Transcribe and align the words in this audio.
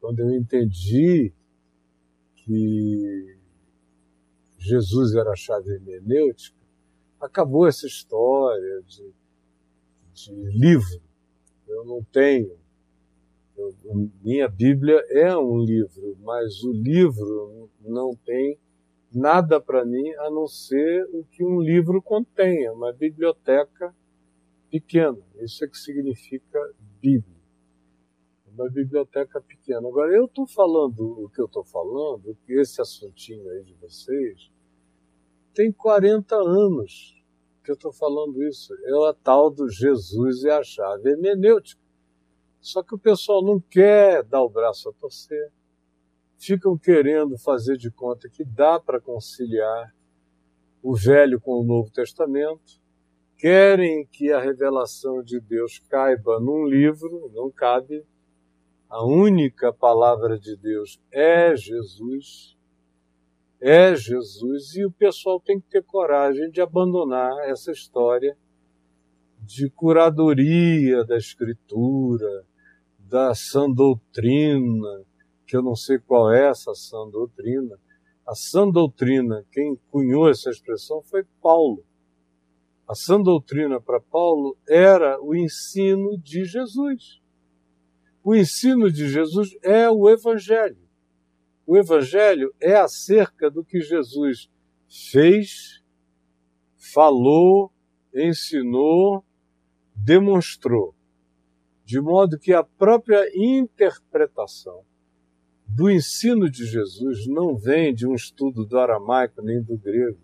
quando 0.00 0.20
eu 0.20 0.30
entendi 0.34 1.32
que 2.34 3.38
Jesus 4.58 5.14
era 5.14 5.30
a 5.30 5.36
chave 5.36 5.70
hermenêutica, 5.70 6.58
acabou 7.20 7.66
essa 7.66 7.86
história 7.86 8.82
de, 8.82 9.12
de 10.12 10.32
livro. 10.58 11.00
Eu 11.66 11.84
não 11.84 12.02
tenho. 12.02 12.56
Eu, 13.56 13.74
minha 14.22 14.48
Bíblia 14.48 15.04
é 15.10 15.36
um 15.36 15.58
livro, 15.58 16.16
mas 16.20 16.62
o 16.62 16.72
livro 16.72 17.70
não 17.80 18.14
tem 18.14 18.58
nada 19.12 19.60
para 19.60 19.84
mim 19.84 20.10
a 20.18 20.30
não 20.30 20.46
ser 20.46 21.08
o 21.12 21.24
que 21.24 21.44
um 21.44 21.60
livro 21.60 22.00
contenha, 22.02 22.72
uma 22.72 22.92
biblioteca 22.92 23.94
pequena. 24.70 25.18
Isso 25.40 25.64
é 25.64 25.68
que 25.68 25.78
significa 25.78 26.58
Bíblia. 27.00 27.37
Uma 28.58 28.70
biblioteca 28.70 29.40
pequena. 29.40 29.86
Agora, 29.86 30.14
eu 30.14 30.24
estou 30.24 30.46
falando 30.46 31.24
o 31.24 31.28
que 31.30 31.40
eu 31.40 31.46
estou 31.46 31.64
falando, 31.64 32.36
esse 32.48 32.80
assuntinho 32.80 33.48
aí 33.50 33.62
de 33.62 33.74
vocês, 33.74 34.50
tem 35.54 35.70
40 35.72 36.34
anos 36.34 37.22
que 37.62 37.70
eu 37.70 37.74
estou 37.74 37.92
falando 37.92 38.42
isso. 38.42 38.74
É 38.84 38.94
o 38.94 39.14
tal 39.14 39.50
do 39.50 39.68
Jesus 39.68 40.42
e 40.42 40.50
a 40.50 40.62
chave 40.62 41.10
hermenêutica. 41.10 41.80
Só 42.60 42.82
que 42.82 42.94
o 42.94 42.98
pessoal 42.98 43.44
não 43.44 43.60
quer 43.60 44.24
dar 44.24 44.42
o 44.42 44.48
braço 44.48 44.88
a 44.88 44.92
torcer 44.92 45.52
ficam 46.38 46.78
querendo 46.78 47.36
fazer 47.36 47.76
de 47.76 47.90
conta 47.90 48.28
que 48.28 48.44
dá 48.44 48.78
para 48.78 49.00
conciliar 49.00 49.92
o 50.80 50.96
Velho 50.96 51.40
com 51.40 51.60
o 51.60 51.64
Novo 51.64 51.90
Testamento, 51.90 52.80
querem 53.36 54.06
que 54.06 54.32
a 54.32 54.40
revelação 54.40 55.22
de 55.22 55.40
Deus 55.40 55.80
caiba 55.90 56.38
num 56.38 56.64
livro, 56.64 57.30
não 57.34 57.50
cabe. 57.50 58.04
A 58.88 59.04
única 59.04 59.70
palavra 59.70 60.38
de 60.38 60.56
Deus 60.56 60.98
é 61.12 61.54
Jesus. 61.54 62.56
É 63.60 63.94
Jesus, 63.94 64.76
e 64.76 64.86
o 64.86 64.90
pessoal 64.90 65.38
tem 65.40 65.60
que 65.60 65.68
ter 65.68 65.82
coragem 65.82 66.50
de 66.50 66.60
abandonar 66.60 67.36
essa 67.50 67.70
história 67.70 68.36
de 69.40 69.68
curadoria 69.68 71.04
da 71.04 71.16
Escritura, 71.16 72.46
da 72.98 73.34
sã 73.34 73.68
doutrina, 73.68 75.04
que 75.46 75.56
eu 75.56 75.62
não 75.62 75.74
sei 75.74 75.98
qual 75.98 76.32
é 76.32 76.48
essa 76.48 76.74
sã 76.74 77.08
doutrina. 77.10 77.78
A 78.26 78.34
sã 78.34 78.68
doutrina, 78.68 79.44
quem 79.50 79.78
cunhou 79.90 80.30
essa 80.30 80.50
expressão 80.50 81.02
foi 81.02 81.24
Paulo. 81.42 81.84
A 82.86 82.94
sã 82.94 83.20
doutrina 83.20 83.80
para 83.80 84.00
Paulo 84.00 84.56
era 84.66 85.20
o 85.20 85.34
ensino 85.34 86.16
de 86.16 86.44
Jesus. 86.44 87.17
O 88.22 88.34
ensino 88.34 88.90
de 88.90 89.08
Jesus 89.08 89.56
é 89.62 89.88
o 89.90 90.08
Evangelho. 90.08 90.78
O 91.66 91.76
Evangelho 91.76 92.54
é 92.60 92.76
acerca 92.76 93.50
do 93.50 93.64
que 93.64 93.80
Jesus 93.80 94.50
fez, 95.10 95.82
falou, 96.76 97.72
ensinou, 98.14 99.24
demonstrou. 99.94 100.94
De 101.84 102.00
modo 102.00 102.38
que 102.38 102.52
a 102.52 102.62
própria 102.62 103.30
interpretação 103.34 104.84
do 105.66 105.90
ensino 105.90 106.50
de 106.50 106.64
Jesus 106.64 107.26
não 107.26 107.56
vem 107.56 107.94
de 107.94 108.06
um 108.06 108.14
estudo 108.14 108.64
do 108.64 108.78
aramaico 108.78 109.42
nem 109.42 109.62
do 109.62 109.76
grego. 109.76 110.18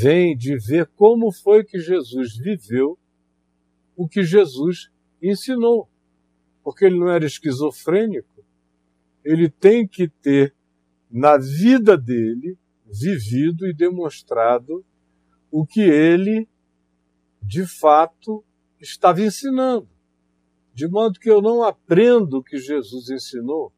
Vem 0.00 0.36
de 0.36 0.56
ver 0.56 0.86
como 0.96 1.32
foi 1.32 1.64
que 1.64 1.78
Jesus 1.78 2.36
viveu 2.36 2.98
o 3.96 4.06
que 4.06 4.22
Jesus 4.22 4.90
ensinou. 5.22 5.88
Porque 6.66 6.84
ele 6.84 6.98
não 6.98 7.08
era 7.08 7.24
esquizofrênico. 7.24 8.44
Ele 9.24 9.48
tem 9.48 9.86
que 9.86 10.08
ter, 10.08 10.52
na 11.08 11.38
vida 11.38 11.96
dele, 11.96 12.58
vivido 12.84 13.68
e 13.68 13.72
demonstrado 13.72 14.84
o 15.48 15.64
que 15.64 15.80
ele, 15.80 16.48
de 17.40 17.64
fato, 17.64 18.44
estava 18.80 19.20
ensinando. 19.22 19.88
De 20.74 20.88
modo 20.88 21.20
que 21.20 21.30
eu 21.30 21.40
não 21.40 21.62
aprendo 21.62 22.38
o 22.38 22.42
que 22.42 22.58
Jesus 22.58 23.10
ensinou 23.10 23.72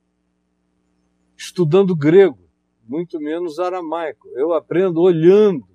estudando 1.36 1.94
grego, 1.94 2.48
muito 2.88 3.20
menos 3.20 3.58
aramaico. 3.58 4.30
Eu 4.30 4.54
aprendo 4.54 5.02
olhando 5.02 5.68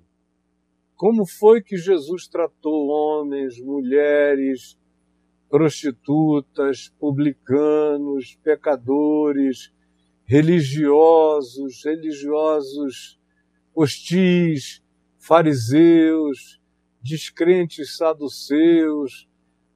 como 0.96 1.24
foi 1.24 1.62
que 1.62 1.76
Jesus 1.76 2.26
tratou 2.26 2.88
homens, 2.88 3.60
mulheres, 3.60 4.76
prostitutas, 5.54 6.92
publicanos, 6.98 8.36
pecadores, 8.42 9.72
religiosos, 10.24 11.84
religiosos 11.84 13.20
hostis, 13.72 14.82
fariseus, 15.16 16.60
descrentes 17.00 17.96
saduceus, 17.96 19.28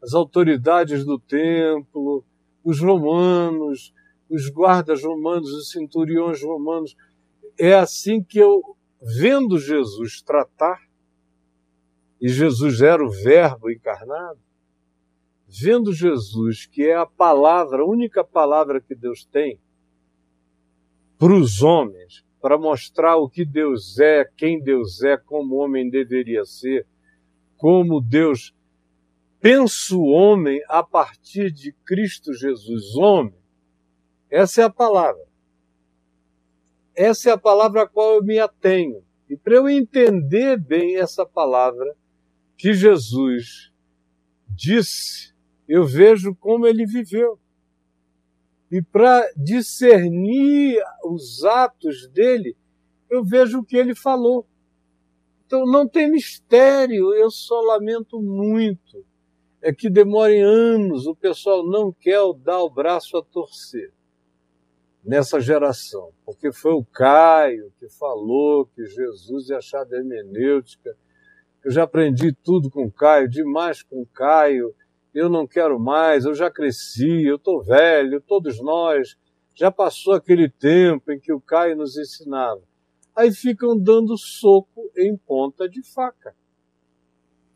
as 0.03 0.15
autoridades 0.15 1.05
do 1.05 1.17
templo, 1.17 2.25
os 2.65 2.81
romanos, 2.81 3.94
os 4.28 4.50
guardas 4.50 5.05
romanos, 5.05 5.53
os 5.53 5.71
centuriões 5.71 6.43
romanos. 6.43 6.97
É 7.56 7.75
assim 7.75 8.21
que 8.21 8.41
eu, 8.41 8.77
vendo 9.00 9.56
Jesus 9.61 10.21
tratar, 10.22 10.81
e 12.21 12.28
Jesus 12.28 12.83
era 12.83 13.00
o 13.00 13.12
Verbo 13.12 13.71
encarnado, 13.71 14.48
vendo 15.49 15.93
Jesus, 15.93 16.67
que 16.67 16.83
é 16.87 16.95
a 16.95 17.07
palavra, 17.07 17.83
a 17.83 17.87
única 17.87 18.23
palavra 18.23 18.81
que 18.81 18.95
Deus 18.95 19.25
tem 19.25 19.59
para 21.19 21.35
os 21.35 21.63
homens, 21.63 22.25
para 22.41 22.59
mostrar 22.59 23.17
o 23.17 23.29
que 23.29 23.45
Deus 23.45 23.99
é, 23.99 24.25
quem 24.37 24.63
Deus 24.63 25.03
é, 25.03 25.17
como 25.17 25.57
o 25.57 25.59
homem 25.59 25.89
deveria 25.89 26.45
ser, 26.45 26.87
como 27.57 28.01
Deus 28.01 28.55
pensa 29.41 29.97
o 29.97 30.07
homem 30.07 30.61
a 30.69 30.83
partir 30.83 31.51
de 31.51 31.73
Cristo 31.85 32.33
Jesus, 32.35 32.95
homem, 32.95 33.35
essa 34.31 34.63
é 34.63 34.65
a 34.65 34.71
palavra. 34.71 35.27
Essa 36.95 37.31
é 37.31 37.33
a 37.33 37.39
palavra 37.39 37.83
a 37.83 37.89
qual 37.89 38.17
eu 38.17 38.23
me 38.23 38.39
atenho. 38.39 39.03
E 39.29 39.37
para 39.37 39.55
eu 39.55 39.69
entender 39.69 40.59
bem 40.59 40.97
essa 40.97 41.25
palavra 41.25 41.97
que 42.57 42.75
Jesus 42.75 43.73
disse, 44.49 45.33
eu 45.69 45.84
vejo 45.84 46.34
como 46.34 46.67
ele 46.67 46.87
viveu. 46.87 47.39
E 48.71 48.83
para 48.83 49.31
discernir 49.37 50.79
os 51.05 51.45
atos 51.45 52.09
dele, 52.09 52.56
eu 53.11 53.25
vejo 53.25 53.61
o 53.61 53.65
que 53.65 53.77
ele 53.77 53.95
falou. 53.95 54.47
Então 55.47 55.65
não 55.65 55.89
tem 55.89 56.11
mistério, 56.11 57.15
eu 57.15 57.31
só 57.31 57.61
lamento 57.61 58.21
muito. 58.21 59.05
É 59.61 59.73
que 59.73 59.91
demorem 59.91 60.43
anos, 60.43 61.06
o 61.06 61.17
pessoal 61.17 61.67
não 61.67 61.93
quer 61.93 62.21
dar 62.45 62.62
o 62.62 62.71
braço 62.71 63.17
a 63.17 63.23
torcer 63.23 63.93
nessa 65.03 65.41
geração, 65.41 66.12
porque 66.25 66.53
foi 66.53 66.73
o 66.73 66.85
Caio 66.85 67.73
que 67.81 67.89
falou 67.89 68.67
que 68.67 68.85
Jesus 68.85 69.49
é 69.49 69.56
a 69.56 69.61
chave 69.61 69.97
hermenêutica. 69.97 70.95
Eu 71.65 71.71
já 71.71 71.85
aprendi 71.85 72.33
tudo 72.33 72.71
com 72.71 72.85
o 72.85 72.93
Caio, 72.93 73.29
demais 73.29 73.83
com 73.83 74.03
o 74.03 74.06
Caio. 74.06 74.75
Eu 75.19 75.29
não 75.29 75.47
quero 75.47 75.79
mais, 75.79 76.25
eu 76.25 76.34
já 76.34 76.51
cresci, 76.51 77.25
eu 77.25 77.37
estou 77.37 77.62
velho, 77.62 78.21
todos 78.21 78.61
nós. 78.61 79.17
Já 79.55 79.71
passou 79.71 80.15
aquele 80.15 80.49
tempo 80.49 81.11
em 81.11 81.19
que 81.19 81.33
o 81.33 81.41
Caio 81.41 81.77
nos 81.77 81.97
ensinava. 81.97 82.62
Aí 83.15 83.33
ficam 83.33 83.77
dando 83.77 84.17
soco 84.17 84.91
em 84.97 85.17
ponta 85.17 85.69
de 85.69 85.83
faca, 85.83 86.34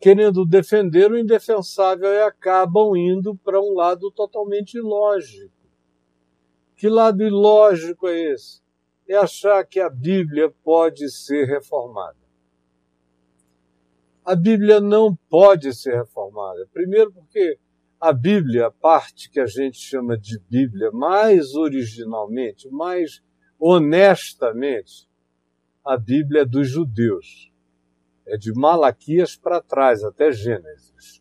querendo 0.01 0.45
defender 0.45 1.13
o 1.13 1.19
indefensável 1.19 2.11
e 2.13 2.23
acabam 2.23 2.97
indo 2.97 3.37
para 3.37 3.61
um 3.61 3.75
lado 3.75 4.11
totalmente 4.11 4.75
ilógico 4.77 5.63
que 6.83 6.89
lado 6.89 7.23
ilógico 7.23 8.09
é 8.09 8.33
esse? 8.33 8.61
É 9.09 9.15
achar 9.15 9.65
que 9.65 9.79
a 9.79 9.89
Bíblia 9.89 10.53
pode 10.65 11.09
ser 11.11 11.45
reformada. 11.45 12.17
A 14.25 14.37
Bíblia 14.37 14.81
não 14.81 15.17
pode 15.29 15.75
ser 15.75 15.97
reformada. 15.97 16.69
Primeiro, 16.73 17.13
porque 17.13 17.59
a 18.01 18.13
Bíblia, 18.13 18.67
a 18.67 18.71
parte 18.71 19.29
que 19.29 19.41
a 19.41 19.47
gente 19.47 19.79
chama 19.79 20.17
de 20.17 20.39
Bíblia, 20.49 20.93
mais 20.93 21.55
originalmente, 21.55 22.69
mais 22.71 23.21
honestamente, 23.59 25.09
a 25.85 25.97
Bíblia 25.97 26.43
é 26.43 26.45
dos 26.45 26.69
judeus. 26.69 27.53
É 28.25 28.37
de 28.37 28.53
Malaquias 28.53 29.35
para 29.35 29.61
trás, 29.61 30.05
até 30.05 30.31
Gênesis. 30.31 31.21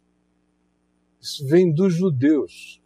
Isso 1.20 1.48
vem 1.48 1.74
dos 1.74 1.96
judeus. 1.96 2.82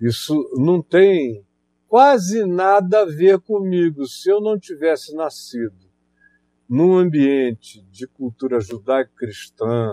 Isso 0.00 0.34
não 0.56 0.82
tem 0.82 1.44
quase 1.86 2.46
nada 2.46 3.02
a 3.02 3.04
ver 3.04 3.38
comigo. 3.40 4.06
Se 4.06 4.30
eu 4.30 4.40
não 4.40 4.58
tivesse 4.58 5.14
nascido 5.14 5.91
num 6.72 6.96
ambiente 6.96 7.82
de 7.90 8.06
cultura 8.06 8.58
judaico-cristã, 8.58 9.90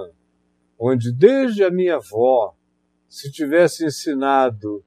onde 0.80 1.12
desde 1.12 1.62
a 1.62 1.70
minha 1.70 1.98
avó 1.98 2.56
se 3.06 3.30
tivesse 3.30 3.86
ensinado 3.86 4.82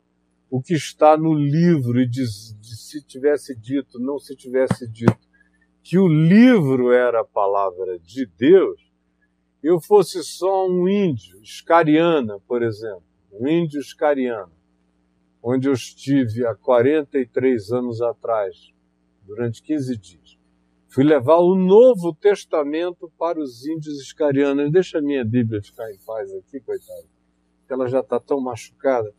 o 0.49 0.62
que 0.62 0.73
está 0.73 1.19
no 1.19 1.35
livro 1.35 2.00
e 2.00 2.09
se 2.62 3.03
tivesse 3.03 3.55
dito, 3.55 4.00
não 4.00 4.19
se 4.19 4.35
tivesse 4.35 4.89
dito 4.89 5.29
que 5.83 5.99
o 5.99 6.09
livro 6.09 6.93
era 6.93 7.21
a 7.21 7.27
palavra 7.27 7.99
de 7.99 8.25
Deus, 8.25 8.81
eu 9.62 9.79
fosse 9.79 10.25
só 10.25 10.67
um 10.67 10.89
índio, 10.89 11.43
escariana, 11.43 12.41
por 12.49 12.62
exemplo, 12.62 13.05
um 13.31 13.47
índio 13.47 13.79
escariano, 13.79 14.53
onde 15.43 15.69
eu 15.69 15.75
estive 15.75 16.47
há 16.47 16.55
43 16.55 17.71
anos 17.71 18.00
atrás, 18.00 18.73
durante 19.27 19.62
15 19.62 19.94
dias. 19.99 20.42
Fui 20.93 21.05
levar 21.05 21.39
o 21.39 21.55
Novo 21.55 22.15
Testamento 22.15 23.11
para 23.19 23.41
os 23.41 23.65
índios 23.65 23.99
escarianos. 23.99 24.71
Deixa 24.71 24.99
a 24.99 25.03
minha 25.03 25.25
Bíblia 25.25 25.62
ficar 25.62 25.91
em 25.91 25.99
paz 26.05 26.31
aqui, 26.35 26.61
coitada, 26.61 27.09
ela 27.67 27.89
já 27.89 28.00
está 28.00 28.21
tão 28.21 28.39
machucada. 28.39 29.11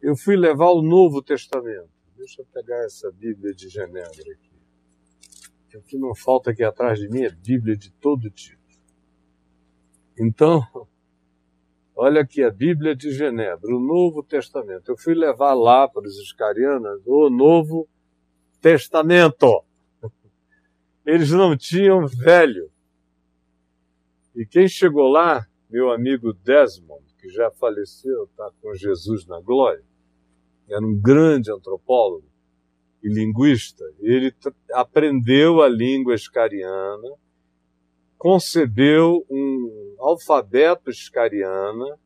Eu 0.00 0.16
fui 0.16 0.36
levar 0.36 0.70
o 0.70 0.80
Novo 0.80 1.22
Testamento. 1.22 1.90
Deixa 2.16 2.40
eu 2.40 2.46
pegar 2.46 2.82
essa 2.86 3.12
Bíblia 3.12 3.52
de 3.52 3.68
Genebra 3.68 4.08
aqui. 4.08 5.76
O 5.76 5.82
que 5.82 5.98
não 5.98 6.14
falta 6.14 6.50
aqui 6.50 6.64
atrás 6.64 6.98
de 6.98 7.10
mim 7.10 7.24
é 7.24 7.30
Bíblia 7.30 7.76
de 7.76 7.92
todo 7.92 8.30
tipo. 8.30 8.62
Então, 10.18 10.62
olha 11.94 12.22
aqui 12.22 12.42
a 12.42 12.50
Bíblia 12.50 12.96
de 12.96 13.10
Genebra, 13.10 13.74
o 13.74 13.80
Novo 13.80 14.22
Testamento. 14.22 14.90
Eu 14.90 14.96
fui 14.96 15.14
levar 15.14 15.52
lá 15.52 15.86
para 15.86 16.06
os 16.06 16.18
escarianos 16.18 17.02
o 17.06 17.28
Novo 17.28 17.86
Testamento. 18.62 19.62
Eles 21.04 21.30
não 21.30 21.56
tinham 21.56 22.06
velho. 22.06 22.70
E 24.34 24.46
quem 24.46 24.68
chegou 24.68 25.08
lá, 25.08 25.46
meu 25.68 25.90
amigo 25.90 26.32
Desmond, 26.32 27.04
que 27.18 27.28
já 27.28 27.50
faleceu, 27.50 28.24
está 28.24 28.50
com 28.60 28.74
Jesus 28.74 29.26
na 29.26 29.40
glória, 29.40 29.84
era 30.68 30.84
um 30.84 30.98
grande 30.98 31.52
antropólogo 31.52 32.26
e 33.02 33.08
linguista. 33.08 33.84
Ele 33.98 34.34
aprendeu 34.72 35.60
a 35.60 35.68
língua 35.68 36.14
escariana, 36.14 37.16
concebeu 38.16 39.26
um 39.28 39.96
alfabeto 39.98 40.88
escariana, 40.88 41.98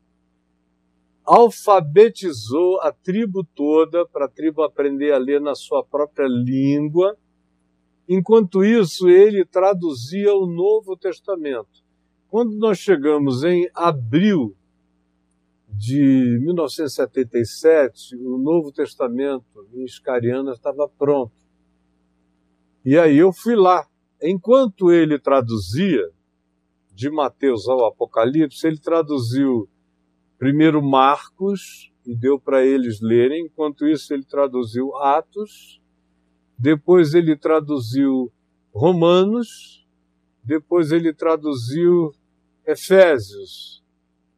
alfabetizou 1.23 2.79
a 2.81 2.91
tribo 2.91 3.43
toda 3.43 4.05
para 4.07 4.25
a 4.25 4.29
tribo 4.29 4.63
aprender 4.63 5.11
a 5.11 5.17
ler 5.17 5.41
na 5.41 5.53
sua 5.53 5.83
própria 5.83 6.27
língua. 6.27 7.17
Enquanto 8.07 8.63
isso, 8.63 9.09
ele 9.09 9.43
traduzia 9.45 10.33
o 10.33 10.45
Novo 10.45 10.95
Testamento. 10.95 11.83
Quando 12.29 12.55
nós 12.57 12.77
chegamos 12.77 13.43
em 13.43 13.69
abril 13.73 14.55
de 15.67 16.39
1977, 16.41 18.15
o 18.15 18.37
Novo 18.37 18.71
Testamento 18.71 19.67
em 19.73 19.83
Iscariana 19.83 20.51
estava 20.51 20.87
pronto. 20.87 21.35
E 22.85 22.97
aí 22.97 23.17
eu 23.17 23.33
fui 23.33 23.55
lá. 23.55 23.85
Enquanto 24.21 24.91
ele 24.91 25.19
traduzia, 25.19 26.09
de 26.97 27.11
Mateus 27.11 27.67
ao 27.69 27.85
Apocalipse, 27.85 28.65
ele 28.65 28.79
traduziu 28.79 29.69
primeiro 30.39 30.81
Marcos 30.81 31.93
e 32.03 32.15
deu 32.15 32.39
para 32.39 32.65
eles 32.65 32.99
lerem, 32.99 33.45
enquanto 33.45 33.85
isso 33.85 34.11
ele 34.15 34.25
traduziu 34.25 34.95
Atos, 34.95 35.79
depois 36.57 37.13
ele 37.13 37.35
traduziu 37.35 38.31
Romanos, 38.73 39.85
depois 40.43 40.91
ele 40.91 41.13
traduziu 41.13 42.13
Efésios 42.65 43.83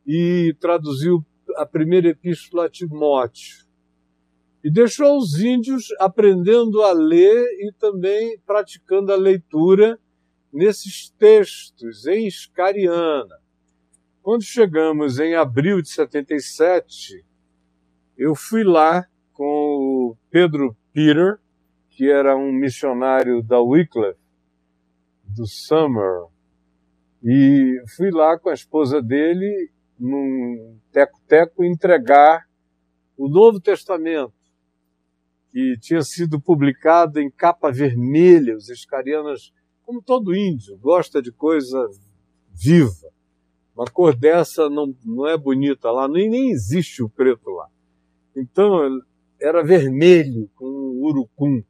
e 0.05 0.55
traduziu 0.59 1.25
a 1.55 1.65
primeira 1.65 2.09
epístola 2.09 2.65
a 2.65 2.69
Timóteo. 2.69 3.65
E 4.63 4.69
deixou 4.69 5.17
os 5.17 5.39
índios 5.39 5.87
aprendendo 5.99 6.81
a 6.81 6.91
ler 6.91 7.45
e 7.61 7.71
também 7.79 8.37
praticando 8.45 9.13
a 9.13 9.15
leitura 9.15 9.97
nesses 10.51 11.09
textos 11.11 12.05
em 12.05 12.27
Iscariana. 12.27 13.39
Quando 14.21 14.43
chegamos 14.43 15.19
em 15.19 15.35
abril 15.35 15.81
de 15.81 15.89
77, 15.89 17.25
eu 18.17 18.35
fui 18.35 18.63
lá 18.63 19.07
com 19.31 19.45
o 19.45 20.17
Pedro 20.29 20.75
Peter, 20.91 21.39
que 21.99 22.09
era 22.09 22.33
um 22.33 22.49
missionário 22.49 23.43
da 23.43 23.59
Wycliffe, 23.59 24.17
do 25.25 25.45
Summer, 25.45 26.27
e 27.21 27.83
fui 27.97 28.09
lá 28.09 28.39
com 28.39 28.47
a 28.47 28.53
esposa 28.53 29.01
dele 29.01 29.69
num 29.99 30.79
teco-teco 30.93 31.61
entregar 31.61 32.47
o 33.17 33.27
Novo 33.27 33.59
Testamento, 33.59 34.31
que 35.51 35.77
tinha 35.81 36.01
sido 36.01 36.39
publicado 36.39 37.19
em 37.19 37.29
capa 37.29 37.69
vermelha. 37.69 38.55
Os 38.55 38.69
escarianos, 38.69 39.53
como 39.85 40.01
todo 40.01 40.33
índio, 40.33 40.77
gosta 40.77 41.21
de 41.21 41.33
coisa 41.33 41.85
viva. 42.53 43.09
Uma 43.75 43.87
cor 43.87 44.15
dessa 44.15 44.69
não, 44.69 44.95
não 45.03 45.27
é 45.27 45.37
bonita 45.37 45.91
lá, 45.91 46.07
nem, 46.07 46.29
nem 46.29 46.49
existe 46.49 47.03
o 47.03 47.09
preto 47.09 47.49
lá. 47.49 47.67
Então 48.33 49.01
era 49.37 49.61
vermelho 49.61 50.49
com 50.55 50.65
urucum 51.01 51.61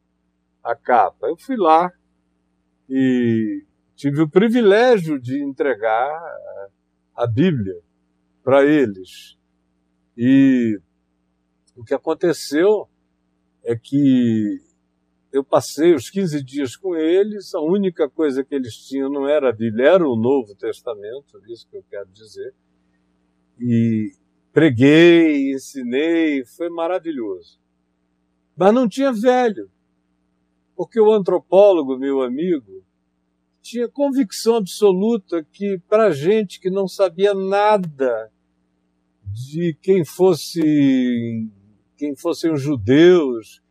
a 0.72 0.76
capa. 0.76 1.28
Eu 1.28 1.38
fui 1.38 1.58
lá 1.58 1.92
e 2.90 3.64
tive 3.96 4.22
o 4.22 4.30
privilégio 4.30 5.20
de 5.20 5.44
entregar 5.44 6.10
a 7.16 7.28
Bíblia 7.28 7.80
para 8.44 8.66
eles. 8.66 9.38
E 10.18 10.80
o 11.76 11.84
que 11.84 11.94
aconteceu 11.94 12.88
é 13.64 13.76
que 13.76 14.60
eu 15.32 15.44
passei 15.44 15.94
os 15.94 16.10
15 16.10 16.44
dias 16.44 16.76
com 16.76 16.96
eles, 16.96 17.54
a 17.54 17.62
única 17.62 18.10
coisa 18.10 18.44
que 18.44 18.56
eles 18.56 18.76
tinham 18.76 19.12
não 19.12 19.28
era 19.28 19.50
a 19.50 19.54
Bíblia, 19.54 19.90
era 19.90 20.08
o 20.08 20.16
Novo 20.16 20.56
Testamento, 20.56 21.40
isso 21.48 21.68
que 21.70 21.78
eu 21.78 21.84
quero 21.90 22.10
dizer. 22.10 22.54
E 23.60 24.12
preguei, 24.52 25.54
ensinei, 25.54 26.44
foi 26.46 26.70
maravilhoso. 26.70 27.60
Mas 28.56 28.74
não 28.74 28.90
tinha 28.90 29.12
velho, 29.14 29.70
porque 30.80 30.98
o 30.98 31.12
antropólogo, 31.12 31.98
meu 31.98 32.22
amigo, 32.22 32.86
tinha 33.62 33.90
convicção 33.90 34.56
absoluta 34.56 35.46
que 35.52 35.78
para 35.90 36.10
gente 36.10 36.58
que 36.58 36.70
não 36.70 36.88
sabia 36.88 37.34
nada 37.34 38.32
de 39.26 39.78
quem 39.82 40.06
fosse 40.06 41.50
quem 41.98 42.16
fossem 42.16 42.54
os 42.54 42.62
judeus, 42.62 43.62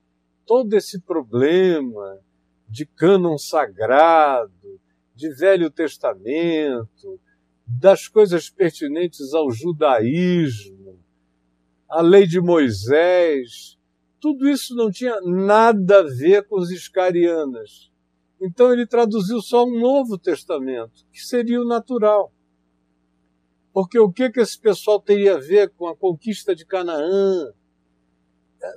todo 0.45 0.75
esse 0.75 1.01
problema 1.01 2.21
de 2.69 2.85
cânon 2.85 3.39
sagrado, 3.39 4.79
de 5.15 5.31
Velho 5.31 5.71
Testamento, 5.71 7.19
das 7.67 8.07
coisas 8.07 8.51
pertinentes 8.51 9.33
ao 9.33 9.51
judaísmo, 9.51 11.01
a 11.89 12.03
lei 12.03 12.27
de 12.27 12.39
Moisés, 12.39 13.78
tudo 14.21 14.49
isso 14.49 14.75
não 14.75 14.91
tinha 14.91 15.21
nada 15.21 16.01
a 16.01 16.03
ver 16.03 16.47
com 16.47 16.57
os 16.57 16.71
iscarianas. 16.71 17.91
Então 18.41 18.73
ele 18.73 18.87
traduziu 18.87 19.41
só 19.41 19.65
um 19.65 19.81
Novo 19.81 20.19
Testamento, 20.19 21.05
que 21.13 21.21
seria 21.21 21.61
o 21.61 21.67
natural. 21.67 22.33
Porque 23.73 23.99
o 23.99 24.11
que, 24.11 24.31
que 24.31 24.41
esse 24.41 24.59
pessoal 24.59 25.01
teria 25.01 25.35
a 25.35 25.41
ver 25.41 25.71
com 25.71 25.89
a 25.89 25.97
conquista 25.97 26.55
de 26.55 26.65
Canaã, 26.65 27.53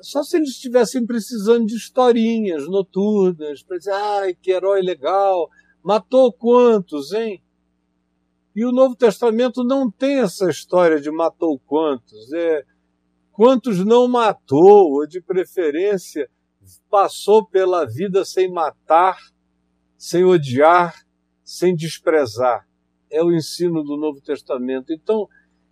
só 0.01 0.23
se 0.23 0.37
eles 0.37 0.49
estivessem 0.49 1.05
precisando 1.05 1.65
de 1.65 1.75
historinhas 1.75 2.67
noturnas, 2.67 3.63
para 3.63 3.77
dizer, 3.77 3.93
ai, 3.93 4.35
que 4.35 4.51
herói 4.51 4.81
legal, 4.81 5.49
matou 5.83 6.31
quantos, 6.31 7.13
hein? 7.13 7.41
E 8.55 8.65
o 8.65 8.71
Novo 8.71 8.95
Testamento 8.95 9.63
não 9.63 9.89
tem 9.89 10.19
essa 10.19 10.49
história 10.49 10.99
de 10.99 11.09
matou 11.09 11.57
quantos, 11.59 12.31
é 12.33 12.63
quantos 13.31 13.83
não 13.83 14.07
matou, 14.07 14.91
ou 14.91 15.07
de 15.07 15.21
preferência 15.21 16.29
passou 16.89 17.45
pela 17.45 17.85
vida 17.85 18.23
sem 18.23 18.51
matar, 18.51 19.17
sem 19.97 20.23
odiar, 20.23 21.05
sem 21.43 21.75
desprezar. 21.75 22.67
É 23.09 23.23
o 23.23 23.33
ensino 23.33 23.83
do 23.83 23.97
Novo 23.97 24.21
Testamento. 24.21 24.93
Então, 24.93 25.27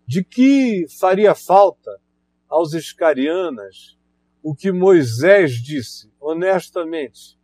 de 0.06 0.24
que 0.24 0.86
faria 1.00 1.36
falta 1.36 1.92
aos 2.48 2.74
iscarianas 2.74 3.98
o 4.42 4.56
que 4.56 4.72
Moisés 4.72 5.54
disse, 5.54 6.12
honestamente, 6.20 7.38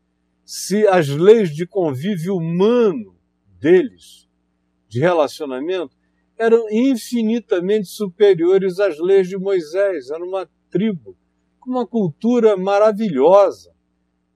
se 0.45 0.87
as 0.87 1.09
leis 1.09 1.53
de 1.53 1.65
convívio 1.65 2.35
humano 2.35 3.15
deles, 3.59 4.27
de 4.87 4.99
relacionamento, 4.99 5.95
eram 6.37 6.69
infinitamente 6.69 7.87
superiores 7.87 8.79
às 8.79 8.99
leis 8.99 9.27
de 9.27 9.37
Moisés. 9.37 10.09
Era 10.09 10.23
uma 10.23 10.49
tribo 10.69 11.17
com 11.59 11.71
uma 11.71 11.87
cultura 11.87 12.57
maravilhosa. 12.57 13.73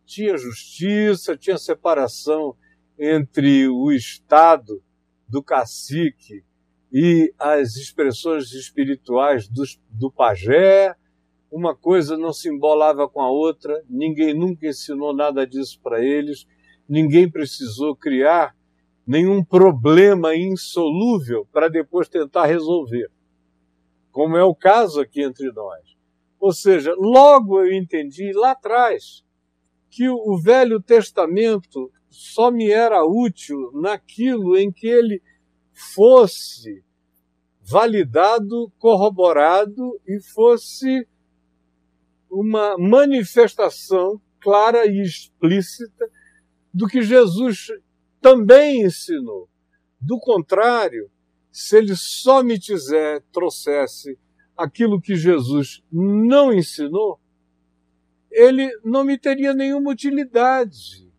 Tinha 0.06 0.38
justiça, 0.38 1.38
tinha 1.38 1.58
separação 1.58 2.56
entre 2.98 3.68
o 3.68 3.92
Estado 3.92 4.82
do 5.28 5.44
cacique 5.44 6.44
e 6.92 7.32
as 7.38 7.76
expressões 7.76 8.52
espirituais 8.52 9.48
do, 9.48 9.64
do 9.90 10.12
pajé, 10.12 10.96
uma 11.52 11.76
coisa 11.76 12.18
não 12.18 12.34
se 12.34 12.50
embolava 12.50 13.08
com 13.08 13.22
a 13.22 13.30
outra, 13.30 13.84
ninguém 13.90 14.34
nunca 14.34 14.68
ensinou 14.68 15.16
nada 15.16 15.46
disso 15.46 15.80
para 15.82 16.04
eles, 16.04 16.46
ninguém 16.88 17.30
precisou 17.30 17.96
criar 17.96 18.56
nenhum 19.10 19.44
problema 19.44 20.36
insolúvel 20.36 21.44
para 21.52 21.68
depois 21.68 22.08
tentar 22.08 22.46
resolver, 22.46 23.10
como 24.12 24.38
é 24.38 24.44
o 24.44 24.54
caso 24.54 25.02
aqui 25.02 25.24
entre 25.24 25.52
nós. 25.52 25.98
Ou 26.40 26.54
seja, 26.54 26.94
logo 26.96 27.60
eu 27.60 27.74
entendi 27.74 28.32
lá 28.32 28.52
atrás 28.52 29.26
que 29.90 30.08
o 30.08 30.38
Velho 30.38 30.80
Testamento 30.80 31.92
só 32.08 32.52
me 32.52 32.70
era 32.70 33.04
útil 33.04 33.72
naquilo 33.74 34.56
em 34.56 34.72
que 34.72 34.86
ele 34.86 35.24
fosse 35.96 36.84
validado, 37.62 38.72
corroborado 38.78 40.00
e 40.08 40.22
fosse 40.22 41.08
uma 42.30 42.78
manifestação 42.78 44.22
clara 44.40 44.86
e 44.86 45.02
explícita 45.02 46.08
do 46.72 46.86
que 46.86 47.02
Jesus 47.02 47.70
também 48.22 48.84
ensinou. 48.84 49.50
Do 50.00 50.20
contrário, 50.20 51.10
se 51.52 51.78
ele 51.78 51.96
só 51.96 52.44
me 52.44 52.60
tiver, 52.60 53.22
trouxesse 53.32 54.18
aquilo 54.56 55.02
que 55.02 55.16
Jesus 55.16 55.84
não 55.92 56.54
ensinou, 56.54 57.20
ele 58.32 58.70
não 58.84 59.04
me 59.04 59.18
teria 59.18 59.54
nenhuma 59.54 59.92
utilidade. 59.92 61.10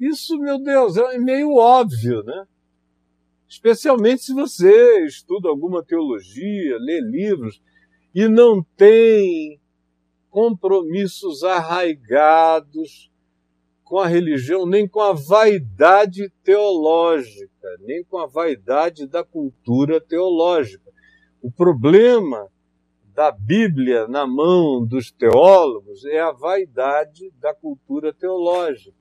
Isso, 0.00 0.38
meu 0.38 0.58
Deus, 0.58 0.96
é 0.96 1.18
meio 1.18 1.54
óbvio, 1.54 2.22
né? 2.22 2.46
Especialmente 3.48 4.24
se 4.24 4.34
você 4.34 5.04
estuda 5.04 5.48
alguma 5.48 5.84
teologia, 5.84 6.76
lê 6.78 7.00
livros 7.00 7.62
e 8.14 8.26
não 8.28 8.62
tem 8.76 9.60
compromissos 10.30 11.44
arraigados 11.44 13.10
com 13.84 13.98
a 13.98 14.06
religião, 14.06 14.66
nem 14.66 14.88
com 14.88 15.00
a 15.00 15.12
vaidade 15.12 16.30
teológica, 16.42 17.68
nem 17.80 18.02
com 18.04 18.18
a 18.18 18.26
vaidade 18.26 19.06
da 19.06 19.22
cultura 19.22 20.00
teológica. 20.00 20.90
O 21.42 21.50
problema 21.52 22.48
da 23.14 23.30
Bíblia 23.30 24.08
na 24.08 24.26
mão 24.26 24.84
dos 24.84 25.12
teólogos 25.12 26.04
é 26.06 26.20
a 26.20 26.32
vaidade 26.32 27.30
da 27.38 27.54
cultura 27.54 28.12
teológica. 28.12 28.96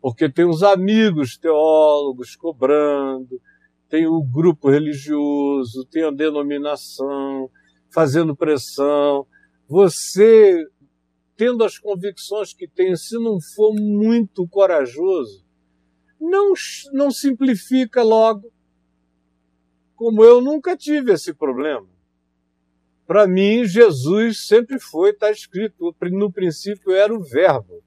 Porque 0.00 0.28
tem 0.28 0.44
os 0.44 0.62
amigos 0.62 1.36
teólogos 1.36 2.34
cobrando, 2.34 3.40
tem 3.88 4.06
o 4.06 4.22
grupo 4.22 4.68
religioso, 4.68 5.86
tem 5.90 6.02
a 6.02 6.10
denominação 6.10 7.48
fazendo 7.92 8.34
pressão. 8.34 9.26
Você, 9.68 10.64
tendo 11.36 11.62
as 11.64 11.78
convicções 11.78 12.52
que 12.52 12.66
tem, 12.66 12.96
se 12.96 13.18
não 13.18 13.38
for 13.40 13.74
muito 13.74 14.46
corajoso, 14.48 15.44
não, 16.20 16.54
não 16.92 17.10
simplifica 17.10 18.02
logo. 18.02 18.50
Como 19.94 20.24
eu 20.24 20.40
nunca 20.40 20.76
tive 20.76 21.12
esse 21.12 21.32
problema. 21.34 21.88
Para 23.06 23.26
mim, 23.26 23.64
Jesus 23.64 24.46
sempre 24.46 24.80
foi, 24.80 25.10
está 25.10 25.30
escrito, 25.30 25.94
no 26.10 26.32
princípio 26.32 26.92
era 26.92 27.14
o 27.14 27.22
Verbo. 27.22 27.82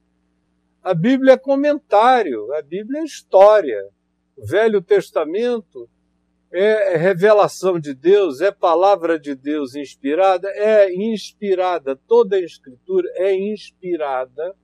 A 0.82 0.94
Bíblia 0.94 1.34
é 1.34 1.38
comentário, 1.38 2.54
a 2.54 2.62
Bíblia 2.62 3.02
é 3.02 3.04
história. 3.04 3.84
O 4.38 4.46
Velho 4.46 4.82
Testamento 4.82 5.90
é 6.52 6.98
revelação 6.98 7.80
de 7.80 7.94
Deus, 7.94 8.42
é 8.42 8.52
palavra 8.52 9.20
de 9.20 9.36
Deus 9.36 9.76
inspirada, 9.76 10.50
é 10.50 10.94
inspirada, 10.94 11.96
toda 11.96 12.36
a 12.36 12.42
Escritura 12.42 13.08
é 13.16 13.36
inspirada 13.36 14.56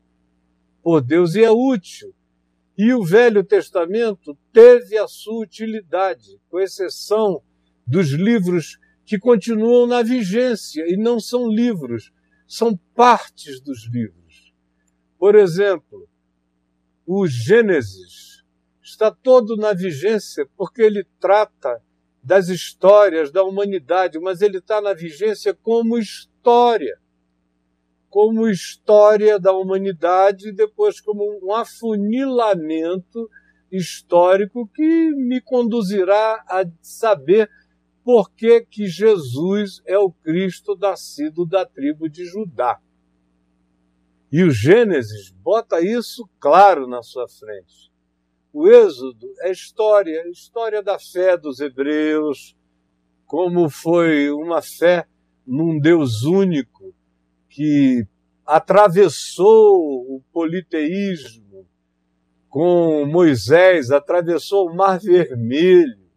por 0.81 1.01
Deus 1.01 1.35
e 1.35 1.43
é 1.43 1.51
útil. 1.51 2.13
E 2.77 2.93
o 2.93 3.03
Velho 3.03 3.43
Testamento 3.43 4.37
teve 4.51 4.97
a 4.97 5.07
sua 5.07 5.43
utilidade, 5.43 6.39
com 6.49 6.59
exceção 6.59 7.41
dos 7.87 8.09
livros 8.09 8.77
que 9.05 9.19
continuam 9.19 9.85
na 9.85 10.01
vigência 10.01 10.83
e 10.87 10.97
não 10.97 11.19
são 11.19 11.47
livros, 11.47 12.11
são 12.47 12.75
partes 12.95 13.61
dos 13.61 13.87
livros. 13.87 14.53
Por 15.17 15.35
exemplo, 15.35 16.07
o 17.05 17.27
Gênesis 17.27 18.25
está 18.85 19.09
todo 19.09 19.57
na 19.57 19.73
vigência 19.73 20.47
porque 20.55 20.81
ele 20.83 21.03
trata 21.19 21.81
das 22.23 22.49
histórias 22.49 23.31
da 23.31 23.43
humanidade, 23.43 24.19
mas 24.19 24.41
ele 24.41 24.59
está 24.59 24.79
na 24.79 24.93
vigência 24.93 25.53
como 25.55 25.97
história. 25.97 26.97
Como 28.09 28.47
história 28.47 29.39
da 29.39 29.51
humanidade 29.51 30.49
e 30.49 30.53
depois 30.53 31.01
como 31.01 31.23
um 31.43 31.53
afunilamento 31.53 33.29
histórico 33.71 34.67
que 34.67 35.11
me 35.11 35.41
conduzirá 35.41 36.43
a 36.47 36.63
saber 36.81 37.49
por 38.03 38.31
que, 38.31 38.61
que 38.61 38.85
Jesus 38.87 39.81
é 39.85 39.97
o 39.97 40.11
Cristo 40.11 40.77
nascido 40.79 41.45
da 41.45 41.65
tribo 41.65 42.07
de 42.07 42.23
Judá. 42.25 42.79
E 44.31 44.43
o 44.43 44.51
Gênesis 44.51 45.31
bota 45.31 45.81
isso 45.81 46.29
claro 46.39 46.87
na 46.87 47.01
sua 47.01 47.27
frente. 47.27 47.94
O 48.57 48.69
Êxodo 48.69 49.27
é 49.41 49.51
história, 49.51 50.29
história 50.29 50.81
da 50.81 50.97
fé 50.97 51.35
dos 51.35 51.59
hebreus, 51.59 52.55
como 53.25 53.69
foi 53.69 54.31
uma 54.31 54.62
fé 54.62 55.05
num 55.45 55.77
Deus 55.77 56.24
único 56.24 56.95
que 57.50 58.07
atravessou 58.45 59.75
o 60.09 60.24
politeísmo 60.31 61.67
com 62.47 63.05
Moisés, 63.05 63.91
atravessou 63.91 64.69
o 64.69 64.74
Mar 64.74 65.01
Vermelho, 65.01 66.07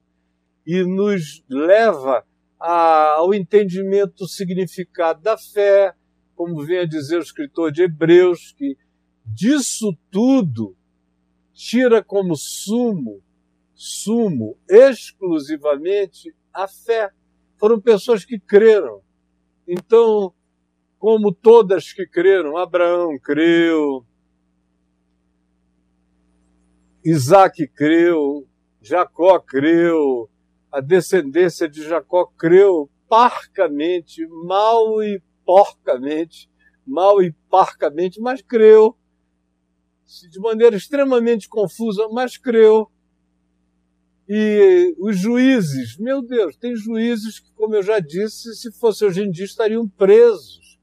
e 0.64 0.84
nos 0.84 1.42
leva 1.50 2.24
a, 2.60 3.14
ao 3.14 3.34
entendimento 3.34 4.14
do 4.14 4.28
significado 4.28 5.20
da 5.22 5.36
fé, 5.36 5.92
como 6.36 6.64
vem 6.64 6.78
a 6.78 6.86
dizer 6.86 7.16
o 7.16 7.22
escritor 7.22 7.72
de 7.72 7.82
Hebreus, 7.82 8.54
que 8.56 8.76
disso 9.26 9.92
tudo 10.08 10.77
tira 11.58 12.04
como 12.04 12.36
sumo, 12.36 13.20
sumo 13.74 14.56
exclusivamente 14.68 16.32
a 16.54 16.68
fé. 16.68 17.10
Foram 17.56 17.80
pessoas 17.80 18.24
que 18.24 18.38
creram. 18.38 19.02
Então, 19.66 20.32
como 21.00 21.34
todas 21.34 21.92
que 21.92 22.06
creram, 22.06 22.56
Abraão 22.56 23.18
creu, 23.18 24.06
Isaac 27.04 27.66
creu, 27.66 28.46
Jacó 28.80 29.40
creu, 29.40 30.30
a 30.70 30.80
descendência 30.80 31.68
de 31.68 31.82
Jacó 31.82 32.26
creu 32.38 32.88
parcamente, 33.08 34.24
mal 34.46 35.02
e 35.02 35.20
porcamente, 35.44 36.48
mal 36.86 37.20
e 37.20 37.32
parcamente, 37.50 38.20
mas 38.20 38.40
creu, 38.42 38.96
de 40.30 40.40
maneira 40.40 40.76
extremamente 40.76 41.48
confusa, 41.48 42.08
mas 42.08 42.36
creu. 42.36 42.90
E 44.28 44.94
os 44.98 45.18
juízes, 45.18 45.96
meu 45.98 46.22
Deus, 46.22 46.56
tem 46.56 46.74
juízes 46.74 47.40
que, 47.40 47.50
como 47.52 47.74
eu 47.74 47.82
já 47.82 47.98
disse, 47.98 48.54
se 48.54 48.72
fosse 48.72 49.04
hoje 49.04 49.22
em 49.22 49.30
dia 49.30 49.44
estariam 49.44 49.88
presos 49.88 50.78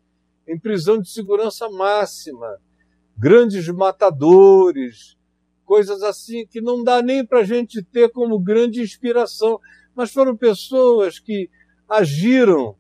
em 0.48 0.60
prisão 0.60 1.00
de 1.00 1.10
segurança 1.10 1.70
máxima, 1.70 2.60
grandes 3.18 3.68
matadores, 3.70 5.18
coisas 5.64 6.04
assim 6.04 6.46
que 6.46 6.62
não 6.62 6.84
dá 6.84 7.02
nem 7.02 7.26
para 7.26 7.40
a 7.40 7.44
gente 7.44 7.82
ter 7.84 8.10
como 8.12 8.40
grande 8.40 8.82
inspiração, 8.82 9.60
mas 9.96 10.12
foram 10.12 10.36
pessoas 10.36 11.18
que 11.18 11.50
agiram 11.90 12.76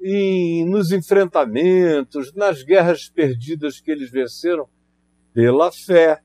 em, 0.00 0.64
nos 0.68 0.92
enfrentamentos, 0.92 2.32
nas 2.34 2.62
guerras 2.62 3.08
perdidas 3.08 3.80
que 3.80 3.90
eles 3.90 4.10
venceram, 4.10 4.68
pela 5.38 5.70
fé. 5.70 6.20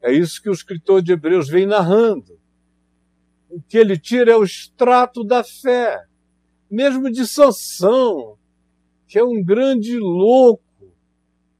É 0.00 0.12
isso 0.12 0.42
que 0.42 0.50
o 0.50 0.52
escritor 0.52 1.00
de 1.00 1.12
Hebreus 1.12 1.48
vem 1.48 1.66
narrando. 1.66 2.36
O 3.48 3.62
que 3.62 3.78
ele 3.78 3.96
tira 3.96 4.32
é 4.32 4.36
o 4.36 4.42
extrato 4.42 5.22
da 5.22 5.44
fé, 5.44 6.04
mesmo 6.68 7.08
de 7.08 7.24
Sansão, 7.24 8.36
que 9.06 9.20
é 9.20 9.22
um 9.22 9.40
grande 9.40 9.96
louco, 10.00 10.64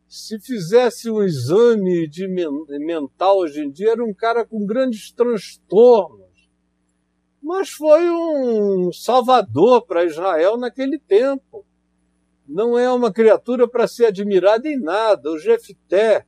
se 0.08 0.40
fizesse 0.40 1.08
um 1.08 1.22
exame 1.22 2.08
de 2.08 2.26
mental 2.26 3.38
hoje 3.38 3.60
em 3.60 3.70
dia, 3.70 3.92
era 3.92 4.04
um 4.04 4.12
cara 4.12 4.44
com 4.44 4.66
grandes 4.66 5.12
transtornos. 5.12 6.50
Mas 7.40 7.70
foi 7.70 8.10
um 8.10 8.92
salvador 8.92 9.86
para 9.86 10.04
Israel 10.04 10.56
naquele 10.56 10.98
tempo. 10.98 11.64
Não 12.48 12.76
é 12.76 12.92
uma 12.92 13.12
criatura 13.12 13.68
para 13.68 13.86
ser 13.86 14.06
admirada 14.06 14.68
em 14.68 14.76
nada. 14.76 15.30
O 15.30 15.38
Jefté 15.38 16.26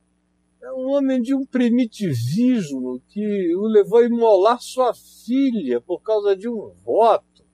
é 0.65 0.73
um 0.73 0.89
homem 0.89 1.21
de 1.21 1.35
um 1.35 1.45
primitivismo 1.45 2.99
que 3.09 3.55
o 3.55 3.67
levou 3.67 3.99
a 3.99 4.05
imolar 4.05 4.59
sua 4.59 4.95
filha 4.95 5.79
por 5.79 6.01
causa 6.01 6.35
de 6.35 6.49
um 6.49 6.73
voto. 6.83 7.45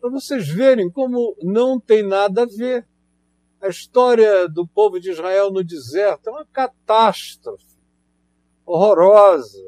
Para 0.00 0.08
vocês 0.08 0.48
verem 0.48 0.90
como 0.90 1.36
não 1.42 1.78
tem 1.78 2.02
nada 2.02 2.42
a 2.42 2.46
ver 2.46 2.86
A 3.60 3.68
história 3.68 4.48
do 4.48 4.66
povo 4.66 4.98
de 4.98 5.10
Israel 5.10 5.50
no 5.50 5.62
deserto 5.62 6.28
é 6.28 6.32
uma 6.32 6.46
catástrofe 6.46 7.78
horrorosa, 8.64 9.62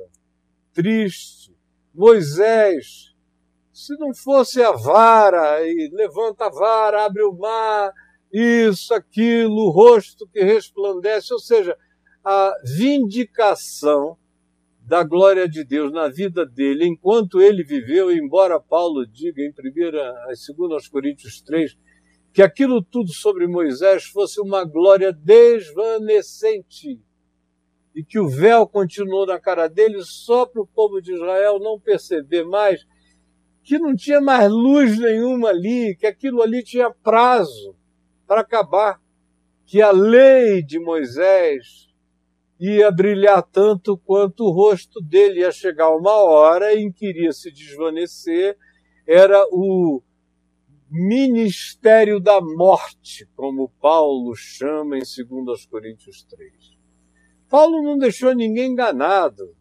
triste. 0.72 1.54
Moisés, 1.94 3.14
se 3.72 3.94
não 3.98 4.14
fosse 4.14 4.62
a 4.62 4.72
vara, 4.72 5.66
e 5.66 5.90
levanta 5.92 6.46
a 6.46 6.50
vara, 6.50 7.04
abre 7.06 7.22
o 7.22 7.32
mar, 7.32 7.92
isso, 8.30 8.92
aquilo, 8.92 9.66
o 9.66 9.70
rosto 9.70 10.28
que 10.28 10.42
resplandece, 10.42 11.32
ou 11.32 11.40
seja, 11.40 11.76
a 12.28 12.56
vindicação 12.64 14.18
da 14.80 15.04
glória 15.04 15.48
de 15.48 15.62
Deus 15.62 15.92
na 15.92 16.08
vida 16.08 16.44
dele 16.44 16.84
enquanto 16.84 17.40
ele 17.40 17.62
viveu, 17.62 18.10
embora 18.10 18.58
Paulo 18.58 19.06
diga 19.06 19.40
em 19.42 19.50
1 19.50 19.52
2 20.68 20.88
Coríntios 20.88 21.40
3 21.42 21.78
que 22.32 22.42
aquilo 22.42 22.82
tudo 22.82 23.12
sobre 23.12 23.46
Moisés 23.46 24.06
fosse 24.06 24.40
uma 24.40 24.64
glória 24.64 25.12
desvanecente 25.12 27.00
e 27.94 28.02
que 28.02 28.18
o 28.18 28.28
véu 28.28 28.66
continuou 28.66 29.24
na 29.24 29.38
cara 29.38 29.68
dele 29.68 30.02
só 30.02 30.44
para 30.46 30.62
o 30.62 30.66
povo 30.66 31.00
de 31.00 31.14
Israel 31.14 31.60
não 31.60 31.78
perceber 31.78 32.42
mais 32.42 32.84
que 33.62 33.78
não 33.78 33.94
tinha 33.94 34.20
mais 34.20 34.50
luz 34.50 34.98
nenhuma 34.98 35.50
ali, 35.50 35.94
que 35.94 36.08
aquilo 36.08 36.42
ali 36.42 36.64
tinha 36.64 36.90
prazo 36.90 37.76
para 38.26 38.40
acabar, 38.40 39.00
que 39.64 39.80
a 39.80 39.92
lei 39.92 40.60
de 40.60 40.80
Moisés 40.80 41.85
ia 42.58 42.90
brilhar 42.90 43.42
tanto 43.42 43.98
quanto 43.98 44.44
o 44.44 44.50
rosto 44.50 45.00
dele 45.00 45.40
ia 45.40 45.52
chegar 45.52 45.94
uma 45.94 46.14
hora 46.14 46.74
em 46.74 46.90
que 46.90 47.06
iria 47.08 47.32
se 47.32 47.50
desvanecer, 47.50 48.56
era 49.06 49.44
o 49.52 50.02
ministério 50.90 52.18
da 52.20 52.40
morte, 52.40 53.28
como 53.34 53.70
Paulo 53.80 54.34
chama 54.34 54.96
em 54.96 55.02
2 55.02 55.66
Coríntios 55.66 56.22
3. 56.24 56.76
Paulo 57.48 57.82
não 57.82 57.98
deixou 57.98 58.34
ninguém 58.34 58.72
enganado. 58.72 59.54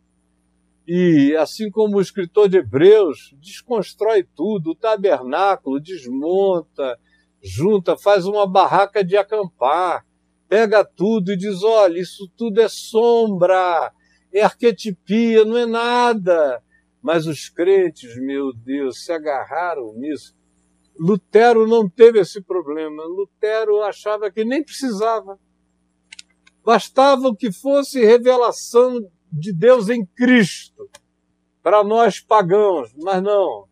E, 0.88 1.36
assim 1.36 1.72
como 1.72 1.98
o 1.98 2.02
escritor 2.02 2.48
de 2.48 2.58
Hebreus, 2.58 3.36
desconstrói 3.40 4.24
tudo, 4.24 4.72
o 4.72 4.76
tabernáculo, 4.76 5.80
desmonta, 5.80 7.00
junta, 7.42 7.98
faz 7.98 8.28
uma 8.28 8.48
barraca 8.48 9.04
de 9.04 9.18
acampar, 9.18 10.06
pega 10.48 10.84
tudo 10.84 11.32
e 11.32 11.38
diz: 11.38 11.64
olha, 11.64 12.00
isso 12.00 12.30
tudo 12.36 12.62
é 12.62 12.68
sombra, 12.68 13.92
é 14.34 14.42
arquetipia, 14.42 15.44
não 15.46 15.58
é 15.58 15.66
nada. 15.66 16.62
Mas 17.02 17.28
os 17.28 17.50
crentes, 17.50 18.18
meu 18.18 18.52
Deus, 18.52 19.04
se 19.04 19.12
agarraram 19.12 19.94
nisso 19.94 20.36
Lutero 20.98 21.68
não 21.68 21.90
teve 21.90 22.20
esse 22.20 22.42
problema. 22.42 23.04
Lutero 23.04 23.82
achava 23.84 24.32
que 24.32 24.46
nem 24.46 24.64
precisava. 24.64 25.38
Bastava 26.64 27.36
que 27.36 27.52
fosse 27.52 28.04
revelação 28.04 29.00
de 29.32 29.54
Deus 29.54 29.90
em 29.90 30.06
Cristo 30.06 30.90
para 31.62 31.84
nós 31.84 32.20
pagãos, 32.20 32.94
mas 32.96 33.22
não. 33.22 33.68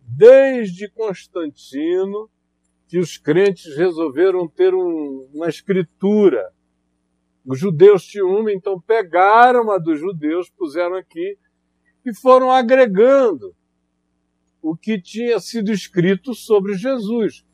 Desde 0.00 0.88
Constantino 0.90 2.30
que 2.90 2.98
os 2.98 3.16
crentes 3.16 3.76
resolveram 3.76 4.48
ter 4.48 4.74
um, 4.74 5.28
uma 5.32 5.48
escritura. 5.48 6.52
Os 7.46 7.56
judeus 7.56 8.04
tinham 8.04 8.28
uma, 8.28 8.52
então 8.52 8.80
pegaram 8.80 9.70
a 9.70 9.78
dos 9.78 10.00
judeus, 10.00 10.50
puseram 10.50 10.96
aqui 10.96 11.38
e 12.04 12.12
foram 12.12 12.50
agregando 12.50 13.54
o 14.60 14.76
que 14.76 15.00
tinha 15.00 15.38
sido 15.38 15.70
escrito 15.70 16.34
sobre 16.34 16.74
Jesus. 16.74 17.44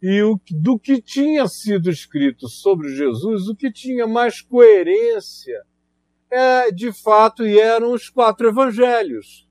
E 0.00 0.22
o, 0.22 0.40
do 0.50 0.78
que 0.78 1.00
tinha 1.00 1.46
sido 1.46 1.90
escrito 1.90 2.48
sobre 2.48 2.88
Jesus, 2.88 3.48
o 3.48 3.54
que 3.54 3.70
tinha 3.70 4.06
mais 4.06 4.40
coerência, 4.40 5.62
é, 6.30 6.72
de 6.72 6.90
fato, 6.90 7.46
e 7.46 7.60
eram 7.60 7.92
os 7.92 8.08
quatro 8.08 8.48
evangelhos. 8.48 9.46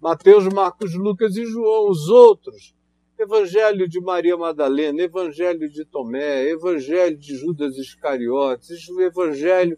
Mateus, 0.00 0.46
Marcos, 0.48 0.94
Lucas 0.94 1.36
e 1.36 1.44
João, 1.44 1.90
os 1.90 2.08
outros. 2.08 2.77
Evangelho 3.18 3.88
de 3.88 4.00
Maria 4.00 4.36
Madalena, 4.36 5.02
Evangelho 5.02 5.68
de 5.68 5.84
Tomé, 5.84 6.48
Evangelho 6.48 7.16
de 7.16 7.36
Judas 7.36 7.76
Iscariotes, 7.76 8.88
Evangelho 9.00 9.76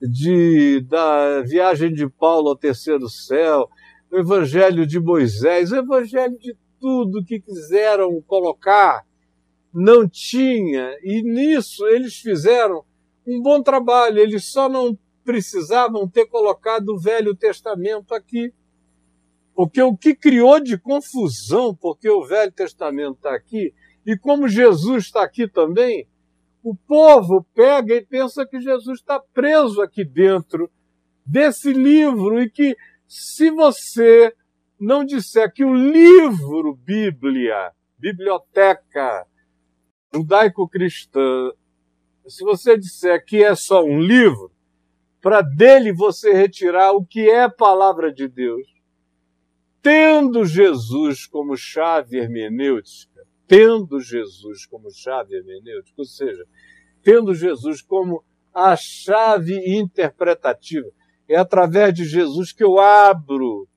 de, 0.00 0.80
da 0.88 1.42
viagem 1.42 1.92
de 1.92 2.08
Paulo 2.08 2.48
ao 2.48 2.56
terceiro 2.56 3.08
céu, 3.08 3.68
o 4.10 4.18
evangelho 4.18 4.86
de 4.86 4.98
Moisés, 4.98 5.70
o 5.70 5.76
evangelho 5.76 6.36
de 6.38 6.56
tudo 6.80 7.24
que 7.24 7.38
quiseram 7.38 8.20
colocar, 8.22 9.04
não 9.72 10.08
tinha. 10.08 10.96
E 11.02 11.22
nisso 11.22 11.86
eles 11.86 12.16
fizeram 12.16 12.84
um 13.26 13.40
bom 13.40 13.62
trabalho, 13.62 14.18
eles 14.18 14.46
só 14.46 14.68
não 14.68 14.98
precisavam 15.24 16.08
ter 16.08 16.26
colocado 16.26 16.88
o 16.88 16.98
Velho 16.98 17.36
Testamento 17.36 18.14
aqui. 18.14 18.52
Porque 19.60 19.82
o 19.82 19.94
que 19.94 20.14
criou 20.14 20.58
de 20.58 20.78
confusão, 20.78 21.74
porque 21.74 22.08
o 22.08 22.24
Velho 22.24 22.50
Testamento 22.50 23.16
está 23.16 23.34
aqui, 23.34 23.74
e 24.06 24.16
como 24.16 24.48
Jesus 24.48 25.04
está 25.04 25.22
aqui 25.22 25.46
também, 25.46 26.08
o 26.62 26.74
povo 26.74 27.46
pega 27.54 27.94
e 27.94 28.00
pensa 28.00 28.46
que 28.46 28.58
Jesus 28.58 29.00
está 29.00 29.20
preso 29.20 29.82
aqui 29.82 30.02
dentro 30.02 30.70
desse 31.26 31.74
livro 31.74 32.40
e 32.40 32.48
que 32.48 32.74
se 33.06 33.50
você 33.50 34.34
não 34.80 35.04
disser 35.04 35.52
que 35.52 35.62
o 35.62 35.74
livro 35.74 36.74
Bíblia, 36.74 37.70
biblioteca 37.98 39.26
judaico-cristã, 40.14 41.52
se 42.26 42.42
você 42.44 42.78
disser 42.78 43.22
que 43.26 43.44
é 43.44 43.54
só 43.54 43.84
um 43.84 44.00
livro, 44.00 44.50
para 45.20 45.42
dele 45.42 45.92
você 45.92 46.32
retirar 46.32 46.92
o 46.92 47.04
que 47.04 47.28
é 47.28 47.46
palavra 47.46 48.10
de 48.10 48.26
Deus, 48.26 48.79
tendo 49.82 50.44
Jesus 50.44 51.26
como 51.26 51.56
chave 51.56 52.18
hermenêutica, 52.18 53.26
tendo 53.46 54.00
Jesus 54.00 54.66
como 54.66 54.90
chave 54.90 55.34
hermenêutica, 55.34 55.94
ou 55.98 56.04
seja, 56.04 56.44
tendo 57.02 57.34
Jesus 57.34 57.80
como 57.82 58.24
a 58.52 58.76
chave 58.76 59.78
interpretativa, 59.78 60.88
é 61.28 61.36
através 61.36 61.94
de 61.94 62.04
Jesus 62.04 62.52
que 62.52 62.64
eu 62.64 62.78
abro 62.78 63.68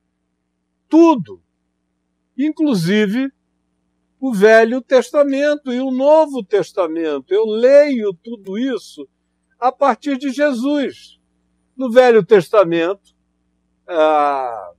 tudo, 0.90 1.42
inclusive 2.38 3.32
o 4.20 4.34
Velho 4.34 4.82
Testamento 4.82 5.72
e 5.72 5.80
o 5.80 5.92
Novo 5.92 6.44
Testamento. 6.44 7.34
Eu 7.34 7.46
leio 7.46 8.14
tudo 8.14 8.58
isso 8.58 9.08
a 9.60 9.72
partir 9.72 10.18
de 10.18 10.30
Jesus. 10.30 11.20
No 11.76 11.92
Velho 11.92 12.24
Testamento, 12.24 13.14
a 13.88 14.72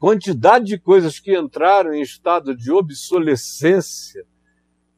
quantidade 0.00 0.64
de 0.64 0.78
coisas 0.78 1.20
que 1.20 1.38
entraram 1.38 1.94
em 1.94 2.02
estado 2.02 2.56
de 2.56 2.72
obsolescência 2.72 4.26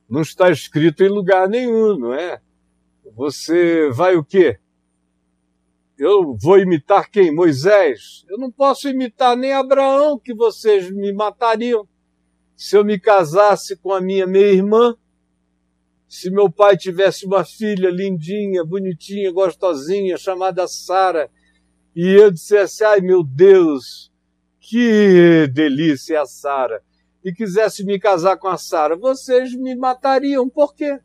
não 0.08 0.22
está 0.22 0.50
escrito 0.50 1.04
em 1.04 1.08
lugar 1.08 1.46
nenhum, 1.46 1.98
não 1.98 2.14
é? 2.14 2.40
Você 3.14 3.90
vai 3.90 4.16
o 4.16 4.24
quê? 4.24 4.58
eu 5.98 6.36
vou 6.36 6.58
imitar 6.58 7.08
quem? 7.10 7.32
Moisés? 7.32 8.24
Eu 8.28 8.36
não 8.36 8.50
posso 8.50 8.88
imitar 8.88 9.36
nem 9.36 9.52
Abraão, 9.52 10.18
que 10.18 10.34
vocês 10.34 10.90
me 10.90 11.12
matariam. 11.12 11.86
Se 12.56 12.76
eu 12.76 12.84
me 12.84 12.98
casasse 12.98 13.76
com 13.76 13.92
a 13.92 14.00
minha 14.00 14.26
meia-irmã, 14.26 14.96
se 16.08 16.30
meu 16.30 16.50
pai 16.50 16.76
tivesse 16.76 17.24
uma 17.24 17.44
filha 17.44 17.88
lindinha, 17.88 18.64
bonitinha, 18.64 19.32
gostosinha, 19.32 20.16
chamada 20.16 20.66
Sara, 20.66 21.30
e 21.94 22.08
eu 22.08 22.30
dissesse, 22.30 22.84
ai 22.84 23.00
meu 23.00 23.22
Deus, 23.22 24.12
que 24.62 25.48
delícia 25.53 26.22
a 26.22 26.27
Sara, 26.27 26.83
e 27.25 27.33
quisesse 27.33 27.85
me 27.85 27.98
casar 27.98 28.37
com 28.37 28.46
a 28.46 28.57
Sara, 28.57 28.96
vocês 28.96 29.55
me 29.55 29.75
matariam. 29.75 30.48
Por 30.48 30.72
quê? 30.72 31.01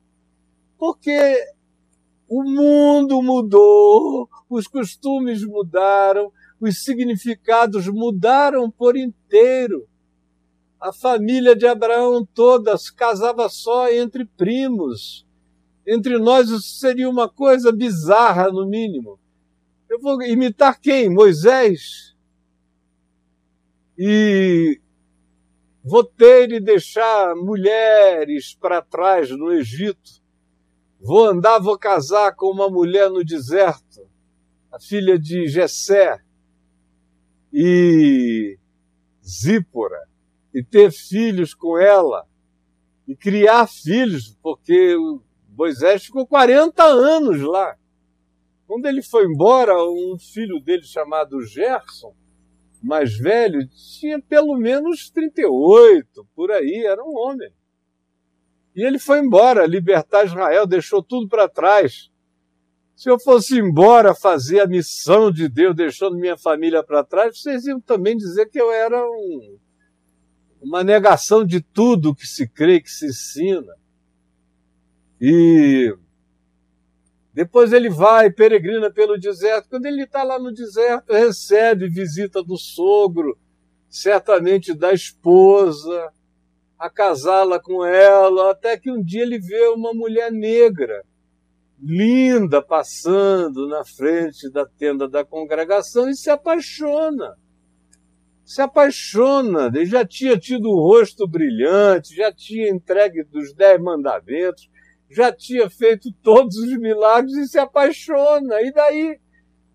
Porque 0.78 1.43
o 2.30 2.43
mundo 2.43 3.22
mudou, 3.22 4.30
os 4.48 4.67
costumes 4.67 5.43
mudaram, 5.43 6.32
os 6.62 6.84
significados 6.84 7.88
mudaram 7.88 8.70
por 8.70 8.96
inteiro. 8.96 9.88
A 10.80 10.93
família 10.93 11.56
de 11.56 11.65
Abraão 11.65 12.24
toda 12.24 12.76
casava 12.96 13.50
só 13.50 13.91
entre 13.91 14.24
primos. 14.24 15.26
Entre 15.86 16.20
nós 16.20 16.50
isso 16.50 16.76
seria 16.78 17.10
uma 17.10 17.28
coisa 17.28 17.72
bizarra, 17.72 18.52
no 18.52 18.67
mínimo. 18.67 19.20
Eu 19.89 20.00
vou 20.00 20.22
imitar 20.22 20.80
quem? 20.80 21.10
Moisés? 21.10 22.16
E 23.97 24.79
vou 25.83 26.03
ter 26.03 26.51
e 26.51 26.60
deixar 26.60 27.36
mulheres 27.36 28.53
para 28.53 28.81
trás 28.81 29.29
no 29.31 29.51
Egito 29.51 30.25
Vou 30.99 31.25
andar, 31.25 31.60
vou 31.60 31.77
casar 31.77 32.36
com 32.36 32.47
uma 32.47 32.69
mulher 32.69 33.10
no 33.10 33.23
deserto, 33.23 34.10
a 34.71 34.79
filha 34.79 35.17
de 35.17 35.47
Jessé 35.47 36.19
e 37.53 38.57
Zípora, 39.23 40.07
e 40.53 40.63
ter 40.63 40.91
filhos 40.91 41.53
com 41.53 41.77
ela, 41.77 42.27
e 43.07 43.15
criar 43.15 43.67
filhos, 43.67 44.36
porque 44.41 44.95
Moisés 45.49 46.05
ficou 46.05 46.25
40 46.25 46.83
anos 46.83 47.41
lá. 47.41 47.77
Quando 48.65 48.88
ele 48.88 49.03
foi 49.03 49.25
embora, 49.25 49.75
um 49.83 50.17
filho 50.19 50.60
dele 50.60 50.83
chamado 50.83 51.41
Gerson, 51.43 52.13
mais 52.88 53.17
velho, 53.17 53.67
tinha 54.00 54.19
pelo 54.21 54.58
menos 54.58 55.10
38, 55.10 56.26
por 56.34 56.50
aí, 56.52 56.86
era 56.86 57.04
um 57.04 57.15
homem. 57.15 57.52
E 58.76 58.82
ele 58.82 58.97
foi 58.97 59.19
embora, 59.19 59.65
libertar 59.65 60.26
Israel, 60.26 60.65
deixou 60.65 61.04
tudo 61.04 61.28
para 61.28 61.50
trás. 61.50 62.10
Se 62.95 63.10
eu 63.10 63.19
fosse 63.19 63.60
embora 63.60 64.15
fazer 64.15 64.62
a 64.62 64.67
missão 64.67 65.32
de 65.32 65.50
Deus, 65.50 65.76
deixando 65.76 66.17
minha 66.17 66.38
família 66.38 66.84
para 66.84 67.04
trás, 67.04 67.39
vocês 67.39 67.65
iam 67.65 67.80
também 67.80 68.15
dizer 68.15 68.47
que 68.50 68.60
eu 68.60 68.71
era 68.71 69.06
um, 69.06 69.58
uma 70.62 70.84
negação 70.84 71.45
de 71.45 71.62
tudo 71.62 72.15
que 72.15 72.26
se 72.26 72.47
crê, 72.47 72.82
que 72.82 72.89
se 72.89 73.08
ensina. 73.08 73.73
E 75.19 75.95
depois 77.38 77.71
ele 77.71 77.88
vai, 77.88 78.32
peregrina 78.32 78.89
pelo 78.89 79.15
deserto. 79.15 79.69
Quando 79.69 79.86
ele 79.86 80.06
está 80.06 80.23
lá 80.23 80.39
no 80.39 80.52
deserto, 80.52 81.13
recebe 81.13 81.88
visita 81.88 82.41
do 82.41 82.58
sogro, 82.58 83.38
certamente 83.88 84.73
da 84.73 84.91
esposa, 84.91 86.12
a 86.80 86.89
casá-la 86.89 87.60
com 87.60 87.86
ela, 87.86 88.50
até 88.50 88.76
que 88.76 88.89
um 88.89 89.04
dia 89.04 89.21
ele 89.21 89.38
vê 89.38 89.67
uma 89.67 89.93
mulher 89.93 90.32
negra, 90.32 91.04
linda, 91.80 92.60
passando 92.60 93.67
na 93.67 93.86
frente 93.86 94.50
da 94.50 94.65
tenda 94.65 95.08
da 95.08 95.23
congregação 95.23 96.10
e 96.10 96.15
se 96.15 96.32
apaixona. 96.32 97.38
Se 98.43 98.63
apaixona, 98.63 99.67
ele 99.67 99.86
já 99.86 100.04
tinha 100.04 100.39
tido 100.39 100.71
o 100.71 100.82
rosto 100.82 101.28
brilhante, 101.28 102.15
já 102.15 102.34
tinha 102.34 102.67
entregue 102.67 103.23
dos 103.23 103.54
dez 103.54 103.80
mandamentos, 103.80 104.67
já 105.10 105.32
tinha 105.32 105.70
feito 105.70 106.12
todos 106.22 106.58
os 106.58 106.78
milagres 106.78 107.36
e 107.36 107.48
se 107.48 107.60
apaixona. 107.60 108.62
E 108.62 108.72
daí 108.72 109.20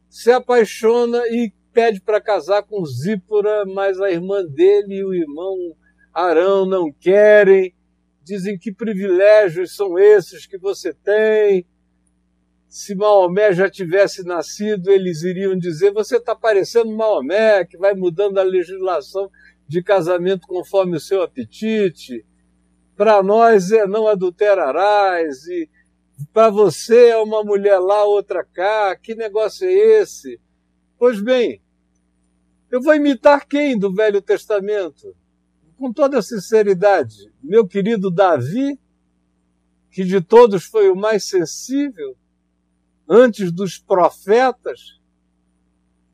se 0.08 0.30
apaixona 0.30 1.18
e 1.28 1.52
pede 1.72 2.00
para 2.00 2.20
casar 2.20 2.62
com 2.62 2.84
Zípora, 2.84 3.64
mas 3.64 4.00
a 4.00 4.10
irmã 4.10 4.44
dele 4.44 4.96
e 4.96 5.04
o 5.04 5.14
irmão 5.14 5.56
Arão 6.12 6.66
não 6.66 6.92
querem, 6.92 7.74
dizem 8.22 8.58
que 8.58 8.72
privilégios 8.72 9.74
são 9.74 9.98
esses 9.98 10.46
que 10.46 10.58
você 10.58 10.92
tem. 10.92 11.66
Se 12.68 12.94
Maomé 12.94 13.52
já 13.52 13.68
tivesse 13.70 14.22
nascido, 14.22 14.90
eles 14.90 15.22
iriam 15.22 15.56
dizer: 15.56 15.92
você 15.92 16.16
está 16.16 16.34
parecendo 16.34 16.94
Maomé, 16.94 17.64
que 17.64 17.78
vai 17.78 17.94
mudando 17.94 18.38
a 18.38 18.42
legislação 18.42 19.30
de 19.66 19.82
casamento 19.82 20.46
conforme 20.46 20.96
o 20.96 21.00
seu 21.00 21.22
apetite. 21.22 22.24
Para 23.02 23.20
nós 23.20 23.72
é 23.72 23.84
não 23.84 24.06
adulterarás, 24.06 25.44
e 25.48 25.68
para 26.32 26.50
você 26.50 27.08
é 27.08 27.16
uma 27.16 27.42
mulher 27.42 27.80
lá, 27.80 28.04
outra 28.04 28.44
cá. 28.44 28.94
Que 28.94 29.16
negócio 29.16 29.66
é 29.66 29.72
esse? 29.72 30.40
Pois 30.96 31.20
bem, 31.20 31.60
eu 32.70 32.80
vou 32.80 32.94
imitar 32.94 33.44
quem 33.48 33.76
do 33.76 33.92
Velho 33.92 34.22
Testamento? 34.22 35.16
com 35.76 35.92
toda 35.92 36.22
sinceridade, 36.22 37.28
meu 37.42 37.66
querido 37.66 38.08
Davi, 38.08 38.78
que 39.90 40.04
de 40.04 40.20
todos 40.20 40.62
foi 40.62 40.88
o 40.88 40.94
mais 40.94 41.24
sensível, 41.24 42.16
antes 43.08 43.50
dos 43.50 43.78
profetas? 43.78 45.00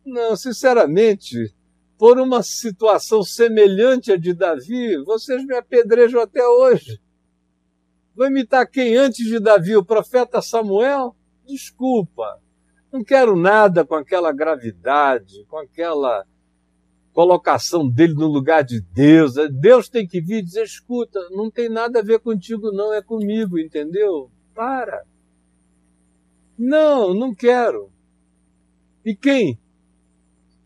Não, 0.03 0.35
sinceramente, 0.35 1.55
por 1.99 2.19
uma 2.19 2.45
situação 2.45 3.25
semelhante 3.25 4.13
à 4.13 4.17
de 4.17 4.33
Davi, 4.33 4.97
vocês 5.05 5.45
me 5.45 5.57
apedrejam 5.57 6.23
até 6.23 6.47
hoje. 6.47 7.01
Vou 8.15 8.27
imitar 8.27 8.71
quem 8.71 8.97
antes 8.97 9.27
de 9.27 9.41
Davi, 9.41 9.77
o 9.77 9.85
profeta 9.85 10.41
Samuel? 10.41 11.17
Desculpa, 11.45 12.41
não 12.93 13.03
quero 13.03 13.37
nada 13.37 13.85
com 13.85 13.97
aquela 13.97 14.33
gravidade, 14.33 15.45
com 15.49 15.59
aquela 15.59 16.25
colocação 17.13 17.89
dele 17.89 18.15
no 18.15 18.29
lugar 18.29 18.63
de 18.63 18.81
Deus. 18.81 19.35
Deus 19.51 19.89
tem 19.89 20.07
que 20.07 20.21
vir 20.21 20.39
e 20.39 20.43
dizer: 20.43 20.63
escuta, 20.63 21.19
não 21.31 21.51
tem 21.51 21.69
nada 21.69 21.99
a 21.99 22.03
ver 22.03 22.21
contigo, 22.21 22.71
não, 22.71 22.95
é 22.95 23.03
comigo, 23.03 23.59
entendeu? 23.59 24.31
Para. 24.55 25.05
Não, 26.57 27.13
não 27.13 27.35
quero. 27.35 27.91
E 29.05 29.17
quem? 29.17 29.59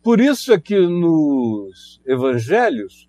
Por 0.03 0.21
isso 0.21 0.53
é 0.53 0.61
que 0.61 0.79
nos 0.81 2.01
evangelhos 2.05 3.09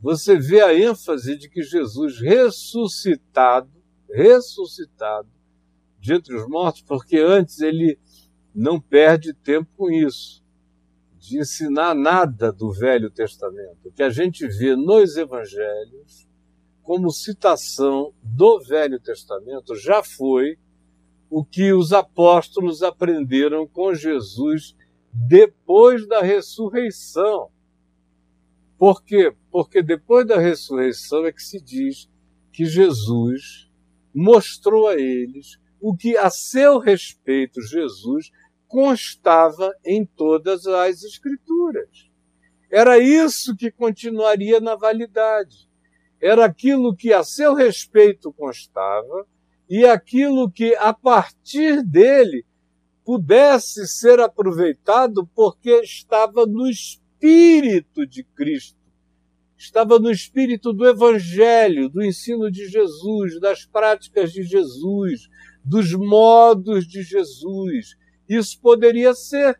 você 0.00 0.36
vê 0.36 0.60
a 0.60 0.74
ênfase 0.74 1.36
de 1.36 1.48
que 1.48 1.62
Jesus 1.62 2.20
ressuscitado, 2.20 3.70
ressuscitado 4.10 5.28
de 6.00 6.14
entre 6.14 6.34
os 6.36 6.48
mortos, 6.48 6.82
porque 6.82 7.18
antes 7.18 7.60
ele 7.60 7.98
não 8.54 8.80
perde 8.80 9.32
tempo 9.32 9.68
com 9.76 9.90
isso 9.90 10.42
de 11.18 11.38
ensinar 11.38 11.94
nada 11.94 12.52
do 12.52 12.72
Velho 12.72 13.10
Testamento. 13.10 13.78
O 13.88 13.92
que 13.92 14.02
a 14.02 14.10
gente 14.10 14.46
vê 14.46 14.74
nos 14.74 15.16
evangelhos 15.16 16.28
como 16.82 17.10
citação 17.10 18.12
do 18.22 18.58
Velho 18.60 18.98
Testamento 18.98 19.76
já 19.76 20.02
foi 20.02 20.58
o 21.30 21.44
que 21.44 21.72
os 21.72 21.92
apóstolos 21.92 22.82
aprenderam 22.82 23.66
com 23.66 23.94
Jesus 23.94 24.74
depois 25.12 26.06
da 26.06 26.20
ressurreição. 26.20 27.50
Por 28.78 29.02
quê? 29.02 29.34
Porque 29.50 29.82
depois 29.82 30.26
da 30.26 30.38
ressurreição 30.38 31.26
é 31.26 31.32
que 31.32 31.42
se 31.42 31.60
diz 31.60 32.08
que 32.52 32.64
Jesus 32.64 33.68
mostrou 34.14 34.88
a 34.88 34.94
eles 34.94 35.58
o 35.80 35.96
que 35.96 36.16
a 36.16 36.30
seu 36.30 36.78
respeito 36.78 37.60
Jesus 37.62 38.30
constava 38.66 39.72
em 39.84 40.04
todas 40.04 40.66
as 40.66 41.02
Escrituras. 41.02 42.08
Era 42.70 42.98
isso 42.98 43.56
que 43.56 43.70
continuaria 43.70 44.60
na 44.60 44.74
validade. 44.74 45.68
Era 46.20 46.44
aquilo 46.44 46.94
que 46.94 47.12
a 47.12 47.24
seu 47.24 47.54
respeito 47.54 48.32
constava 48.32 49.26
e 49.68 49.84
aquilo 49.86 50.50
que, 50.50 50.74
a 50.76 50.92
partir 50.92 51.82
dele, 51.82 52.44
pudesse 53.08 53.88
ser 53.88 54.20
aproveitado 54.20 55.26
porque 55.34 55.80
estava 55.80 56.44
no 56.44 56.68
espírito 56.68 58.06
de 58.06 58.22
Cristo. 58.22 58.76
Estava 59.56 59.98
no 59.98 60.10
espírito 60.10 60.74
do 60.74 60.86
Evangelho, 60.86 61.88
do 61.88 62.04
ensino 62.04 62.50
de 62.50 62.68
Jesus, 62.68 63.40
das 63.40 63.64
práticas 63.64 64.30
de 64.30 64.42
Jesus, 64.42 65.26
dos 65.64 65.94
modos 65.94 66.86
de 66.86 67.02
Jesus 67.02 67.96
isso 68.28 68.60
poderia 68.60 69.14
ser. 69.14 69.58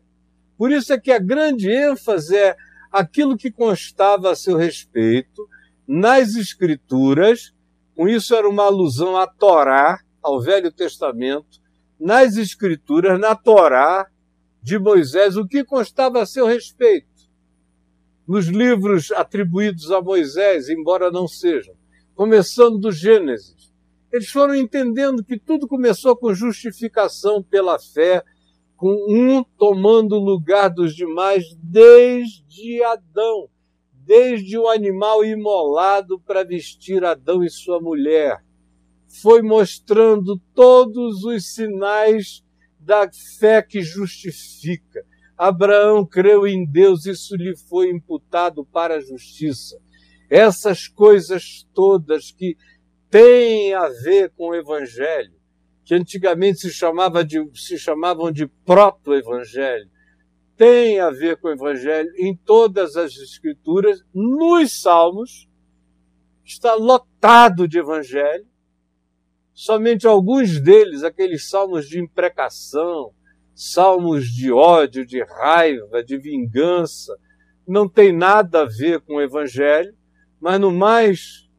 Por 0.55 0.71
isso 0.71 0.93
é 0.93 0.99
que 0.99 1.11
a 1.11 1.17
grande 1.17 1.71
ênfase 1.71 2.37
é 2.37 2.55
aquilo 2.91 3.35
que 3.35 3.49
constava 3.49 4.29
a 4.29 4.35
seu 4.35 4.57
respeito 4.57 5.49
nas 5.87 6.35
Escrituras, 6.35 7.51
com 7.95 8.07
isso 8.07 8.35
era 8.35 8.47
uma 8.47 8.65
alusão 8.65 9.17
à 9.17 9.25
Torá, 9.25 9.99
ao 10.21 10.39
Velho 10.39 10.71
Testamento, 10.71 11.58
nas 11.99 12.37
Escrituras, 12.37 13.19
na 13.19 13.35
Torá 13.35 14.07
de 14.61 14.79
Moisés, 14.79 15.35
o 15.35 15.47
que 15.47 15.63
constava 15.63 16.21
a 16.21 16.25
seu 16.25 16.45
respeito. 16.45 17.07
Nos 18.27 18.47
livros 18.47 19.11
atribuídos 19.11 19.91
a 19.91 20.01
Moisés, 20.01 20.69
embora 20.69 21.11
não 21.11 21.27
sejam, 21.27 21.75
começando 22.15 22.77
do 22.77 22.91
Gênesis, 22.91 23.73
eles 24.11 24.29
foram 24.29 24.55
entendendo 24.55 25.23
que 25.23 25.37
tudo 25.37 25.67
começou 25.67 26.15
com 26.15 26.33
justificação 26.33 27.43
pela 27.43 27.77
fé, 27.79 28.23
com 28.75 28.93
um 29.09 29.43
tomando 29.57 30.15
o 30.15 30.23
lugar 30.23 30.69
dos 30.69 30.95
demais 30.95 31.43
desde 31.61 32.81
Adão, 32.83 33.49
desde 33.91 34.57
o 34.57 34.67
animal 34.67 35.23
imolado 35.23 36.19
para 36.19 36.43
vestir 36.43 37.03
Adão 37.03 37.43
e 37.43 37.49
sua 37.49 37.79
mulher. 37.79 38.43
Foi 39.21 39.41
mostrando 39.41 40.39
todos 40.53 41.23
os 41.23 41.53
sinais 41.53 42.43
da 42.79 43.09
fé 43.39 43.61
que 43.61 43.81
justifica. 43.81 45.03
Abraão 45.37 46.05
creu 46.05 46.47
em 46.47 46.65
Deus, 46.65 47.05
isso 47.05 47.35
lhe 47.35 47.55
foi 47.55 47.89
imputado 47.89 48.65
para 48.65 48.95
a 48.95 49.01
justiça. 49.01 49.79
Essas 50.29 50.87
coisas 50.87 51.67
todas 51.73 52.31
que 52.31 52.55
têm 53.09 53.73
a 53.73 53.87
ver 53.89 54.31
com 54.31 54.49
o 54.49 54.55
Evangelho 54.55 55.39
que 55.89 55.95
antigamente 55.95 56.59
se, 56.59 56.71
chamava 56.71 57.25
de, 57.25 57.43
se 57.55 57.75
chamavam 57.75 58.31
de 58.31 58.45
proto-evangelho, 58.45 59.89
tem 60.55 60.99
a 60.99 61.09
ver 61.09 61.37
com 61.37 61.47
o 61.47 61.51
evangelho 61.51 62.11
em 62.15 62.37
todas 62.37 62.95
as 62.95 63.17
escrituras, 63.17 64.05
nos 64.13 64.81
salmos, 64.83 65.49
está 66.45 66.75
lotado 66.75 67.67
de 67.67 67.79
evangelho, 67.79 68.45
somente 69.59 70.07
alguns 70.07 70.57
deles, 70.61 71.03
aqueles 71.03 71.49
salmos 71.49 71.85
de 71.85 71.99
imprecação, 71.99 73.11
salmos 73.53 74.25
de 74.25 74.49
ódio, 74.49 75.05
de 75.05 75.21
raiva, 75.21 76.01
de 76.01 76.17
vingança, 76.17 77.13
não 77.67 77.85
tem 77.85 78.13
nada 78.13 78.61
a 78.61 78.65
ver 78.65 79.01
com 79.01 79.15
o 79.15 79.21
evangelho, 79.21 79.93
mas 80.39 80.61
no 80.61 80.71
mais 80.71 81.49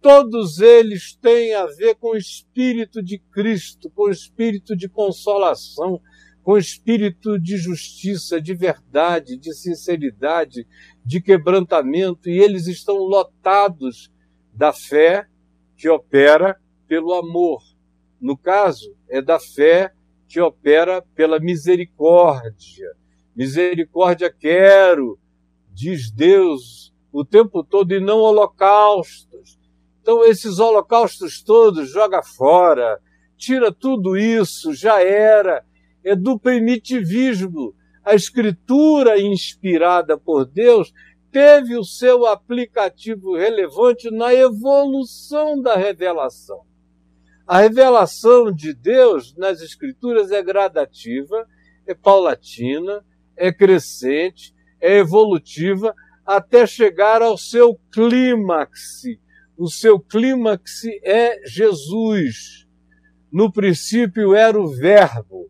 todos 0.00 0.60
eles 0.60 1.16
têm 1.16 1.52
a 1.52 1.66
ver 1.66 1.96
com 1.96 2.10
o 2.10 2.16
Espírito 2.16 3.02
de 3.02 3.18
Cristo, 3.18 3.90
com 3.90 4.04
o 4.04 4.10
Espírito 4.10 4.76
de 4.76 4.88
consolação, 4.88 6.00
com 6.44 6.52
o 6.52 6.58
Espírito 6.58 7.40
de 7.40 7.56
justiça, 7.56 8.40
de 8.40 8.54
verdade, 8.54 9.36
de 9.36 9.52
sinceridade, 9.52 10.64
de 11.04 11.20
quebrantamento, 11.20 12.30
e 12.30 12.38
eles 12.38 12.68
estão 12.68 12.98
lotados 12.98 14.12
da 14.52 14.72
fé 14.72 15.26
que 15.76 15.88
opera 15.88 16.56
pelo 16.86 17.14
amor. 17.14 17.62
No 18.20 18.36
caso, 18.36 18.94
é 19.08 19.20
da 19.20 19.38
fé 19.38 19.92
que 20.28 20.40
opera 20.40 21.02
pela 21.14 21.38
misericórdia. 21.38 22.92
Misericórdia 23.34 24.30
quero, 24.32 25.18
diz 25.72 26.10
Deus 26.10 26.92
o 27.12 27.24
tempo 27.24 27.64
todo, 27.64 27.92
e 27.92 28.00
não 28.00 28.18
holocaustos. 28.18 29.58
Então, 30.02 30.24
esses 30.24 30.58
holocaustos 30.58 31.42
todos, 31.42 31.90
joga 31.90 32.22
fora, 32.22 33.00
tira 33.36 33.72
tudo 33.72 34.16
isso, 34.16 34.74
já 34.74 35.02
era. 35.02 35.64
É 36.04 36.14
do 36.14 36.38
primitivismo. 36.38 37.74
A 38.04 38.14
escritura 38.14 39.18
inspirada 39.20 40.16
por 40.16 40.44
Deus 40.44 40.92
teve 41.32 41.76
o 41.76 41.84
seu 41.84 42.26
aplicativo 42.26 43.34
relevante 43.34 44.10
na 44.10 44.32
evolução 44.32 45.60
da 45.60 45.74
revelação. 45.74 46.65
A 47.46 47.60
revelação 47.60 48.50
de 48.50 48.74
Deus 48.74 49.32
nas 49.36 49.60
Escrituras 49.60 50.32
é 50.32 50.42
gradativa, 50.42 51.46
é 51.86 51.94
paulatina, 51.94 53.04
é 53.36 53.52
crescente, 53.52 54.52
é 54.80 54.98
evolutiva, 54.98 55.94
até 56.24 56.66
chegar 56.66 57.22
ao 57.22 57.38
seu 57.38 57.78
clímax. 57.92 59.02
O 59.56 59.70
seu 59.70 60.00
clímax 60.00 60.82
é 61.04 61.40
Jesus. 61.46 62.66
No 63.30 63.52
princípio 63.52 64.34
era 64.34 64.60
o 64.60 64.66
Verbo. 64.66 65.48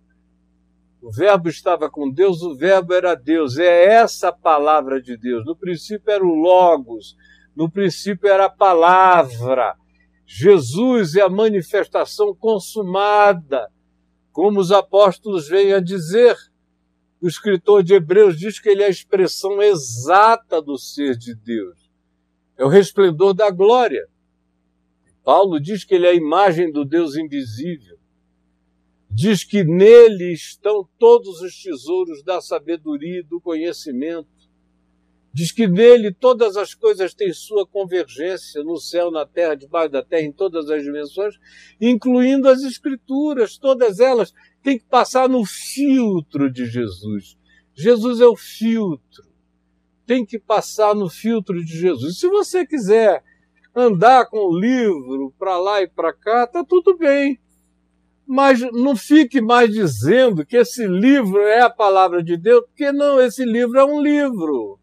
O 1.01 1.11
Verbo 1.11 1.49
estava 1.49 1.89
com 1.89 2.11
Deus, 2.11 2.43
o 2.43 2.55
Verbo 2.55 2.93
era 2.93 3.15
Deus. 3.15 3.57
É 3.59 3.85
essa 3.87 4.29
a 4.29 4.33
palavra 4.33 5.01
de 5.01 5.17
Deus. 5.17 5.47
No 5.47 5.57
princípio 5.57 6.11
era 6.13 6.25
o 6.25 6.35
Logos, 6.35 7.17
no 7.55 7.71
princípio 7.71 8.29
era 8.29 8.45
a 8.45 8.51
palavra. 8.51 9.77
Jesus 10.27 11.15
é 11.15 11.23
a 11.23 11.29
manifestação 11.29 12.35
consumada, 12.35 13.71
como 14.33 14.59
os 14.59 14.73
apóstolos 14.73 15.49
vêm 15.49 15.73
a 15.73 15.81
dizer. 15.81 16.37
O 17.23 17.29
escritor 17.29 17.83
de 17.83 17.95
Hebreus 17.95 18.37
diz 18.37 18.59
que 18.59 18.69
ele 18.69 18.83
é 18.83 18.87
a 18.87 18.91
expressão 18.91 19.63
exata 19.63 20.61
do 20.61 20.77
ser 20.77 21.17
de 21.17 21.35
Deus. 21.35 21.91
É 22.59 22.65
o 22.65 22.69
resplendor 22.69 23.33
da 23.33 23.51
glória. 23.51 24.09
Paulo 25.23 25.61
diz 25.61 25.85
que 25.85 25.95
ele 25.95 26.07
é 26.07 26.11
a 26.11 26.15
imagem 26.15 26.71
do 26.71 26.85
Deus 26.85 27.17
invisível. 27.17 27.97
Diz 29.09 29.45
que 29.45 29.65
nele 29.65 30.33
estão 30.33 30.89
todos 30.99 31.41
os 31.41 31.63
tesouros 31.63 32.23
da 32.23 32.41
sabedoria 32.41 33.21
e 33.21 33.23
do 33.23 33.41
conhecimento. 33.41 34.29
Diz 35.37 35.53
que 35.53 35.69
nele 35.69 36.15
todas 36.15 36.57
as 36.57 36.73
coisas 36.73 37.13
têm 37.13 37.31
sua 37.31 37.67
convergência, 37.67 38.65
no 38.65 38.79
céu, 38.79 39.11
na 39.11 39.27
terra, 39.27 39.55
debaixo 39.55 39.91
da 39.91 40.03
terra, 40.03 40.23
em 40.23 40.33
todas 40.33 40.71
as 40.71 40.83
dimensões, 40.83 41.35
incluindo 41.79 42.49
as 42.49 42.63
escrituras, 42.63 43.59
todas 43.59 44.01
elas 44.01 44.33
têm 44.63 44.79
que 44.79 44.87
passar 44.87 45.29
no 45.29 45.45
filtro 45.45 46.51
de 46.51 46.65
Jesus. 46.65 47.37
Jesus 47.75 48.19
é 48.23 48.27
o 48.27 48.35
filtro. 48.35 49.27
Tem 50.07 50.25
que 50.25 50.39
passar 50.39 50.95
no 50.95 51.11
filtro 51.11 51.63
de 51.63 51.81
Jesus. 51.81 52.19
Se 52.19 52.31
você 52.31 52.67
quiser 52.67 53.23
andar 53.75 54.31
com 54.31 54.39
o 54.39 54.59
livro 54.59 55.35
para 55.39 55.59
lá 55.59 55.83
e 55.83 55.87
para 55.87 56.15
cá, 56.15 56.47
tá 56.47 56.65
tudo 56.65 56.97
bem. 56.97 57.39
Mas 58.27 58.63
não 58.73 58.97
fique 58.97 59.43
mais 59.43 59.71
dizendo 59.71 60.47
que 60.47 60.57
esse 60.57 60.87
livro 60.87 61.43
é 61.43 61.61
a 61.61 61.69
palavra 61.69 62.23
de 62.23 62.39
Deus, 62.39 62.65
porque 62.65 62.91
não, 62.91 63.21
esse 63.21 63.45
livro 63.45 63.79
é 63.79 63.85
um 63.85 64.01
livro. 64.01 64.81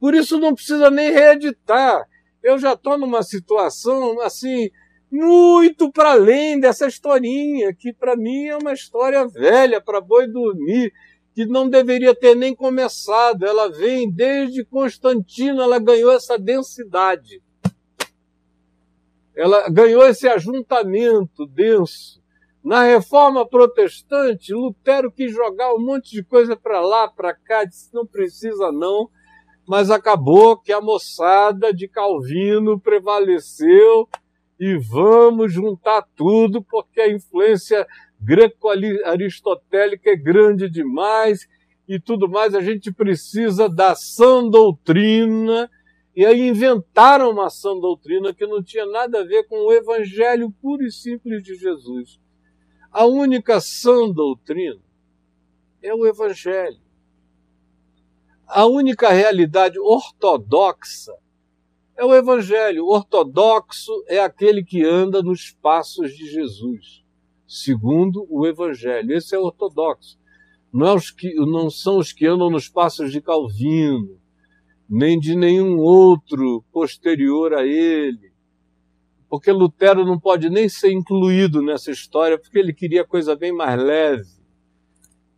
Por 0.00 0.14
isso 0.14 0.38
não 0.38 0.54
precisa 0.54 0.90
nem 0.90 1.12
reeditar. 1.12 2.08
Eu 2.42 2.58
já 2.58 2.72
estou 2.72 2.96
numa 2.96 3.22
situação 3.22 4.18
assim 4.22 4.70
muito 5.10 5.92
para 5.92 6.12
além 6.12 6.58
dessa 6.58 6.86
historinha 6.86 7.74
que 7.74 7.92
para 7.92 8.16
mim 8.16 8.46
é 8.46 8.56
uma 8.56 8.72
história 8.72 9.26
velha 9.26 9.80
para 9.80 10.00
boi 10.00 10.26
dormir 10.26 10.92
que 11.34 11.44
não 11.44 11.68
deveria 11.68 12.14
ter 12.14 12.34
nem 12.34 12.54
começado. 12.54 13.44
Ela 13.44 13.68
vem 13.70 14.10
desde 14.10 14.64
Constantino, 14.64 15.60
ela 15.60 15.78
ganhou 15.78 16.10
essa 16.12 16.38
densidade. 16.38 17.42
Ela 19.36 19.68
ganhou 19.68 20.06
esse 20.06 20.26
ajuntamento 20.26 21.46
denso. 21.46 22.20
Na 22.62 22.84
reforma 22.84 23.48
protestante, 23.48 24.52
Lutero 24.52 25.10
quis 25.10 25.32
jogar 25.32 25.74
um 25.74 25.80
monte 25.80 26.10
de 26.10 26.22
coisa 26.22 26.56
para 26.56 26.80
lá, 26.80 27.08
para 27.08 27.34
cá, 27.34 27.64
disse 27.64 27.92
não 27.92 28.06
precisa 28.06 28.70
não 28.70 29.08
mas 29.70 29.88
acabou 29.88 30.56
que 30.56 30.72
a 30.72 30.80
moçada 30.80 31.72
de 31.72 31.86
Calvino 31.86 32.80
prevaleceu 32.80 34.08
e 34.58 34.76
vamos 34.76 35.52
juntar 35.52 36.04
tudo 36.16 36.60
porque 36.60 37.00
a 37.00 37.08
influência 37.08 37.86
greco-aristotélica 38.20 40.10
é 40.10 40.16
grande 40.16 40.68
demais 40.68 41.46
e 41.86 42.00
tudo 42.00 42.28
mais, 42.28 42.52
a 42.52 42.60
gente 42.60 42.92
precisa 42.92 43.68
da 43.68 43.94
sã 43.94 44.44
doutrina. 44.44 45.70
E 46.16 46.26
aí 46.26 46.48
inventaram 46.48 47.30
uma 47.30 47.48
sã 47.48 47.78
doutrina 47.78 48.34
que 48.34 48.48
não 48.48 48.60
tinha 48.60 48.86
nada 48.86 49.20
a 49.20 49.24
ver 49.24 49.46
com 49.46 49.54
o 49.54 49.72
evangelho 49.72 50.50
puro 50.60 50.82
e 50.82 50.90
simples 50.90 51.44
de 51.44 51.54
Jesus. 51.54 52.18
A 52.90 53.06
única 53.06 53.60
sã 53.60 54.10
doutrina 54.10 54.80
é 55.80 55.94
o 55.94 56.04
evangelho 56.08 56.79
a 58.52 58.66
única 58.66 59.10
realidade 59.10 59.78
ortodoxa 59.78 61.12
é 61.96 62.04
o 62.04 62.14
Evangelho. 62.14 62.84
O 62.84 62.94
ortodoxo 62.94 63.92
é 64.08 64.18
aquele 64.18 64.64
que 64.64 64.84
anda 64.84 65.22
nos 65.22 65.50
passos 65.50 66.16
de 66.16 66.26
Jesus, 66.26 67.04
segundo 67.46 68.26
o 68.28 68.46
Evangelho. 68.46 69.12
Esse 69.12 69.34
é 69.34 69.38
o 69.38 69.44
ortodoxo. 69.44 70.18
Não, 70.72 70.86
é 70.86 70.94
os 70.94 71.10
que, 71.10 71.34
não 71.34 71.68
são 71.68 71.98
os 71.98 72.12
que 72.12 72.26
andam 72.26 72.48
nos 72.48 72.68
passos 72.68 73.12
de 73.12 73.20
Calvino, 73.20 74.18
nem 74.88 75.18
de 75.18 75.36
nenhum 75.36 75.78
outro 75.78 76.64
posterior 76.72 77.54
a 77.54 77.64
ele. 77.66 78.32
Porque 79.28 79.52
Lutero 79.52 80.04
não 80.04 80.18
pode 80.18 80.48
nem 80.48 80.68
ser 80.68 80.90
incluído 80.90 81.62
nessa 81.62 81.90
história, 81.90 82.38
porque 82.38 82.58
ele 82.58 82.72
queria 82.72 83.04
coisa 83.04 83.36
bem 83.36 83.52
mais 83.52 83.80
leve. 83.80 84.40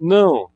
Não, 0.01 0.51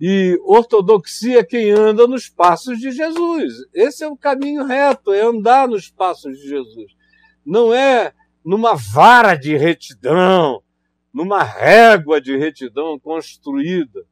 e 0.00 0.38
ortodoxia 0.44 1.44
quem 1.44 1.70
anda 1.70 2.06
nos 2.06 2.28
passos 2.28 2.78
de 2.78 2.92
Jesus. 2.92 3.54
Esse 3.74 4.04
é 4.04 4.08
o 4.08 4.16
caminho 4.16 4.64
reto, 4.64 5.12
é 5.12 5.22
andar 5.22 5.66
nos 5.66 5.90
passos 5.90 6.38
de 6.38 6.48
Jesus. 6.48 6.92
Não 7.44 7.74
é 7.74 8.12
numa 8.44 8.74
vara 8.74 9.34
de 9.34 9.56
retidão, 9.56 10.62
numa 11.12 11.42
régua 11.42 12.20
de 12.20 12.36
retidão 12.36 12.98
construída 12.98 14.04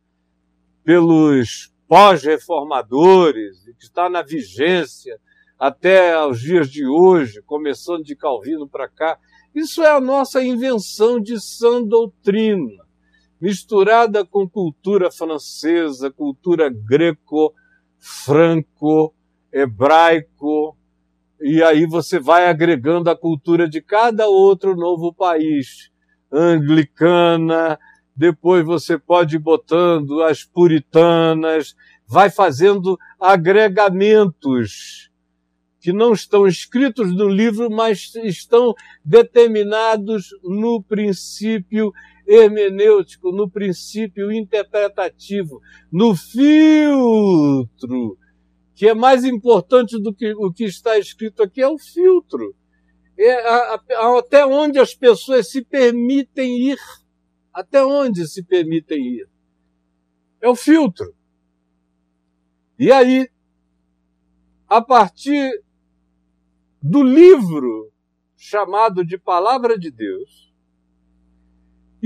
pelos 0.82 1.72
pós-reformadores, 1.86 3.64
que 3.78 3.84
está 3.84 4.10
na 4.10 4.22
vigência 4.22 5.20
até 5.58 6.20
os 6.26 6.40
dias 6.40 6.68
de 6.68 6.84
hoje, 6.86 7.40
começando 7.42 8.02
de 8.02 8.16
Calvino 8.16 8.68
para 8.68 8.88
cá. 8.88 9.18
Isso 9.54 9.82
é 9.82 9.90
a 9.90 10.00
nossa 10.00 10.42
invenção 10.42 11.20
de 11.20 11.40
sã 11.40 11.82
doutrina 11.82 12.85
misturada 13.40 14.24
com 14.24 14.48
cultura 14.48 15.10
francesa, 15.10 16.10
cultura 16.10 16.68
greco, 16.70 17.52
franco, 17.98 19.14
hebraico, 19.52 20.76
e 21.40 21.62
aí 21.62 21.86
você 21.86 22.18
vai 22.18 22.46
agregando 22.46 23.10
a 23.10 23.16
cultura 23.16 23.68
de 23.68 23.80
cada 23.80 24.26
outro 24.26 24.74
novo 24.74 25.12
país, 25.12 25.90
anglicana, 26.32 27.78
depois 28.14 28.64
você 28.64 28.98
pode 28.98 29.36
ir 29.36 29.38
botando 29.38 30.22
as 30.22 30.42
puritanas, 30.42 31.76
vai 32.06 32.30
fazendo 32.30 32.98
agregamentos 33.20 35.10
que 35.86 35.92
não 35.92 36.12
estão 36.12 36.48
escritos 36.48 37.14
no 37.14 37.28
livro, 37.28 37.70
mas 37.70 38.12
estão 38.16 38.74
determinados 39.04 40.30
no 40.42 40.82
princípio 40.82 41.92
hermenêutico, 42.26 43.30
no 43.30 43.48
princípio 43.48 44.32
interpretativo, 44.32 45.60
no 45.92 46.16
filtro, 46.16 48.18
que 48.74 48.88
é 48.88 48.94
mais 48.94 49.24
importante 49.24 50.00
do 50.00 50.12
que 50.12 50.34
o 50.34 50.52
que 50.52 50.64
está 50.64 50.98
escrito 50.98 51.42
aqui, 51.42 51.62
é 51.62 51.68
o 51.68 51.78
filtro. 51.78 52.54
É 53.18 53.48
a, 53.48 53.74
a, 53.74 54.18
até 54.18 54.44
onde 54.44 54.78
as 54.78 54.94
pessoas 54.94 55.50
se 55.50 55.64
permitem 55.64 56.70
ir. 56.70 56.78
Até 57.52 57.82
onde 57.82 58.28
se 58.28 58.42
permitem 58.42 59.20
ir. 59.20 59.28
É 60.42 60.48
o 60.48 60.54
filtro. 60.54 61.14
E 62.78 62.92
aí, 62.92 63.26
a 64.68 64.82
partir 64.82 65.62
do 66.82 67.02
livro 67.02 67.90
chamado 68.36 69.02
de 69.02 69.16
Palavra 69.16 69.78
de 69.78 69.90
Deus 69.90 70.45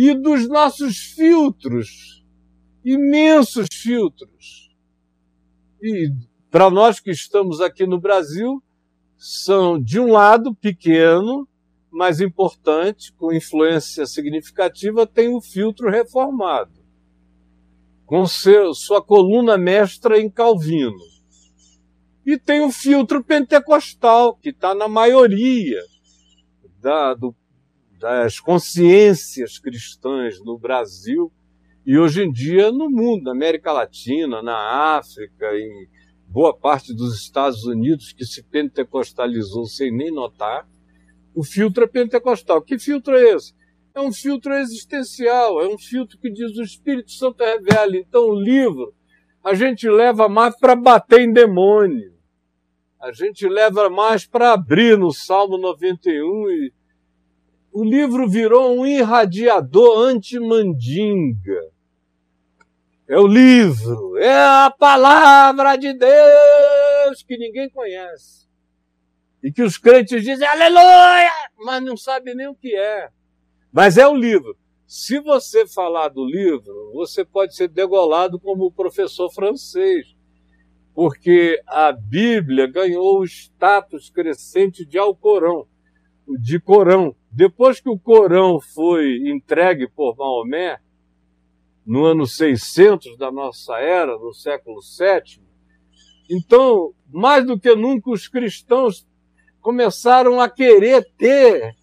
e 0.03 0.15
dos 0.15 0.49
nossos 0.49 0.97
filtros, 0.97 2.25
imensos 2.83 3.67
filtros. 3.71 4.75
E 5.83 6.11
para 6.51 6.71
nós 6.71 6.99
que 6.99 7.11
estamos 7.11 7.61
aqui 7.61 7.87
no 7.87 8.01
Brasil, 8.01 8.63
são, 9.19 9.79
de 9.79 10.01
um 10.01 10.11
lado, 10.11 10.55
pequeno, 10.55 11.47
mas 11.91 12.19
importante, 12.19 13.13
com 13.13 13.31
influência 13.31 14.07
significativa, 14.07 15.07
tem 15.07 15.35
o 15.35 15.41
filtro 15.43 15.91
reformado, 15.91 16.83
com 18.07 18.27
seu, 18.27 18.73
sua 18.73 19.03
coluna 19.03 19.59
mestra 19.59 20.19
em 20.19 20.31
Calvino. 20.31 20.97
E 22.25 22.39
tem 22.39 22.63
o 22.63 22.73
filtro 22.73 23.23
pentecostal, 23.23 24.35
que 24.35 24.49
está 24.49 24.75
na 24.75 24.89
maioria 24.89 25.83
da, 26.81 27.13
do, 27.13 27.35
das 28.01 28.41
consciências 28.41 29.59
cristãs 29.59 30.41
no 30.43 30.59
Brasil 30.59 31.31
e 31.87 31.99
hoje 31.99 32.25
em 32.25 32.33
dia 32.33 32.73
no 32.73 32.91
mundo, 32.91 33.25
na 33.25 33.33
América 33.33 33.73
Latina, 33.73 34.43
na 34.43 34.97
África, 34.97 35.47
em 35.55 35.87
boa 36.27 36.57
parte 36.57 36.95
dos 36.95 37.15
Estados 37.21 37.65
Unidos, 37.65 38.13
que 38.13 38.25
se 38.25 38.43
pentecostalizou 38.43 39.67
sem 39.67 39.95
nem 39.95 40.11
notar 40.11 40.67
o 41.35 41.45
filtro 41.45 41.85
é 41.85 41.87
pentecostal. 41.87 42.63
Que 42.63 42.79
filtro 42.79 43.17
é 43.17 43.31
esse? 43.31 43.55
É 43.95 44.01
um 44.01 44.13
filtro 44.13 44.53
existencial, 44.55 45.61
é 45.61 45.69
um 45.69 45.79
filtro 45.79 46.19
que 46.19 46.31
diz 46.31 46.57
o 46.57 46.63
Espírito 46.63 47.11
Santo 47.13 47.43
revela. 47.43 47.97
Então, 47.97 48.29
o 48.29 48.41
livro 48.41 48.95
a 49.43 49.55
gente 49.55 49.89
leva 49.89 50.29
mais 50.29 50.57
para 50.59 50.77
bater 50.77 51.21
em 51.21 51.33
demônio. 51.33 52.13
A 53.01 53.13
gente 53.13 53.49
leva 53.49 53.89
mais 53.89 54.27
para 54.27 54.53
abrir 54.53 54.99
no 54.99 55.11
Salmo 55.13 55.57
91 55.57 56.51
e 56.51 56.73
o 57.73 57.85
livro 57.85 58.29
virou 58.29 58.79
um 58.79 58.87
irradiador 58.87 59.99
anti-mandinga. 59.99 61.71
É 63.09 63.19
o 63.19 63.27
livro, 63.27 64.17
é 64.19 64.39
a 64.65 64.71
palavra 64.71 65.77
de 65.77 65.93
Deus 65.93 67.23
que 67.27 67.37
ninguém 67.37 67.69
conhece 67.69 68.41
e 69.43 69.51
que 69.51 69.63
os 69.63 69.79
crentes 69.79 70.23
dizem 70.23 70.47
aleluia, 70.47 71.31
mas 71.57 71.83
não 71.83 71.97
sabem 71.97 72.35
nem 72.35 72.49
o 72.49 72.55
que 72.55 72.75
é. 72.77 73.09
Mas 73.73 73.97
é 73.97 74.07
o 74.07 74.15
livro. 74.15 74.57
Se 74.87 75.21
você 75.21 75.67
falar 75.67 76.09
do 76.09 76.25
livro, 76.25 76.93
você 76.93 77.25
pode 77.25 77.55
ser 77.55 77.69
degolado 77.69 78.39
como 78.41 78.65
o 78.65 78.73
professor 78.73 79.31
francês, 79.31 80.15
porque 80.95 81.61
a 81.67 81.93
Bíblia 81.93 82.67
ganhou 82.67 83.21
o 83.21 83.25
status 83.25 84.11
crescente 84.11 84.85
de 84.85 84.99
Alcorão, 84.99 85.67
de 86.27 86.61
Corão. 86.61 87.15
Depois 87.31 87.81
que 87.81 87.89
o 87.89 87.99
Corão 87.99 88.61
foi 88.61 89.29
entregue 89.29 89.89
por 89.89 90.17
Maomé, 90.17 90.79
no 91.87 92.05
ano 92.05 92.27
600 92.27 93.17
da 93.17 93.31
nossa 93.31 93.79
era, 93.79 94.19
no 94.19 94.33
século 94.33 94.81
VII, 94.81 95.41
então, 96.31 96.93
mais 97.13 97.45
do 97.45 97.59
que 97.59 97.75
nunca, 97.75 98.09
os 98.09 98.29
cristãos 98.29 99.05
começaram 99.61 100.41
a 100.41 100.49
querer 100.49 101.05
ter 101.19 101.75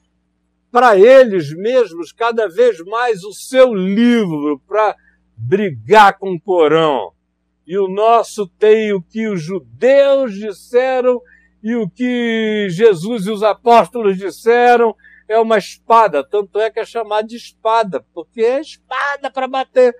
para 0.72 0.98
eles 0.98 1.54
mesmos 1.54 2.14
cada 2.14 2.48
vez 2.48 2.80
mais 2.86 3.26
o 3.26 3.34
seu 3.34 3.74
livro 3.74 4.62
para 4.66 4.96
brigar 5.36 6.18
com 6.18 6.34
o 6.34 6.40
Corão. 6.40 7.12
E 7.66 7.78
o 7.78 7.90
nosso 7.90 8.48
tem 8.48 8.94
o 8.94 9.02
que 9.02 9.28
os 9.28 9.42
judeus 9.42 10.34
disseram 10.34 11.22
e 11.62 11.76
o 11.76 11.90
que 11.90 12.68
Jesus 12.70 13.26
e 13.26 13.32
os 13.32 13.44
apóstolos 13.44 14.18
disseram 14.18 14.96
é 15.28 15.40
uma 15.40 15.58
espada, 15.58 16.24
tanto 16.24 16.60
é 16.60 16.70
que 16.70 16.80
é 16.80 16.86
chamado 16.86 17.28
de 17.28 17.36
espada, 17.36 18.06
porque 18.14 18.42
é 18.42 18.62
espada 18.62 19.30
para 19.30 19.48
bater. 19.48 19.96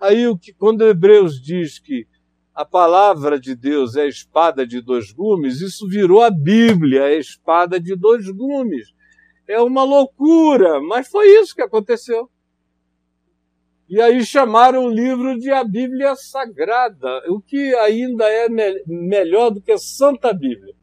Aí 0.00 0.26
o 0.26 0.36
que 0.36 0.52
quando 0.52 0.86
Hebreus 0.86 1.40
diz 1.40 1.78
que 1.78 2.06
a 2.54 2.64
palavra 2.64 3.38
de 3.38 3.54
Deus 3.54 3.96
é 3.96 4.06
espada 4.06 4.66
de 4.66 4.80
dois 4.80 5.12
gumes, 5.12 5.60
isso 5.60 5.88
virou 5.88 6.22
a 6.22 6.30
Bíblia, 6.30 7.04
a 7.04 7.14
espada 7.14 7.78
de 7.80 7.94
dois 7.94 8.28
gumes. 8.28 8.92
É 9.46 9.60
uma 9.60 9.84
loucura, 9.84 10.80
mas 10.80 11.08
foi 11.08 11.28
isso 11.40 11.54
que 11.54 11.62
aconteceu. 11.62 12.28
E 13.88 14.00
aí 14.00 14.24
chamaram 14.24 14.86
o 14.86 14.90
livro 14.90 15.38
de 15.38 15.50
a 15.50 15.62
Bíblia 15.62 16.16
Sagrada, 16.16 17.22
o 17.28 17.40
que 17.40 17.74
ainda 17.76 18.24
é 18.26 18.48
me 18.48 18.82
melhor 18.86 19.50
do 19.50 19.60
que 19.60 19.72
a 19.72 19.78
Santa 19.78 20.32
Bíblia. 20.32 20.74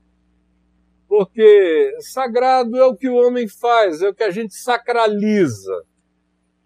Porque 1.10 1.96
sagrado 2.02 2.78
é 2.78 2.86
o 2.86 2.96
que 2.96 3.10
o 3.10 3.16
homem 3.16 3.48
faz, 3.48 4.04
é 4.04 4.10
o 4.10 4.14
que 4.14 4.24
a 4.24 4.30
gente 4.30 4.54
sacraliza. 4.54 5.84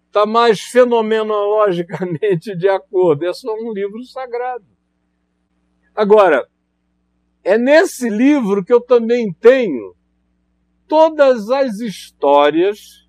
Está 0.06 0.26
mais 0.26 0.60
fenomenologicamente 0.60 2.54
de 2.54 2.68
acordo. 2.68 3.24
É 3.24 3.32
só 3.32 3.54
um 3.54 3.72
livro 3.72 4.04
sagrado. 4.04 4.66
Agora, 5.94 6.46
é 7.42 7.56
nesse 7.56 8.10
livro 8.10 8.62
que 8.62 8.72
eu 8.72 8.82
também 8.82 9.32
tenho 9.32 9.96
todas 10.86 11.48
as 11.48 11.80
histórias 11.80 13.08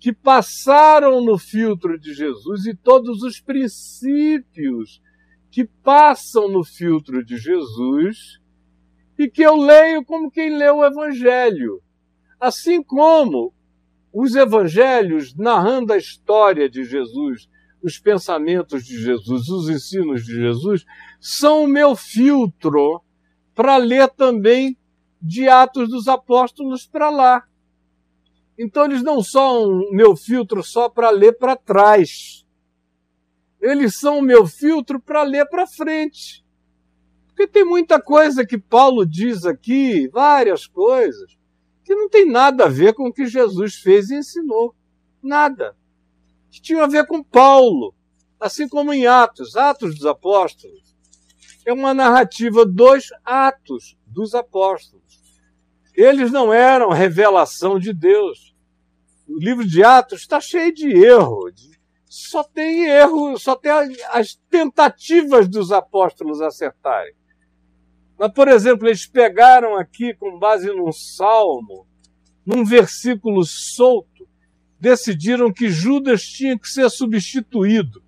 que 0.00 0.12
passaram 0.12 1.24
no 1.24 1.38
filtro 1.38 1.96
de 1.96 2.12
Jesus 2.12 2.66
e 2.66 2.74
todos 2.74 3.22
os 3.22 3.40
princípios 3.40 5.00
que 5.48 5.64
passam 5.64 6.48
no 6.48 6.64
filtro 6.64 7.24
de 7.24 7.36
Jesus 7.36 8.40
e 9.18 9.28
que 9.28 9.42
eu 9.42 9.56
leio 9.56 10.04
como 10.04 10.30
quem 10.30 10.56
lê 10.56 10.70
o 10.70 10.84
Evangelho. 10.84 11.82
Assim 12.38 12.82
como 12.82 13.52
os 14.12 14.34
evangelhos 14.34 15.34
narrando 15.34 15.92
a 15.92 15.96
história 15.96 16.68
de 16.68 16.84
Jesus 16.84 17.48
os 17.82 17.98
pensamentos 17.98 18.84
de 18.84 18.98
Jesus, 18.98 19.48
os 19.48 19.68
ensinos 19.68 20.24
de 20.24 20.34
Jesus, 20.34 20.84
são 21.20 21.64
o 21.64 21.68
meu 21.68 21.94
filtro 21.94 23.02
para 23.54 23.76
ler 23.76 24.08
também 24.08 24.76
de 25.20 25.48
Atos 25.48 25.88
dos 25.88 26.08
Apóstolos 26.08 26.86
para 26.86 27.10
lá. 27.10 27.44
Então 28.58 28.86
eles 28.86 29.02
não 29.02 29.22
são 29.22 29.64
o 29.64 29.92
meu 29.92 30.16
filtro 30.16 30.62
só 30.62 30.88
para 30.88 31.10
ler 31.10 31.34
para 31.38 31.56
trás. 31.56 32.44
Eles 33.60 33.98
são 33.98 34.18
o 34.18 34.22
meu 34.22 34.46
filtro 34.46 35.00
para 35.00 35.22
ler 35.22 35.46
para 35.48 35.66
frente. 35.66 36.44
Porque 37.36 37.46
tem 37.46 37.66
muita 37.66 38.00
coisa 38.00 38.46
que 38.46 38.56
Paulo 38.56 39.04
diz 39.04 39.44
aqui, 39.44 40.08
várias 40.08 40.66
coisas, 40.66 41.36
que 41.84 41.94
não 41.94 42.08
tem 42.08 42.26
nada 42.26 42.64
a 42.64 42.68
ver 42.68 42.94
com 42.94 43.08
o 43.08 43.12
que 43.12 43.26
Jesus 43.26 43.74
fez 43.74 44.08
e 44.08 44.16
ensinou. 44.16 44.74
Nada 45.22 45.76
que 46.56 46.62
tinham 46.62 46.82
a 46.82 46.86
ver 46.86 47.06
com 47.06 47.22
Paulo, 47.22 47.94
assim 48.40 48.66
como 48.66 48.90
em 48.90 49.06
Atos, 49.06 49.54
Atos 49.54 49.96
dos 49.96 50.06
Apóstolos. 50.06 50.96
É 51.66 51.72
uma 51.72 51.92
narrativa 51.92 52.64
dos 52.64 53.08
Atos 53.22 53.98
dos 54.06 54.34
Apóstolos. 54.34 55.04
Eles 55.94 56.32
não 56.32 56.50
eram 56.50 56.88
revelação 56.88 57.78
de 57.78 57.92
Deus. 57.92 58.54
O 59.28 59.38
livro 59.38 59.66
de 59.66 59.84
Atos 59.84 60.20
está 60.20 60.40
cheio 60.40 60.72
de 60.72 60.88
erro. 60.88 61.50
Só 62.06 62.42
tem 62.42 62.86
erro, 62.86 63.36
só 63.38 63.54
tem 63.54 63.70
as 64.08 64.36
tentativas 64.48 65.46
dos 65.46 65.70
apóstolos 65.70 66.40
acertarem. 66.40 67.14
Mas, 68.18 68.32
por 68.32 68.48
exemplo, 68.48 68.88
eles 68.88 69.06
pegaram 69.06 69.76
aqui, 69.76 70.14
com 70.14 70.38
base 70.38 70.68
num 70.68 70.92
salmo, 70.92 71.86
num 72.44 72.64
versículo 72.64 73.44
solto, 73.44 74.26
decidiram 74.80 75.52
que 75.52 75.68
Judas 75.68 76.22
tinha 76.22 76.58
que 76.58 76.68
ser 76.68 76.88
substituído. 76.90 78.02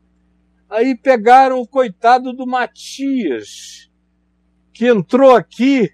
Aí 0.68 0.96
pegaram 0.96 1.60
o 1.60 1.66
coitado 1.66 2.32
do 2.32 2.46
Matias, 2.46 3.90
que 4.72 4.86
entrou 4.86 5.34
aqui 5.34 5.90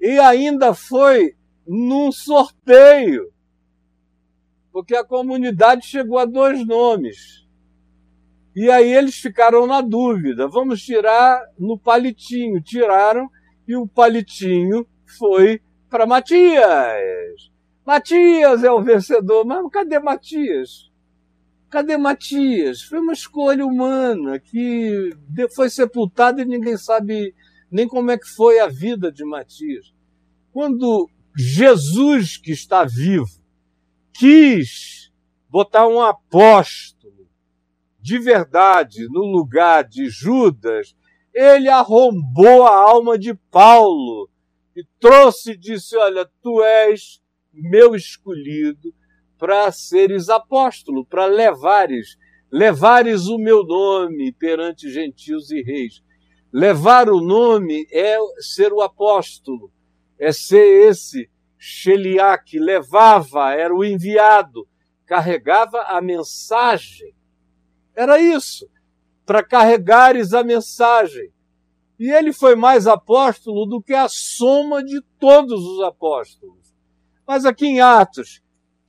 e 0.00 0.18
ainda 0.18 0.74
foi 0.74 1.34
num 1.66 2.12
sorteio, 2.12 3.32
porque 4.70 4.94
a 4.94 5.04
comunidade 5.04 5.86
chegou 5.86 6.18
a 6.18 6.26
dois 6.26 6.64
nomes. 6.66 7.45
E 8.56 8.70
aí 8.70 8.90
eles 8.90 9.16
ficaram 9.16 9.66
na 9.66 9.82
dúvida: 9.82 10.48
vamos 10.48 10.82
tirar 10.82 11.38
no 11.58 11.78
palitinho. 11.78 12.62
Tiraram 12.62 13.28
e 13.68 13.76
o 13.76 13.86
palitinho 13.86 14.86
foi 15.18 15.60
para 15.90 16.06
Matias. 16.06 17.52
Matias 17.84 18.64
é 18.64 18.72
o 18.72 18.82
vencedor. 18.82 19.44
Mas 19.44 19.70
cadê 19.70 19.98
Matias? 19.98 20.90
Cadê 21.68 21.98
Matias? 21.98 22.80
Foi 22.80 22.98
uma 22.98 23.12
escolha 23.12 23.66
humana 23.66 24.38
que 24.38 25.14
foi 25.54 25.68
sepultada 25.68 26.40
e 26.40 26.46
ninguém 26.46 26.78
sabe 26.78 27.34
nem 27.70 27.86
como 27.86 28.10
é 28.10 28.16
que 28.16 28.26
foi 28.26 28.58
a 28.58 28.68
vida 28.68 29.12
de 29.12 29.22
Matias. 29.22 29.92
Quando 30.50 31.10
Jesus, 31.36 32.38
que 32.38 32.52
está 32.52 32.84
vivo, 32.84 33.28
quis 34.14 35.12
botar 35.50 35.86
um 35.86 36.00
apóstolo 36.00 36.95
de 38.06 38.20
verdade 38.20 39.08
no 39.08 39.24
lugar 39.24 39.82
de 39.82 40.08
Judas, 40.08 40.94
ele 41.34 41.68
arrombou 41.68 42.64
a 42.64 42.72
alma 42.72 43.18
de 43.18 43.34
Paulo 43.50 44.30
e 44.76 44.84
trouxe 45.00 45.50
e 45.50 45.56
disse: 45.56 45.96
Olha, 45.96 46.24
tu 46.40 46.62
és 46.62 47.20
meu 47.52 47.96
escolhido 47.96 48.94
para 49.36 49.72
seres 49.72 50.28
apóstolo, 50.28 51.04
para 51.04 51.26
levares, 51.26 52.16
levares 52.48 53.26
o 53.26 53.38
meu 53.38 53.64
nome 53.64 54.30
perante 54.30 54.88
gentios 54.88 55.50
e 55.50 55.60
reis. 55.60 56.00
Levar 56.52 57.10
o 57.10 57.20
nome 57.20 57.88
é 57.90 58.16
ser 58.38 58.72
o 58.72 58.82
apóstolo, 58.82 59.68
é 60.16 60.30
ser 60.30 60.88
esse 60.88 61.28
Sheliá 61.58 62.38
que 62.38 62.60
levava, 62.60 63.52
era 63.52 63.74
o 63.74 63.84
enviado, 63.84 64.64
carregava 65.04 65.82
a 65.88 66.00
mensagem. 66.00 67.15
Era 67.96 68.20
isso, 68.20 68.68
para 69.24 69.42
carregares 69.42 70.34
a 70.34 70.44
mensagem. 70.44 71.32
E 71.98 72.10
ele 72.10 72.32
foi 72.32 72.54
mais 72.54 72.86
apóstolo 72.86 73.64
do 73.64 73.80
que 73.80 73.94
a 73.94 74.06
soma 74.08 74.84
de 74.84 75.00
todos 75.18 75.64
os 75.64 75.82
apóstolos. 75.82 76.76
Mas 77.26 77.46
aqui 77.46 77.66
em 77.66 77.80
Atos, 77.80 78.42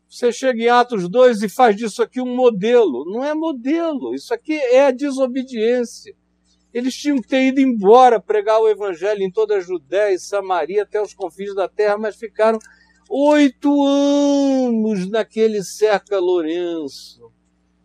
você 0.09 0.31
chega 0.31 0.61
em 0.61 0.67
Atos 0.67 1.09
2 1.09 1.41
e 1.43 1.49
faz 1.49 1.75
disso 1.75 2.03
aqui 2.03 2.21
um 2.21 2.35
modelo. 2.35 3.05
Não 3.05 3.23
é 3.23 3.33
modelo, 3.33 4.13
isso 4.13 4.33
aqui 4.33 4.53
é 4.53 4.91
desobediência. 4.91 6.13
Eles 6.73 6.95
tinham 6.95 7.21
que 7.21 7.27
ter 7.27 7.47
ido 7.47 7.61
embora 7.61 8.19
pregar 8.19 8.59
o 8.59 8.67
evangelho 8.67 9.23
em 9.23 9.31
toda 9.31 9.55
a 9.55 9.59
Judéia 9.61 10.13
e 10.13 10.19
Samaria 10.19 10.83
até 10.83 11.01
os 11.01 11.13
confins 11.13 11.55
da 11.55 11.67
terra, 11.67 11.97
mas 11.97 12.17
ficaram 12.17 12.59
oito 13.09 13.83
anos 13.85 15.09
naquele 15.09 15.63
cerca 15.63 16.19
Lourenço, 16.19 17.31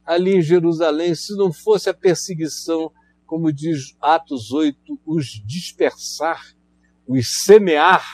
ali 0.05 0.36
em 0.36 0.42
Jerusalém. 0.42 1.14
Se 1.14 1.36
não 1.36 1.53
fosse 1.53 1.88
a 1.88 1.94
perseguição, 1.94 2.90
como 3.26 3.53
diz 3.53 3.96
Atos 4.00 4.53
8, 4.53 5.00
os 5.07 5.26
dispersar, 5.46 6.55
os 7.07 7.44
semear, 7.44 8.05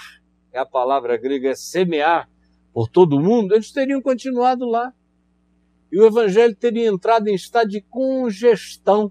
é 0.53 0.59
a 0.59 0.67
palavra 0.67 1.17
grega, 1.17 1.51
é 1.51 1.55
semear 1.55 2.29
por 2.73 2.89
todo 2.89 3.17
o 3.17 3.21
mundo, 3.21 3.55
eles 3.55 3.73
teriam 3.73 4.01
continuado 4.01 4.65
lá. 4.65 4.93
E 5.91 5.99
o 5.99 6.07
evangelho 6.07 6.55
teria 6.55 6.87
entrado 6.87 7.29
em 7.29 7.35
estado 7.35 7.71
de 7.71 7.81
congestão. 7.81 9.11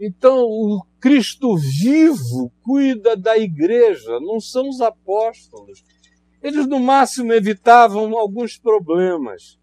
Então, 0.00 0.38
o 0.44 0.82
Cristo 0.98 1.56
vivo 1.56 2.50
cuida 2.62 3.14
da 3.16 3.38
igreja, 3.38 4.18
não 4.18 4.40
são 4.40 4.68
os 4.68 4.80
apóstolos. 4.80 5.84
Eles, 6.42 6.66
no 6.66 6.80
máximo, 6.80 7.34
evitavam 7.34 8.18
alguns 8.18 8.56
problemas, 8.56 9.59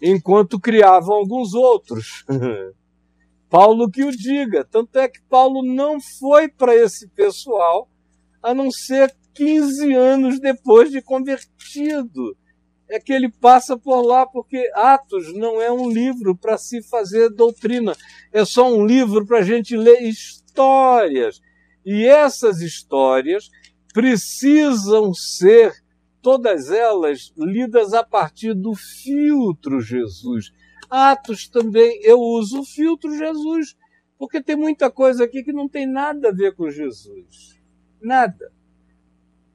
enquanto 0.00 0.60
criavam 0.60 1.16
alguns 1.16 1.54
outros. 1.54 2.24
Paulo 3.50 3.90
que 3.90 4.04
o 4.04 4.10
diga. 4.10 4.64
Tanto 4.64 4.98
é 4.98 5.08
que 5.08 5.22
Paulo 5.22 5.62
não 5.62 6.00
foi 6.00 6.48
para 6.48 6.74
esse 6.74 7.08
pessoal, 7.08 7.88
a 8.42 8.52
não 8.52 8.70
ser 8.70 9.14
15 9.34 9.94
anos 9.94 10.40
depois 10.40 10.90
de 10.90 11.00
convertido 11.00 12.36
é 12.88 12.98
que 12.98 13.12
ele 13.12 13.28
passa 13.28 13.76
por 13.76 14.00
lá, 14.00 14.26
porque 14.26 14.70
Atos 14.74 15.34
não 15.34 15.60
é 15.60 15.70
um 15.70 15.90
livro 15.90 16.34
para 16.34 16.56
se 16.56 16.82
fazer 16.82 17.28
doutrina, 17.28 17.94
é 18.32 18.44
só 18.44 18.72
um 18.72 18.86
livro 18.86 19.26
para 19.26 19.38
a 19.38 19.42
gente 19.42 19.76
ler 19.76 20.02
histórias. 20.02 21.40
E 21.84 22.06
essas 22.06 22.60
histórias 22.60 23.50
precisam 23.92 25.12
ser, 25.12 25.72
todas 26.22 26.70
elas, 26.70 27.32
lidas 27.36 27.94
a 27.94 28.04
partir 28.04 28.54
do 28.54 28.74
filtro 28.74 29.80
Jesus. 29.80 30.52
Atos 30.90 31.48
também, 31.48 32.00
eu 32.02 32.18
uso 32.18 32.60
o 32.60 32.64
filtro 32.64 33.16
Jesus, 33.16 33.76
porque 34.18 34.42
tem 34.42 34.56
muita 34.56 34.90
coisa 34.90 35.24
aqui 35.24 35.42
que 35.42 35.52
não 35.52 35.68
tem 35.68 35.86
nada 35.86 36.28
a 36.28 36.32
ver 36.32 36.54
com 36.54 36.70
Jesus. 36.70 37.60
Nada. 38.00 38.52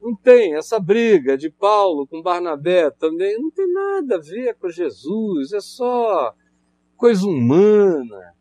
Não 0.01 0.15
tem 0.15 0.55
essa 0.55 0.79
briga 0.79 1.37
de 1.37 1.49
Paulo 1.49 2.05
com 2.05 2.21
Barnabé 2.21 2.91
também, 2.91 3.39
não 3.39 3.49
tem 3.49 3.71
nada 3.71 4.15
a 4.17 4.19
ver 4.19 4.55
com 4.55 4.69
Jesus, 4.69 5.53
é 5.53 5.61
só 5.61 6.35
coisa 6.97 7.25
humana. 7.25 8.33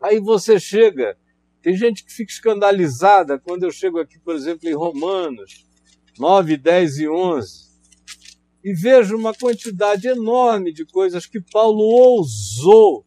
Aí 0.00 0.20
você 0.20 0.60
chega, 0.60 1.18
tem 1.60 1.76
gente 1.76 2.04
que 2.04 2.12
fica 2.12 2.30
escandalizada 2.30 3.38
quando 3.38 3.64
eu 3.64 3.70
chego 3.70 3.98
aqui, 3.98 4.18
por 4.18 4.34
exemplo, 4.34 4.68
em 4.68 4.74
Romanos 4.74 5.67
9, 6.18 6.56
10 6.56 6.98
e 6.98 7.08
11, 7.08 7.68
e 8.64 8.74
vejo 8.74 9.16
uma 9.16 9.32
quantidade 9.32 10.08
enorme 10.08 10.72
de 10.72 10.84
coisas 10.84 11.26
que 11.26 11.40
Paulo 11.40 11.82
ousou 11.82 13.06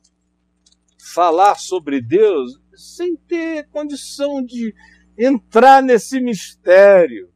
falar 1.14 1.55
sobre 1.55 2.01
Deus 2.01 2.59
sem 2.74 3.16
ter 3.16 3.68
condição 3.70 4.43
de 4.43 4.74
entrar 5.18 5.84
nesse 5.84 6.20
mistério, 6.20 7.30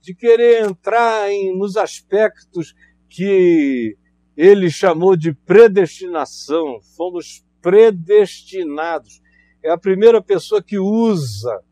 de 0.00 0.14
querer 0.14 0.64
entrar 0.64 1.30
em, 1.30 1.56
nos 1.56 1.76
aspectos 1.76 2.74
que 3.08 3.96
ele 4.36 4.70
chamou 4.70 5.16
de 5.16 5.32
predestinação. 5.32 6.80
Fomos 6.96 7.44
predestinados. 7.60 9.20
É 9.62 9.70
a 9.70 9.78
primeira 9.78 10.20
pessoa 10.20 10.62
que 10.62 10.78
usa 10.78 11.62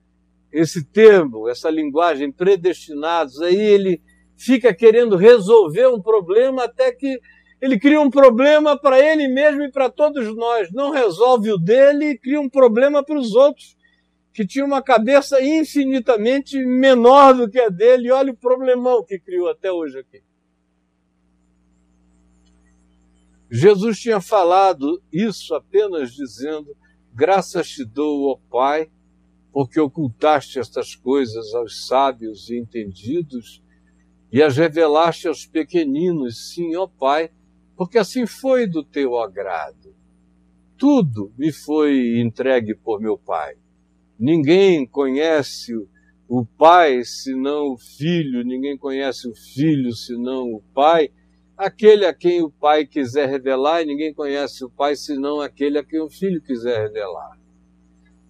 esse 0.52 0.84
termo, 0.84 1.48
essa 1.48 1.70
linguagem, 1.70 2.32
predestinados. 2.32 3.40
Aí 3.40 3.60
ele 3.60 4.02
fica 4.36 4.74
querendo 4.74 5.16
resolver 5.16 5.86
um 5.88 6.00
problema 6.00 6.64
até 6.64 6.92
que 6.92 7.20
ele 7.60 7.78
cria 7.78 8.00
um 8.00 8.10
problema 8.10 8.78
para 8.78 8.98
ele 8.98 9.28
mesmo 9.28 9.62
e 9.62 9.70
para 9.70 9.90
todos 9.90 10.34
nós. 10.34 10.72
Não 10.72 10.90
resolve 10.90 11.52
o 11.52 11.58
dele 11.58 12.10
e 12.10 12.18
cria 12.18 12.40
um 12.40 12.48
problema 12.48 13.04
para 13.04 13.18
os 13.18 13.34
outros 13.34 13.76
que 14.32 14.46
tinha 14.46 14.64
uma 14.64 14.82
cabeça 14.82 15.42
infinitamente 15.42 16.56
menor 16.64 17.34
do 17.34 17.50
que 17.50 17.60
a 17.60 17.68
dele, 17.68 18.08
e 18.08 18.10
olha 18.12 18.32
o 18.32 18.36
problemão 18.36 19.04
que 19.04 19.18
criou 19.18 19.48
até 19.48 19.70
hoje 19.72 19.98
aqui. 19.98 20.22
Jesus 23.50 23.98
tinha 23.98 24.20
falado 24.20 25.02
isso 25.12 25.54
apenas 25.54 26.12
dizendo: 26.12 26.76
Graças 27.12 27.68
te 27.68 27.84
dou, 27.84 28.30
ó 28.30 28.38
Pai, 28.48 28.88
porque 29.52 29.80
ocultaste 29.80 30.58
estas 30.58 30.94
coisas 30.94 31.54
aos 31.54 31.86
sábios 31.86 32.48
e 32.50 32.58
entendidos 32.58 33.62
e 34.32 34.42
as 34.42 34.56
revelaste 34.56 35.26
aos 35.26 35.44
pequeninos, 35.44 36.52
sim, 36.52 36.76
ó 36.76 36.86
Pai, 36.86 37.30
porque 37.76 37.98
assim 37.98 38.26
foi 38.26 38.66
do 38.66 38.84
teu 38.84 39.18
agrado. 39.18 39.94
Tudo 40.76 41.32
me 41.36 41.52
foi 41.52 42.20
entregue 42.20 42.74
por 42.74 43.00
meu 43.00 43.18
Pai. 43.18 43.56
Ninguém 44.18 44.86
conhece 44.86 45.72
o 46.28 46.44
pai 46.44 47.02
senão 47.04 47.72
o 47.72 47.76
filho, 47.76 48.44
ninguém 48.44 48.78
conhece 48.78 49.28
o 49.28 49.34
filho 49.34 49.92
senão 49.92 50.52
o 50.52 50.62
pai. 50.72 51.10
Aquele 51.56 52.06
a 52.06 52.14
quem 52.14 52.40
o 52.40 52.48
pai 52.48 52.86
quiser 52.86 53.28
revelar, 53.28 53.82
e 53.82 53.86
ninguém 53.86 54.14
conhece 54.14 54.64
o 54.64 54.70
pai 54.70 54.94
senão 54.94 55.40
aquele 55.40 55.76
a 55.76 55.84
quem 55.84 56.00
o 56.00 56.08
filho 56.08 56.40
quiser 56.40 56.82
revelar. 56.82 57.36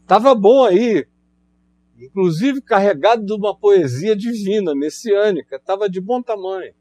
Estava 0.01 0.35
bom 0.35 0.65
aí, 0.65 1.07
inclusive 2.01 2.61
carregado 2.61 3.25
de 3.25 3.33
uma 3.33 3.55
poesia 3.55 4.17
divina, 4.17 4.75
messiânica, 4.75 5.57
estava 5.57 5.89
de 5.89 6.01
bom 6.01 6.23
tamanho. 6.23 6.73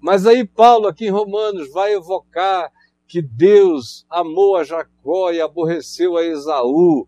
Mas 0.00 0.26
aí 0.26 0.46
Paulo, 0.46 0.86
aqui 0.86 1.06
em 1.06 1.10
Romanos, 1.10 1.72
vai 1.72 1.94
evocar 1.94 2.70
que 3.06 3.22
Deus 3.22 4.04
amou 4.10 4.56
a 4.56 4.64
Jacó 4.64 5.32
e 5.32 5.40
aborreceu 5.40 6.16
a 6.16 6.24
Esaú, 6.24 7.06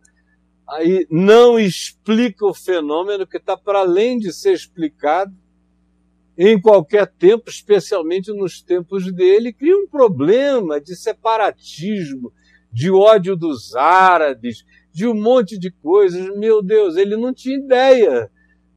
aí 0.68 1.06
não 1.10 1.58
explica 1.58 2.46
o 2.46 2.54
fenômeno 2.54 3.26
que 3.26 3.36
está 3.36 3.56
para 3.56 3.80
além 3.80 4.18
de 4.18 4.32
ser 4.32 4.52
explicado 4.52 5.34
em 6.36 6.60
qualquer 6.60 7.06
tempo, 7.06 7.50
especialmente 7.50 8.32
nos 8.32 8.62
tempos 8.62 9.12
dele, 9.12 9.52
cria 9.52 9.76
um 9.76 9.88
problema 9.88 10.80
de 10.80 10.94
separatismo, 10.94 12.32
de 12.72 12.92
ódio 12.92 13.34
dos 13.34 13.74
árabes, 13.74 14.64
de 14.98 15.06
um 15.06 15.14
monte 15.14 15.56
de 15.56 15.70
coisas. 15.70 16.36
Meu 16.36 16.60
Deus, 16.60 16.96
ele 16.96 17.16
não 17.16 17.32
tinha 17.32 17.56
ideia 17.56 18.28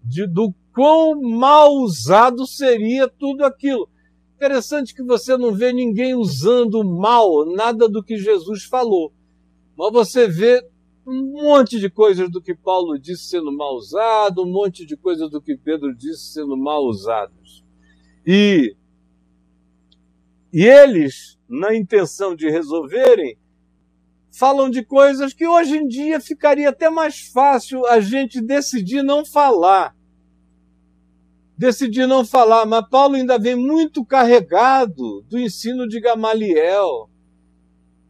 de, 0.04 0.28
do 0.28 0.54
quão 0.72 1.20
mal 1.20 1.74
usado 1.74 2.46
seria 2.46 3.08
tudo 3.08 3.44
aquilo. 3.44 3.90
Interessante 4.36 4.94
que 4.94 5.02
você 5.02 5.36
não 5.36 5.52
vê 5.52 5.74
ninguém 5.74 6.14
usando 6.14 6.84
mal 6.84 7.44
nada 7.44 7.90
do 7.90 8.04
que 8.04 8.18
Jesus 8.18 8.66
falou. 8.66 9.12
Mas 9.76 9.92
você 9.92 10.28
vê 10.28 10.64
um 11.08 11.42
monte 11.42 11.80
de 11.80 11.90
coisas 11.90 12.30
do 12.30 12.40
que 12.40 12.54
Paulo 12.54 13.00
disse 13.00 13.24
sendo 13.24 13.52
mal 13.52 13.74
usado, 13.74 14.44
um 14.44 14.52
monte 14.52 14.86
de 14.86 14.96
coisas 14.96 15.28
do 15.28 15.42
que 15.42 15.58
Pedro 15.58 15.92
disse 15.96 16.34
sendo 16.34 16.56
mal 16.56 16.84
usados. 16.86 17.66
E, 18.24 18.76
e 20.54 20.66
eles, 20.66 21.40
na 21.50 21.76
intenção 21.76 22.36
de 22.36 22.48
resolverem, 22.48 23.41
falam 24.32 24.70
de 24.70 24.84
coisas 24.84 25.34
que 25.34 25.48
hoje 25.48 25.78
em 25.78 25.88
dia 25.88 26.20
ficaria 26.20 26.70
até 26.70 26.90
mais 26.90 27.20
fácil 27.20 27.86
a 27.88 28.00
gente 28.00 28.42
decidir 28.42 29.04
não 29.04 29.26
falar. 29.26 29.96
Decidir 31.58 32.08
não 32.08 32.26
falar, 32.26 32.66
mas 32.66 32.88
Paulo 32.90 33.16
ainda 33.16 33.38
vem 33.38 33.56
muito 33.56 34.04
carregado 34.06 35.22
do 35.24 35.38
ensino 35.38 35.88
de 35.88 36.00
Gamaliel 36.00 37.10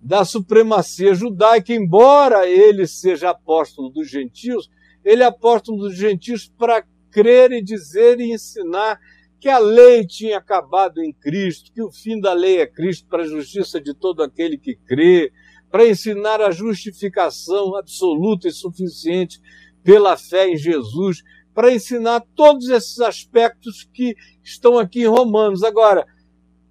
da 0.01 0.25
supremacia 0.25 1.13
judaica, 1.13 1.73
embora 1.73 2.47
ele 2.47 2.87
seja 2.87 3.29
apóstolo 3.29 3.89
dos 3.89 4.09
gentios, 4.09 4.69
ele 5.05 5.21
é 5.21 5.27
apóstolo 5.27 5.77
dos 5.77 5.95
gentios 5.95 6.51
para 6.57 6.83
crer 7.11 7.51
e 7.51 7.61
dizer 7.61 8.19
e 8.19 8.33
ensinar 8.33 8.99
que 9.39 9.47
a 9.47 9.59
lei 9.59 10.05
tinha 10.05 10.37
acabado 10.37 11.03
em 11.03 11.13
Cristo, 11.13 11.71
que 11.71 11.81
o 11.81 11.91
fim 11.91 12.19
da 12.19 12.33
lei 12.33 12.61
é 12.61 12.67
Cristo 12.67 13.07
para 13.07 13.23
a 13.23 13.27
justiça 13.27 13.79
de 13.79 13.93
todo 13.93 14.23
aquele 14.23 14.57
que 14.57 14.75
crê, 14.75 15.31
para 15.71 15.87
ensinar 15.87 16.41
a 16.41 16.51
justificação 16.51 17.75
absoluta 17.75 18.47
e 18.47 18.51
suficiente 18.51 19.39
pela 19.83 20.17
fé 20.17 20.49
em 20.49 20.57
Jesus, 20.57 21.23
para 21.53 21.73
ensinar 21.73 22.23
todos 22.35 22.69
esses 22.69 22.99
aspectos 22.99 23.87
que 23.93 24.15
estão 24.43 24.77
aqui 24.77 25.01
em 25.01 25.07
Romanos. 25.07 25.63
Agora, 25.63 26.05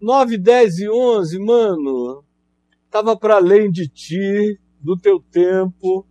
9, 0.01 0.39
10 0.39 0.79
e 0.81 0.89
11, 0.89 1.39
mano, 1.39 2.25
estava 2.85 3.17
para 3.17 3.37
além 3.37 3.71
de 3.71 3.89
ti, 3.89 4.59
do 4.81 4.97
teu 4.97 5.21
tempo, 5.21 6.07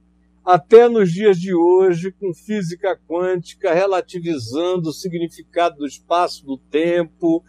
até 0.45 0.87
nos 0.87 1.11
dias 1.11 1.39
de 1.39 1.53
hoje, 1.53 2.11
com 2.11 2.33
física 2.33 2.99
quântica, 3.07 3.73
relativizando 3.73 4.89
o 4.89 4.93
significado 4.93 5.77
do 5.77 5.85
espaço, 5.85 6.45
do 6.45 6.57
tempo, 6.57 7.43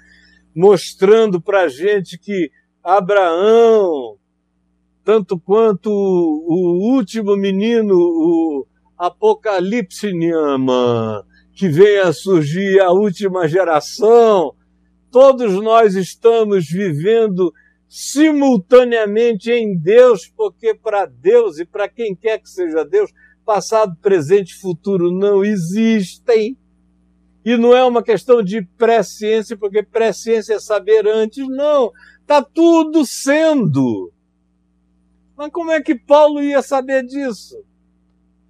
mostrando 0.55 1.41
para 1.41 1.63
a 1.63 1.69
gente 1.69 2.19
que 2.19 2.51
Abraão, 2.83 4.19
tanto 5.11 5.41
quanto 5.41 5.91
o 5.91 6.95
último 6.95 7.37
menino, 7.37 7.97
o 7.97 8.65
Apocalipse 8.97 10.13
Niama, 10.13 11.27
que 11.53 11.69
vem 11.69 11.99
a 11.99 12.13
surgir 12.13 12.79
a 12.79 12.93
última 12.93 13.49
geração, 13.49 14.55
todos 15.11 15.55
nós 15.55 15.97
estamos 15.97 16.69
vivendo 16.69 17.53
simultaneamente 17.89 19.51
em 19.51 19.77
Deus, 19.77 20.33
porque 20.37 20.77
para 20.77 21.07
Deus 21.07 21.59
e 21.59 21.65
para 21.65 21.89
quem 21.89 22.15
quer 22.15 22.39
que 22.39 22.49
seja 22.49 22.85
Deus, 22.85 23.11
passado, 23.45 23.97
presente 24.01 24.51
e 24.51 24.61
futuro 24.61 25.11
não 25.11 25.45
existem. 25.45 26.57
E 27.45 27.57
não 27.57 27.77
é 27.77 27.83
uma 27.83 28.01
questão 28.05 28.45
de 28.45 28.63
presciência, 28.79 29.57
porque 29.57 29.83
presciência 29.83 30.55
é 30.55 30.61
saber 30.61 31.09
antes, 31.09 31.45
não. 31.49 31.91
Está 32.21 32.45
tudo 32.45 33.05
sendo. 33.05 34.13
Mas 35.41 35.51
como 35.53 35.71
é 35.71 35.81
que 35.81 35.95
Paulo 35.95 36.43
ia 36.43 36.61
saber 36.61 37.03
disso? 37.03 37.65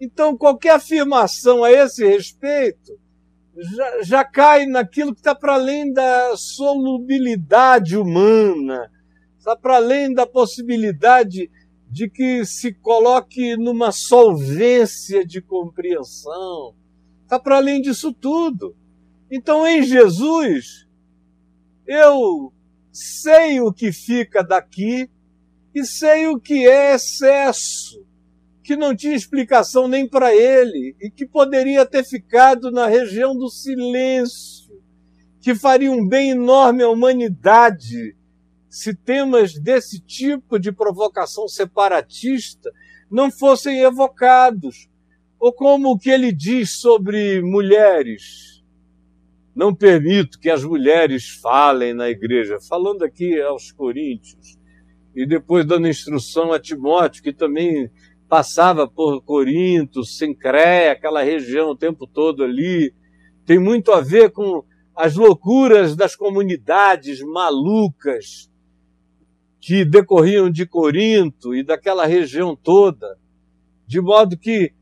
Então, 0.01 0.37
qualquer 0.37 0.71
afirmação 0.71 1.63
a 1.63 1.71
esse 1.71 2.05
respeito 2.05 2.99
já, 3.57 4.03
já 4.03 4.25
cai 4.25 4.67
naquilo 4.67 5.15
que 5.15 5.21
está 5.21 5.33
para 5.33 5.55
além 5.55 5.93
da 5.93 6.37
solubilidade 6.37 7.97
humana, 7.97 8.91
está 9.39 9.55
para 9.55 9.77
além 9.77 10.13
da 10.13 10.27
possibilidade 10.27 11.49
de 11.89 12.11
que 12.11 12.45
se 12.45 12.75
coloque 12.75 13.57
numa 13.57 13.93
solvência 13.93 15.25
de 15.25 15.41
compreensão, 15.41 16.75
está 17.23 17.39
para 17.39 17.59
além 17.59 17.81
disso 17.81 18.13
tudo. 18.13 18.75
Então, 19.31 19.65
em 19.65 19.85
Jesus, 19.85 20.89
eu 21.87 22.53
sei 22.91 23.61
o 23.61 23.73
que 23.73 23.93
fica 23.93 24.43
daqui 24.43 25.09
e 25.75 25.85
sei 25.85 26.27
o 26.27 26.39
que 26.39 26.67
é 26.67 26.95
excesso, 26.95 28.05
que 28.63 28.77
não 28.77 28.95
tinha 28.95 29.15
explicação 29.15 29.89
nem 29.89 30.09
para 30.09 30.35
ele 30.35 30.95
e 31.01 31.11
que 31.11 31.27
poderia 31.27 31.87
ter 31.87 32.05
ficado 32.05 32.71
na 32.71 32.87
região 32.87 33.37
do 33.37 33.49
silêncio, 33.49 34.81
que 35.41 35.55
faria 35.55 35.91
um 35.91 36.07
bem 36.07 36.31
enorme 36.31 36.83
à 36.83 36.89
humanidade 36.89 38.15
se 38.71 38.95
temas 38.95 39.55
desse 39.55 39.99
tipo 39.99 40.57
de 40.57 40.71
provocação 40.71 41.49
separatista 41.49 42.73
não 43.11 43.31
fossem 43.31 43.81
evocados. 43.81 44.89
Ou 45.41 45.53
como 45.53 45.91
o 45.91 45.99
que 45.99 46.11
ele 46.11 46.31
diz 46.31 46.79
sobre 46.81 47.43
mulheres. 47.43 48.63
Não 49.57 49.75
permito 49.75 50.39
que 50.39 50.49
as 50.49 50.63
mulheres 50.63 51.29
falem 51.43 51.93
na 51.93 52.09
igreja, 52.09 52.59
falando 52.61 53.03
aqui 53.03 53.41
aos 53.41 53.73
coríntios, 53.73 54.57
e 55.15 55.27
depois 55.27 55.67
dando 55.67 55.89
instrução 55.89 56.53
a 56.53 56.61
Timóteo, 56.61 57.23
que 57.23 57.33
também 57.33 57.91
passava 58.29 58.87
por 58.89 59.21
Corinto, 59.23 60.05
Sincré, 60.05 60.91
aquela 60.91 61.23
região 61.23 61.71
o 61.71 61.77
tempo 61.77 62.07
todo 62.07 62.45
ali. 62.45 62.95
Tem 63.45 63.59
muito 63.59 63.91
a 63.91 64.01
ver 64.01 64.31
com 64.31 64.65
as 64.95 65.17
loucuras 65.17 65.97
das 65.97 66.15
comunidades 66.15 67.21
malucas 67.21 68.49
que 69.61 69.85
decorriam 69.85 70.51
de 70.51 70.65
Corinto 70.65 71.55
e 71.55 71.63
daquela 71.63 72.07
região 72.07 72.57
toda, 72.57 73.19
de 73.87 74.01
modo 74.01 74.39
que 74.39 74.73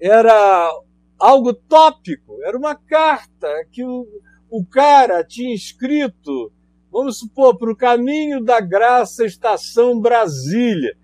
era 0.00 0.70
algo 1.18 1.52
tópico, 1.52 2.40
era 2.44 2.56
uma 2.56 2.76
carta 2.76 3.48
que 3.72 3.84
o, 3.84 4.06
o 4.50 4.64
cara 4.64 5.24
tinha 5.24 5.54
escrito, 5.54 6.52
vamos 6.90 7.18
supor, 7.18 7.56
para 7.56 7.70
o 7.70 7.76
caminho 7.76 8.42
da 8.42 8.60
graça, 8.60 9.24
estação 9.24 10.00
Brasília, 10.00 10.96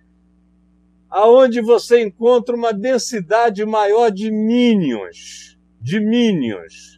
aonde 1.09 1.61
você 1.61 2.03
encontra 2.03 2.57
uma 2.57 2.73
densidade 2.73 3.65
maior 3.65 4.11
de 4.11 4.31
minions, 4.31 5.59
de 5.81 6.01
minions 6.01 6.95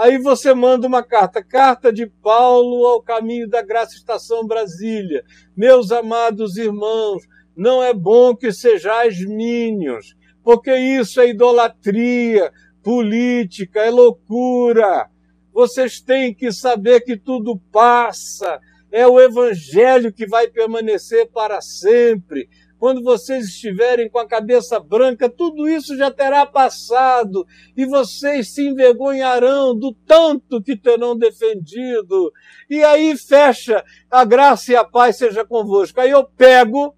Aí 0.00 0.16
você 0.16 0.54
manda 0.54 0.86
uma 0.86 1.02
carta, 1.02 1.44
carta 1.44 1.92
de 1.92 2.06
Paulo 2.06 2.86
ao 2.86 3.02
caminho 3.02 3.46
da 3.46 3.60
Graça 3.60 3.96
Estação 3.96 4.46
Brasília. 4.46 5.22
Meus 5.54 5.92
amados 5.92 6.56
irmãos, 6.56 7.22
não 7.54 7.82
é 7.82 7.92
bom 7.92 8.34
que 8.34 8.50
sejais 8.50 9.22
mínimos, 9.22 10.16
porque 10.42 10.74
isso 10.74 11.20
é 11.20 11.28
idolatria, 11.28 12.50
política, 12.82 13.80
é 13.80 13.90
loucura. 13.90 15.09
Vocês 15.52 16.00
têm 16.00 16.34
que 16.34 16.52
saber 16.52 17.00
que 17.00 17.16
tudo 17.16 17.58
passa, 17.72 18.60
é 18.90 19.06
o 19.06 19.20
evangelho 19.20 20.12
que 20.12 20.26
vai 20.26 20.48
permanecer 20.48 21.30
para 21.30 21.60
sempre 21.60 22.48
quando 22.80 23.02
vocês 23.02 23.44
estiverem 23.44 24.08
com 24.08 24.18
a 24.18 24.26
cabeça 24.26 24.80
branca, 24.80 25.28
tudo 25.28 25.68
isso 25.68 25.94
já 25.98 26.10
terá 26.10 26.46
passado 26.46 27.46
e 27.76 27.84
vocês 27.84 28.54
se 28.54 28.66
envergonharão 28.66 29.78
do 29.78 29.92
tanto 30.06 30.62
que 30.62 30.74
terão 30.74 31.14
defendido. 31.14 32.32
E 32.70 32.82
aí 32.82 33.18
fecha 33.18 33.84
a 34.10 34.24
graça 34.24 34.72
e 34.72 34.76
a 34.76 34.82
paz 34.82 35.18
seja 35.18 35.44
convosco. 35.44 36.00
Aí 36.00 36.10
eu 36.10 36.24
pego 36.24 36.96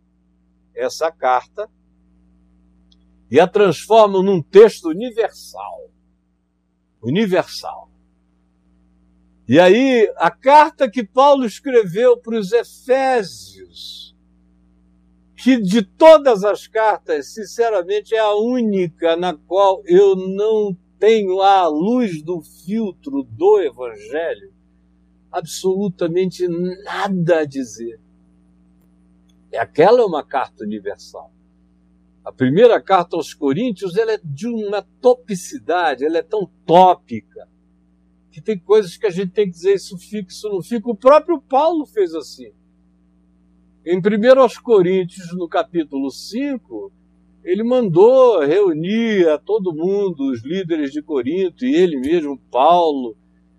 essa 0.72 1.10
carta 1.10 1.68
e 3.28 3.40
a 3.40 3.48
transformo 3.48 4.22
num 4.22 4.40
texto 4.40 4.88
universal. 4.88 5.90
Universal. 7.02 7.90
E 9.48 9.58
aí, 9.58 10.10
a 10.16 10.30
carta 10.30 10.90
que 10.90 11.04
Paulo 11.04 11.44
escreveu 11.44 12.16
para 12.16 12.38
os 12.38 12.52
Efésios, 12.52 14.16
que 15.36 15.60
de 15.60 15.82
todas 15.82 16.44
as 16.44 16.68
cartas, 16.68 17.34
sinceramente, 17.34 18.14
é 18.14 18.20
a 18.20 18.34
única 18.34 19.16
na 19.16 19.34
qual 19.34 19.82
eu 19.84 20.14
não 20.14 20.76
tenho 20.98 21.42
à 21.42 21.66
luz 21.66 22.22
do 22.22 22.40
filtro 22.40 23.24
do 23.24 23.60
Evangelho 23.60 24.52
absolutamente 25.32 26.46
nada 26.84 27.40
a 27.40 27.44
dizer. 27.44 27.98
É 29.50 29.58
aquela 29.58 30.02
é 30.02 30.04
uma 30.04 30.22
carta 30.22 30.62
universal. 30.62 31.32
A 32.24 32.30
primeira 32.30 32.80
carta 32.80 33.16
aos 33.16 33.34
Coríntios 33.34 33.96
ela 33.96 34.12
é 34.12 34.20
de 34.22 34.46
uma 34.46 34.86
topicidade, 35.00 36.04
ela 36.04 36.18
é 36.18 36.22
tão 36.22 36.48
tópica, 36.64 37.48
que 38.32 38.40
tem 38.40 38.58
coisas 38.58 38.96
que 38.96 39.06
a 39.06 39.10
gente 39.10 39.30
tem 39.30 39.46
que 39.46 39.52
dizer 39.52 39.74
isso 39.74 39.96
fica, 39.98 40.30
isso 40.30 40.48
não 40.48 40.62
fica. 40.62 40.90
O 40.90 40.96
próprio 40.96 41.40
Paulo 41.40 41.84
fez 41.86 42.14
assim. 42.14 42.50
Em 43.84 43.98
1 43.98 44.02
Coríntios, 44.62 45.32
no 45.36 45.46
capítulo 45.46 46.10
5, 46.10 46.90
ele 47.44 47.62
mandou 47.62 48.40
reunir 48.40 49.28
a 49.28 49.38
todo 49.38 49.74
mundo, 49.74 50.30
os 50.30 50.42
líderes 50.44 50.92
de 50.92 51.02
Corinto, 51.02 51.66
e 51.66 51.74
ele 51.74 51.98
mesmo, 51.98 52.38
Paulo, 52.50 53.16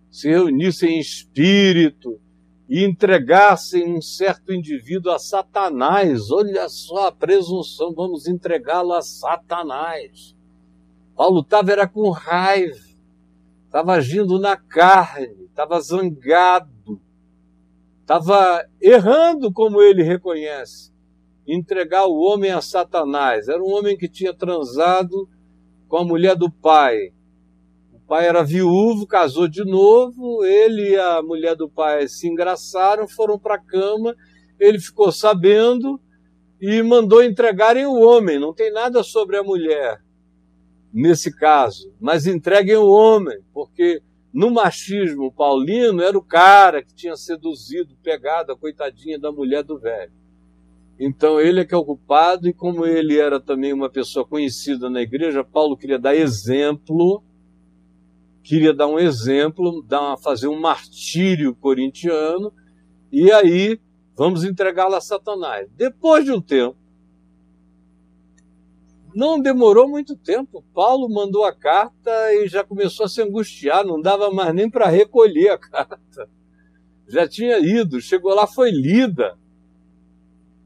se 0.10 0.30
reunissem 0.30 0.96
em 0.96 1.00
espírito 1.00 2.20
e 2.68 2.84
entregassem 2.84 3.96
um 3.96 4.02
certo 4.02 4.54
indivíduo 4.54 5.12
a 5.12 5.20
Satanás. 5.20 6.32
Olha 6.32 6.68
só 6.70 7.08
a 7.08 7.12
presunção, 7.12 7.94
vamos 7.94 8.28
entregá-lo 8.28 8.94
a 8.94 9.02
Satanás. 9.02 10.36
Paulo 11.16 11.42
estava 11.42 11.72
era 11.72 11.88
com 11.88 12.10
raiva, 12.10 12.93
estava 13.74 13.94
agindo 13.94 14.40
na 14.40 14.56
carne, 14.56 15.48
estava 15.50 15.82
zangado 15.82 16.74
estava 18.04 18.64
errando 18.82 19.52
como 19.52 19.82
ele 19.82 20.04
reconhece, 20.04 20.92
entregar 21.48 22.06
o 22.06 22.20
homem 22.20 22.52
a 22.52 22.62
Satanás. 22.62 23.48
Era 23.48 23.64
um 23.64 23.72
homem 23.74 23.98
que 23.98 24.10
tinha 24.10 24.34
transado 24.34 25.28
com 25.88 25.98
a 25.98 26.04
mulher 26.04 26.36
do 26.36 26.52
pai. 26.52 27.14
O 27.94 28.00
pai 28.00 28.28
era 28.28 28.44
viúvo, 28.44 29.08
casou 29.08 29.48
de 29.48 29.64
novo, 29.64 30.44
ele 30.44 30.92
e 30.92 31.00
a 31.00 31.22
mulher 31.24 31.56
do 31.56 31.70
pai 31.70 32.08
se 32.08 32.28
engraçaram, 32.28 33.08
foram 33.08 33.40
para 33.40 33.56
a 33.56 33.64
cama, 33.64 34.14
ele 34.60 34.80
ficou 34.80 35.12
sabendo 35.12 36.00
e 36.62 36.84
mandou 36.84 37.24
entregarem 37.24 37.86
o 37.86 38.00
homem, 38.00 38.38
não 38.38 38.54
tem 38.54 38.72
nada 38.72 39.02
sobre 39.02 39.38
a 39.38 39.44
mulher. 39.44 40.02
Nesse 40.94 41.36
caso, 41.36 41.92
mas 42.00 42.28
entreguem 42.28 42.76
o 42.76 42.88
homem, 42.88 43.40
porque 43.52 44.02
no 44.32 44.52
machismo 44.52 45.32
paulino 45.32 46.02
era 46.02 46.18
o 46.18 46.24
cara 46.24 46.84
que 46.84 46.94
tinha 46.94 47.16
seduzido, 47.16 47.96
pegado 48.04 48.52
a 48.52 48.58
coitadinha 48.58 49.18
da 49.18 49.32
mulher 49.32 49.64
do 49.64 49.80
velho. 49.80 50.12
Então 51.00 51.42
ele 51.42 51.62
é 51.62 51.66
que 51.66 51.74
é 51.74 51.78
o 51.78 51.84
culpado, 51.84 52.48
e 52.48 52.54
como 52.54 52.86
ele 52.86 53.18
era 53.18 53.40
também 53.40 53.74
uma 53.74 53.90
pessoa 53.90 54.26
conhecida 54.26 54.90
na 54.90 55.02
igreja, 55.02 55.44
Paulo 55.44 55.76
queria 55.76 55.98
dar 55.98 56.16
exemplo, 56.16 57.24
queria 58.44 58.74
dar 58.74 58.88
um 58.88 59.00
exemplo, 59.00 59.82
dar, 59.82 60.18
fazer 60.18 60.48
um 60.48 60.60
martírio 60.60 61.56
corintiano, 61.56 62.54
e 63.12 63.32
aí 63.32 63.80
vamos 64.16 64.44
entregá-la 64.44 64.98
a 64.98 65.02
Satanás. 65.02 65.68
Depois 65.76 66.24
de 66.26 66.32
um 66.32 66.42
tempo, 66.42 66.78
não 69.16 69.40
demorou 69.40 69.88
muito 69.88 70.16
tempo. 70.16 70.64
Paulo 70.74 71.10
mandou 71.10 71.44
a 71.44 71.54
carta 71.54 72.12
e 72.34 72.48
já 72.48 72.64
começou 72.64 73.06
a 73.06 73.10
se 73.10 73.22
angustiar, 73.22 73.86
não 73.86 74.02
dava 74.02 74.32
mais 74.32 74.54
nem 74.54 74.70
para 74.70 74.88
recolher 74.88 75.50
a 75.50 75.58
carta. 75.60 76.30
Já 77.08 77.28
tinha 77.28 77.60
ido, 77.60 78.02
chegou 78.02 78.34
lá, 78.34 78.48
foi 78.48 78.72
lida. 78.72 79.38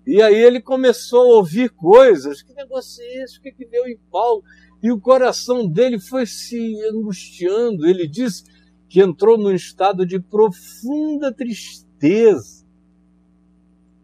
E 0.06 0.22
aí 0.22 0.36
ele 0.36 0.62
começou 0.62 1.34
a 1.34 1.36
ouvir 1.38 1.70
coisas. 1.70 2.42
Que 2.42 2.54
negócio 2.54 3.04
é 3.04 3.24
esse? 3.24 3.40
O 3.40 3.42
que, 3.42 3.52
que 3.52 3.66
deu 3.66 3.86
em 3.88 3.98
Paulo? 4.10 4.42
E 4.82 4.92
o 4.92 5.02
coração 5.02 5.68
dele 5.68 6.00
foi 6.00 6.26
se 6.26 6.82
angustiando. 6.90 7.86
Ele 7.86 8.08
disse 8.08 8.44
que 8.88 9.02
entrou 9.02 9.38
num 9.38 9.52
estado 9.52 10.06
de 10.06 10.20
profunda 10.20 11.34
tristeza. 11.34 12.66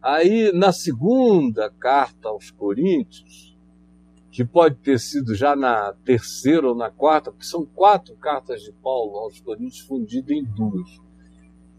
Aí, 0.01 0.51
na 0.51 0.73
segunda 0.73 1.69
carta 1.69 2.27
aos 2.27 2.51
Coríntios, 2.51 3.52
que 4.33 4.43
pode 4.43 4.77
ter 4.77 4.99
sido 4.99 5.35
já 5.35 5.55
na 5.55 5.93
terceira 6.03 6.67
ou 6.67 6.73
na 6.73 6.89
quarta, 6.89 7.31
porque 7.31 7.45
são 7.45 7.63
quatro 7.67 8.15
cartas 8.15 8.63
de 8.63 8.71
Paulo 8.71 9.15
aos 9.17 9.39
Coríntios 9.39 9.85
fundidas 9.85 10.31
em 10.31 10.43
duas. 10.43 10.89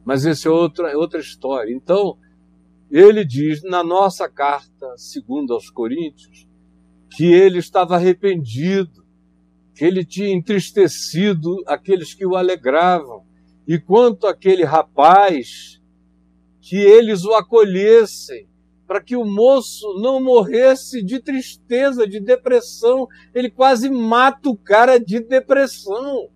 Mas 0.05 0.25
essa 0.25 0.47
é 0.47 0.53
outra, 0.53 0.89
é 0.93 0.97
outra 0.97 1.19
história. 1.19 1.75
Então, 1.75 2.17
ele 2.89 3.25
diz 3.25 3.61
na 3.65 3.83
nossa 3.83 4.29
carta, 4.29 4.97
segundo 4.97 5.53
aos 5.53 5.69
Coríntios, 5.69 6.47
que 7.11 7.25
ele 7.25 7.59
estava 7.59 7.97
arrependido, 7.97 9.05
que 9.75 9.85
ele 9.85 10.05
tinha 10.05 10.33
entristecido 10.33 11.61
aqueles 11.67 12.15
que 12.15 12.25
o 12.25 12.37
alegravam. 12.37 13.27
E 13.67 13.81
quanto 13.81 14.29
àquele 14.29 14.63
rapaz, 14.63 15.83
que 16.61 16.77
eles 16.77 17.25
o 17.25 17.35
acolhessem, 17.35 18.49
para 18.87 19.01
que 19.01 19.17
o 19.17 19.25
moço 19.25 19.99
não 20.01 20.23
morresse 20.23 21.03
de 21.03 21.21
tristeza, 21.21 22.07
de 22.07 22.21
depressão. 22.21 23.09
Ele 23.35 23.51
quase 23.51 23.89
mata 23.91 24.49
o 24.49 24.57
cara 24.57 24.99
de 24.99 25.21
depressão. 25.21 26.29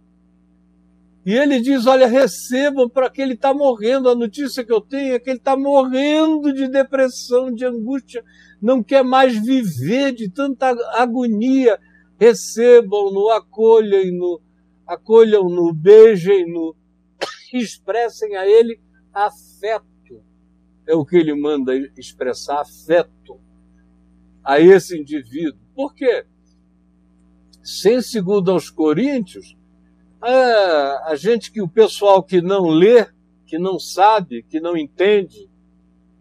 E 1.26 1.34
ele 1.34 1.60
diz: 1.60 1.86
Olha, 1.86 2.06
recebam 2.06 2.88
para 2.88 3.10
que 3.10 3.20
ele 3.20 3.34
está 3.34 3.52
morrendo. 3.52 4.08
A 4.08 4.14
notícia 4.14 4.64
que 4.64 4.72
eu 4.72 4.80
tenho 4.80 5.14
é 5.14 5.18
que 5.18 5.28
ele 5.28 5.38
está 5.38 5.56
morrendo 5.56 6.52
de 6.54 6.68
depressão, 6.68 7.52
de 7.52 7.66
angústia, 7.66 8.24
não 8.62 8.82
quer 8.82 9.04
mais 9.04 9.38
viver 9.38 10.12
de 10.12 10.30
tanta 10.30 10.74
agonia. 10.94 11.78
Recebam-no, 12.18 13.28
acolhem-no, 13.28 14.40
acolham-no, 14.86 15.72
beijem-no, 15.72 16.74
expressem 17.52 18.34
a 18.34 18.48
ele 18.48 18.80
afeto. 19.12 19.87
É 20.88 20.94
o 20.94 21.04
que 21.04 21.16
ele 21.16 21.34
manda 21.34 21.76
expressar 21.96 22.62
afeto 22.62 23.38
a 24.42 24.58
esse 24.58 24.98
indivíduo. 24.98 25.60
Por 25.74 25.94
quê? 25.94 26.24
Sem 27.62 28.00
segundo 28.00 28.50
aos 28.50 28.70
Coríntios, 28.70 29.54
a, 30.18 31.10
a 31.10 31.14
gente 31.14 31.52
que 31.52 31.60
o 31.60 31.68
pessoal 31.68 32.22
que 32.22 32.40
não 32.40 32.68
lê, 32.68 33.06
que 33.46 33.58
não 33.58 33.78
sabe, 33.78 34.42
que 34.42 34.58
não 34.58 34.74
entende, 34.74 35.50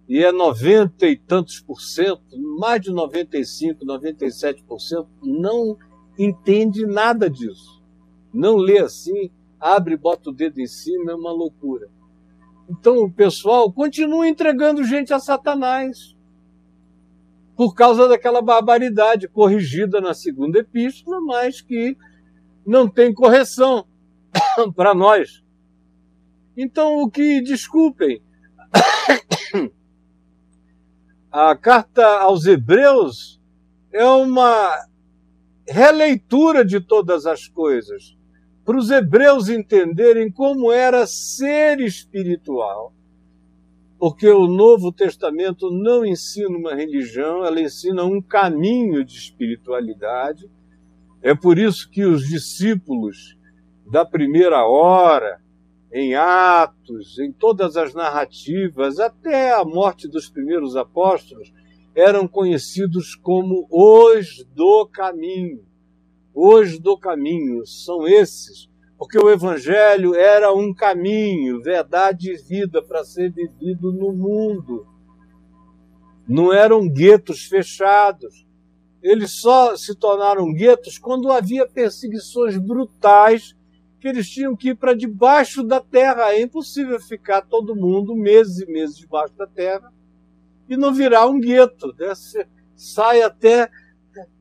e 0.10 0.24
é 0.24 0.32
90 0.34 1.08
e 1.08 1.18
tantos 1.18 1.62
por 1.62 1.82
cento, 1.82 2.38
mais 2.60 2.82
de 2.82 2.92
95, 2.92 3.86
97 3.86 4.64
por 4.64 4.82
cento, 4.82 5.08
não 5.24 5.78
entende 6.20 6.86
nada 6.86 7.30
disso. 7.30 7.82
Não 8.34 8.58
lê 8.58 8.80
assim, 8.80 9.32
abre 9.60 9.94
e 9.94 9.98
bota 9.98 10.30
o 10.30 10.34
dedo 10.34 10.60
em 10.60 10.68
cima, 10.68 11.12
é 11.12 11.16
uma 11.16 11.32
loucura. 11.32 11.90
Então 12.70 12.98
o 12.98 13.12
pessoal 13.12 13.72
continua 13.72 14.28
entregando 14.28 14.84
gente 14.84 15.14
a 15.14 15.20
Satanás 15.20 16.16
por 17.56 17.74
causa 17.74 18.08
daquela 18.08 18.42
barbaridade 18.42 19.28
corrigida 19.28 20.00
na 20.00 20.14
segunda 20.14 20.60
epístola, 20.60 21.20
mas 21.22 21.62
que 21.62 21.98
não 22.66 22.88
tem 22.88 23.14
correção 23.14 23.86
para 24.76 24.94
nós. 24.94 25.44
Então, 26.56 27.04
o 27.04 27.10
que, 27.10 27.40
desculpem, 27.40 28.20
a 31.32 31.56
carta 31.56 32.06
aos 32.20 32.46
Hebreus 32.46 33.40
é 33.94 34.04
uma 34.04 34.88
releitura 35.68 36.66
de 36.66 36.80
todas 36.80 37.28
as 37.28 37.48
coisas, 37.48 38.17
para 38.68 38.78
os 38.78 38.92
hebreus 38.92 39.48
entenderem 39.48 40.30
como 40.30 40.74
era 40.74 41.08
ser 41.08 41.80
espiritual. 41.80 42.94
Porque 43.98 44.28
o 44.28 44.46
Novo 44.46 44.92
Testamento 44.92 45.72
não 45.72 46.06
ensina 46.06 46.50
uma 46.50 46.76
religião, 46.76 47.46
ela 47.46 47.62
ensina 47.62 48.04
um 48.04 48.22
caminho 48.22 49.06
de 49.06 49.18
espiritualidade 49.18 50.52
é 51.22 51.34
por 51.34 51.58
isso 51.58 51.90
que 51.90 52.06
os 52.06 52.28
discípulos 52.28 53.38
da 53.90 54.06
primeira 54.06 54.66
hora, 54.68 55.42
em 55.92 56.14
Atos, 56.16 57.18
em 57.20 57.32
todas 57.32 57.76
as 57.76 57.94
narrativas, 57.94 59.00
até 59.00 59.54
a 59.54 59.64
morte 59.64 60.08
dos 60.08 60.30
primeiros 60.30 60.76
apóstolos, 60.76 61.52
eram 61.96 62.28
conhecidos 62.28 63.16
como 63.16 63.66
os 63.72 64.46
do 64.54 64.86
caminho. 64.88 65.66
Os 66.40 66.78
do 66.78 66.96
caminho 66.96 67.66
são 67.66 68.08
esses, 68.08 68.70
porque 68.96 69.18
o 69.18 69.28
Evangelho 69.28 70.14
era 70.14 70.54
um 70.54 70.72
caminho, 70.72 71.64
verdade 71.64 72.32
e 72.32 72.38
vida 72.38 72.80
para 72.80 73.04
ser 73.04 73.32
vivido 73.32 73.92
no 73.92 74.14
mundo. 74.14 74.86
Não 76.28 76.54
eram 76.54 76.88
guetos 76.88 77.46
fechados, 77.46 78.46
eles 79.02 79.32
só 79.32 79.76
se 79.76 79.96
tornaram 79.96 80.54
guetos 80.54 81.00
quando 81.00 81.32
havia 81.32 81.68
perseguições 81.68 82.56
brutais 82.56 83.56
que 84.00 84.08
eles 84.08 84.30
tinham 84.30 84.56
que 84.56 84.70
ir 84.70 84.76
para 84.76 84.94
debaixo 84.94 85.64
da 85.64 85.82
terra. 85.82 86.34
É 86.34 86.42
impossível 86.44 87.00
ficar 87.00 87.42
todo 87.42 87.76
mundo 87.76 88.16
meses 88.16 88.60
e 88.60 88.72
meses 88.72 88.96
debaixo 88.96 89.34
da 89.34 89.48
terra 89.48 89.92
e 90.70 90.78
não 90.78 90.94
virar 90.94 91.26
um 91.26 91.40
gueto. 91.40 91.96
Né? 91.98 92.10
Você 92.10 92.48
sai 92.76 93.24
até 93.24 93.72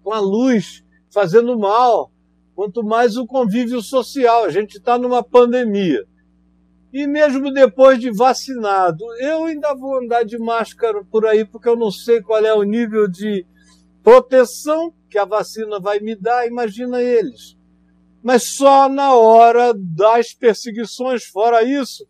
com 0.02 0.12
a 0.12 0.20
luz 0.20 0.84
fazendo 1.16 1.58
mal. 1.58 2.12
Quanto 2.54 2.84
mais 2.84 3.16
o 3.16 3.26
convívio 3.26 3.80
social. 3.80 4.44
A 4.44 4.50
gente 4.50 4.76
está 4.76 4.98
numa 4.98 5.22
pandemia. 5.22 6.04
E 6.92 7.06
mesmo 7.06 7.50
depois 7.50 7.98
de 7.98 8.10
vacinado, 8.10 9.02
eu 9.20 9.44
ainda 9.44 9.74
vou 9.74 9.98
andar 9.98 10.24
de 10.24 10.38
máscara 10.38 11.02
por 11.10 11.24
aí, 11.24 11.44
porque 11.44 11.68
eu 11.68 11.76
não 11.76 11.90
sei 11.90 12.20
qual 12.20 12.44
é 12.44 12.52
o 12.52 12.62
nível 12.62 13.08
de 13.08 13.46
proteção 14.02 14.92
que 15.08 15.18
a 15.18 15.24
vacina 15.24 15.80
vai 15.80 16.00
me 16.00 16.14
dar, 16.14 16.46
imagina 16.46 17.02
eles. 17.02 17.56
Mas 18.22 18.44
só 18.44 18.88
na 18.88 19.14
hora 19.14 19.72
das 19.74 20.34
perseguições, 20.34 21.24
fora 21.24 21.62
isso, 21.62 22.06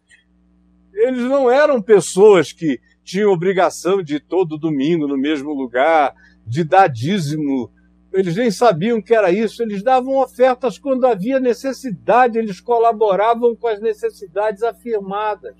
eles 0.92 1.22
não 1.22 1.50
eram 1.50 1.80
pessoas 1.80 2.52
que 2.52 2.80
tinham 3.04 3.32
obrigação 3.32 4.02
de 4.02 4.16
ir 4.16 4.20
todo 4.20 4.58
domingo 4.58 5.06
no 5.06 5.16
mesmo 5.16 5.52
lugar, 5.52 6.12
de 6.46 6.64
dar 6.64 6.88
dízimo. 6.88 7.70
Eles 8.16 8.34
nem 8.34 8.50
sabiam 8.50 9.02
que 9.02 9.14
era 9.14 9.30
isso, 9.30 9.62
eles 9.62 9.82
davam 9.82 10.16
ofertas 10.16 10.78
quando 10.78 11.06
havia 11.06 11.38
necessidade, 11.38 12.38
eles 12.38 12.62
colaboravam 12.62 13.54
com 13.54 13.68
as 13.68 13.78
necessidades 13.78 14.62
afirmadas. 14.62 15.54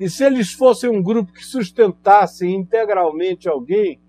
E 0.00 0.08
se 0.08 0.24
eles 0.24 0.54
fossem 0.54 0.88
um 0.88 1.02
grupo 1.02 1.34
que 1.34 1.44
sustentasse 1.44 2.48
integralmente 2.48 3.46
alguém, 3.46 4.00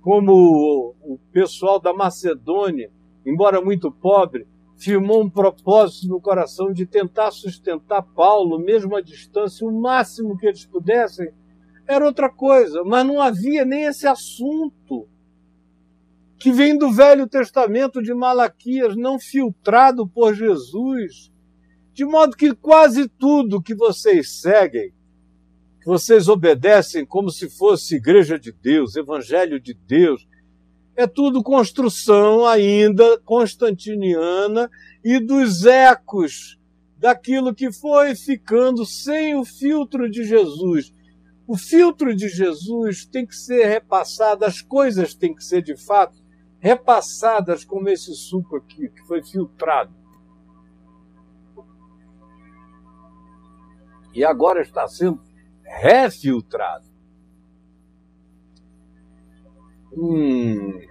como 0.00 0.94
o 1.02 1.18
pessoal 1.32 1.80
da 1.80 1.92
Macedônia, 1.92 2.92
embora 3.26 3.60
muito 3.60 3.90
pobre, 3.90 4.46
firmou 4.78 5.20
um 5.20 5.28
propósito 5.28 6.06
no 6.06 6.20
coração 6.20 6.72
de 6.72 6.86
tentar 6.86 7.32
sustentar 7.32 8.02
Paulo, 8.02 8.56
mesmo 8.56 8.94
à 8.94 9.00
distância, 9.00 9.66
o 9.66 9.80
máximo 9.80 10.38
que 10.38 10.46
eles 10.46 10.64
pudessem, 10.64 11.32
era 11.88 12.06
outra 12.06 12.30
coisa, 12.30 12.84
mas 12.84 13.04
não 13.04 13.20
havia 13.20 13.64
nem 13.64 13.82
esse 13.86 14.06
assunto 14.06 15.08
que 16.40 16.50
vem 16.50 16.76
do 16.76 16.90
Velho 16.90 17.28
Testamento 17.28 18.02
de 18.02 18.12
Malaquias, 18.12 18.96
não 18.96 19.20
filtrado 19.20 20.08
por 20.08 20.34
Jesus, 20.34 21.30
de 21.92 22.04
modo 22.04 22.36
que 22.36 22.54
quase 22.54 23.08
tudo 23.08 23.62
que 23.62 23.74
vocês 23.74 24.40
seguem 24.40 24.92
que 25.80 25.86
vocês 25.86 26.28
obedecem 26.28 27.06
como 27.06 27.30
se 27.30 27.48
fosse 27.48 27.96
igreja 27.96 28.38
de 28.38 28.52
Deus, 28.52 28.96
evangelho 28.96 29.58
de 29.58 29.72
Deus, 29.72 30.28
é 30.94 31.06
tudo 31.06 31.42
construção 31.42 32.46
ainda 32.46 33.18
constantiniana 33.20 34.70
e 35.02 35.18
dos 35.18 35.64
ecos 35.64 36.58
daquilo 36.98 37.54
que 37.54 37.72
foi 37.72 38.14
ficando 38.14 38.84
sem 38.84 39.34
o 39.34 39.44
filtro 39.44 40.10
de 40.10 40.22
Jesus. 40.22 40.92
O 41.46 41.56
filtro 41.56 42.14
de 42.14 42.28
Jesus 42.28 43.06
tem 43.06 43.24
que 43.24 43.34
ser 43.34 43.64
repassado, 43.64 44.44
as 44.44 44.60
coisas 44.60 45.14
têm 45.14 45.34
que 45.34 45.42
ser 45.42 45.62
de 45.62 45.76
fato 45.76 46.19
repassadas 46.60 47.64
como 47.64 47.88
esse 47.88 48.14
suco 48.14 48.56
aqui, 48.56 48.88
que 48.90 49.00
foi 49.06 49.22
filtrado. 49.22 49.94
E 54.12 54.22
agora 54.24 54.60
está 54.60 54.86
sendo 54.86 55.22
refiltrado. 55.64 56.88
Hum. 59.92 60.86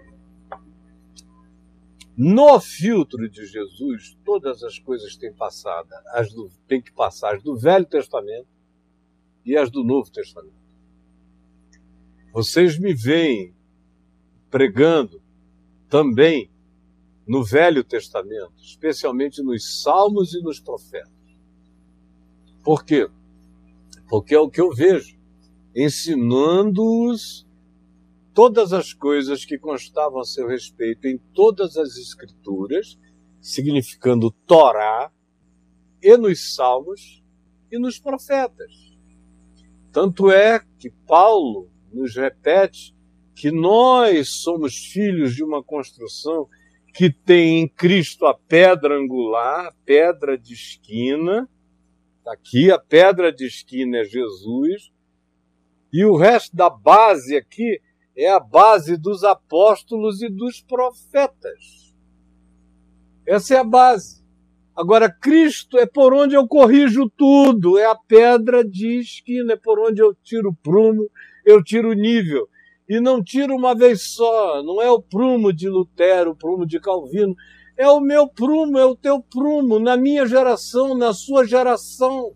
No 2.17 2.59
filtro 2.59 3.29
de 3.29 3.45
Jesus, 3.45 4.17
todas 4.25 4.61
as 4.63 4.77
coisas 4.77 5.15
têm 5.15 5.31
passado, 5.33 5.87
as 6.07 6.33
do, 6.33 6.49
tem 6.67 6.81
que 6.81 6.91
passar 6.91 7.35
as 7.35 7.43
do 7.43 7.55
Velho 7.55 7.85
Testamento 7.85 8.49
e 9.45 9.55
as 9.55 9.69
do 9.69 9.83
Novo 9.83 10.11
Testamento. 10.11 10.59
Vocês 12.33 12.77
me 12.77 12.93
veem 12.93 13.55
pregando 14.49 15.21
também 15.89 16.49
no 17.27 17.43
Velho 17.43 17.83
Testamento, 17.83 18.53
especialmente 18.61 19.41
nos 19.41 19.81
Salmos 19.81 20.33
e 20.33 20.41
nos 20.41 20.59
Profetas. 20.59 21.11
Por 22.63 22.85
quê? 22.85 23.09
Porque 24.07 24.33
é 24.33 24.39
o 24.39 24.49
que 24.49 24.61
eu 24.61 24.71
vejo, 24.71 25.17
ensinando-os 25.75 27.47
todas 28.33 28.73
as 28.73 28.93
coisas 28.93 29.45
que 29.45 29.57
constavam 29.57 30.19
a 30.19 30.25
seu 30.25 30.47
respeito 30.47 31.07
em 31.07 31.17
todas 31.33 31.77
as 31.77 31.97
Escrituras, 31.97 32.97
significando 33.41 34.31
Torá, 34.45 35.11
e 36.01 36.15
nos 36.17 36.55
Salmos 36.55 37.23
e 37.71 37.77
nos 37.77 37.99
Profetas. 37.99 38.97
Tanto 39.91 40.31
é 40.31 40.61
que 40.77 40.89
Paulo 40.89 41.69
nos 41.91 42.15
repete 42.15 42.95
que 43.39 43.51
nós 43.51 44.41
somos 44.41 44.75
filhos 44.75 45.33
de 45.33 45.45
uma 45.45 45.63
construção 45.63 46.45
que 46.93 47.09
tem 47.09 47.61
em 47.61 47.69
Cristo 47.69 48.25
a 48.25 48.33
pedra 48.33 48.97
angular, 48.97 49.67
a 49.67 49.73
pedra 49.85 50.37
de 50.37 50.53
esquina. 50.53 51.49
Tá 52.21 52.33
aqui 52.33 52.69
a 52.69 52.77
pedra 52.77 53.31
de 53.31 53.45
esquina 53.45 53.99
é 53.99 54.03
Jesus. 54.03 54.91
E 55.93 56.03
o 56.03 56.17
resto 56.17 56.53
da 56.53 56.69
base 56.69 57.37
aqui 57.37 57.79
é 58.13 58.29
a 58.29 58.41
base 58.41 58.97
dos 58.97 59.23
apóstolos 59.23 60.21
e 60.21 60.27
dos 60.27 60.59
profetas. 60.59 61.95
Essa 63.25 63.55
é 63.55 63.57
a 63.59 63.63
base. 63.63 64.21
Agora, 64.75 65.09
Cristo 65.09 65.77
é 65.77 65.85
por 65.85 66.13
onde 66.13 66.35
eu 66.35 66.45
corrijo 66.45 67.09
tudo, 67.15 67.77
é 67.77 67.85
a 67.85 67.95
pedra 67.95 68.65
de 68.65 68.99
esquina, 68.99 69.53
é 69.53 69.57
por 69.57 69.79
onde 69.79 70.01
eu 70.01 70.13
tiro 70.13 70.49
o 70.49 70.55
prumo, 70.55 71.09
eu 71.45 71.63
tiro 71.63 71.91
o 71.91 71.93
nível. 71.93 72.49
E 72.89 72.99
não 72.99 73.23
tiro 73.23 73.55
uma 73.55 73.75
vez 73.75 74.01
só, 74.01 74.63
não 74.63 74.81
é 74.81 74.89
o 74.89 74.99
prumo 74.99 75.53
de 75.53 75.69
Lutero, 75.69 76.31
o 76.31 76.35
prumo 76.35 76.65
de 76.65 76.79
Calvino, 76.79 77.35
é 77.77 77.87
o 77.87 78.01
meu 78.01 78.27
prumo, 78.27 78.79
é 78.79 78.85
o 78.85 78.95
teu 78.95 79.21
prumo, 79.21 79.77
na 79.77 79.95
minha 79.95 80.25
geração, 80.25 80.97
na 80.97 81.13
sua 81.13 81.45
geração. 81.45 82.33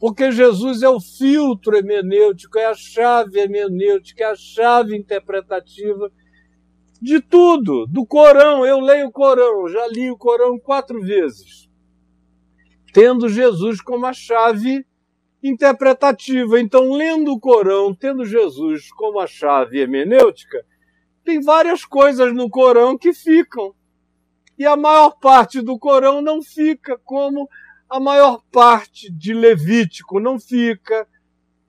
Porque 0.00 0.32
Jesus 0.32 0.82
é 0.82 0.88
o 0.88 0.98
filtro 0.98 1.76
hermenêutico, 1.76 2.58
é 2.58 2.64
a 2.64 2.74
chave 2.74 3.38
hermenêutica, 3.38 4.24
é 4.24 4.30
a 4.30 4.34
chave 4.34 4.96
interpretativa 4.96 6.10
de 7.00 7.20
tudo, 7.20 7.86
do 7.86 8.06
Corão. 8.06 8.64
Eu 8.64 8.80
leio 8.80 9.08
o 9.08 9.12
Corão, 9.12 9.68
já 9.68 9.86
li 9.88 10.10
o 10.10 10.16
Corão 10.16 10.58
quatro 10.58 11.02
vezes, 11.02 11.68
tendo 12.94 13.28
Jesus 13.28 13.82
como 13.82 14.06
a 14.06 14.12
chave 14.14 14.86
interpretativa. 15.48 16.58
Então, 16.58 16.92
lendo 16.92 17.32
o 17.32 17.38
Corão, 17.38 17.94
tendo 17.94 18.24
Jesus 18.24 18.90
como 18.92 19.20
a 19.20 19.26
chave 19.26 19.78
hermenêutica, 19.78 20.64
tem 21.22 21.40
várias 21.40 21.84
coisas 21.84 22.34
no 22.34 22.48
Corão 22.48 22.96
que 22.96 23.12
ficam. 23.12 23.74
E 24.58 24.64
a 24.64 24.76
maior 24.76 25.18
parte 25.20 25.60
do 25.60 25.78
Corão 25.78 26.22
não 26.22 26.42
fica 26.42 26.98
como 27.04 27.48
a 27.90 28.00
maior 28.00 28.42
parte 28.50 29.10
de 29.12 29.34
Levítico 29.34 30.18
não 30.18 30.40
fica, 30.40 31.06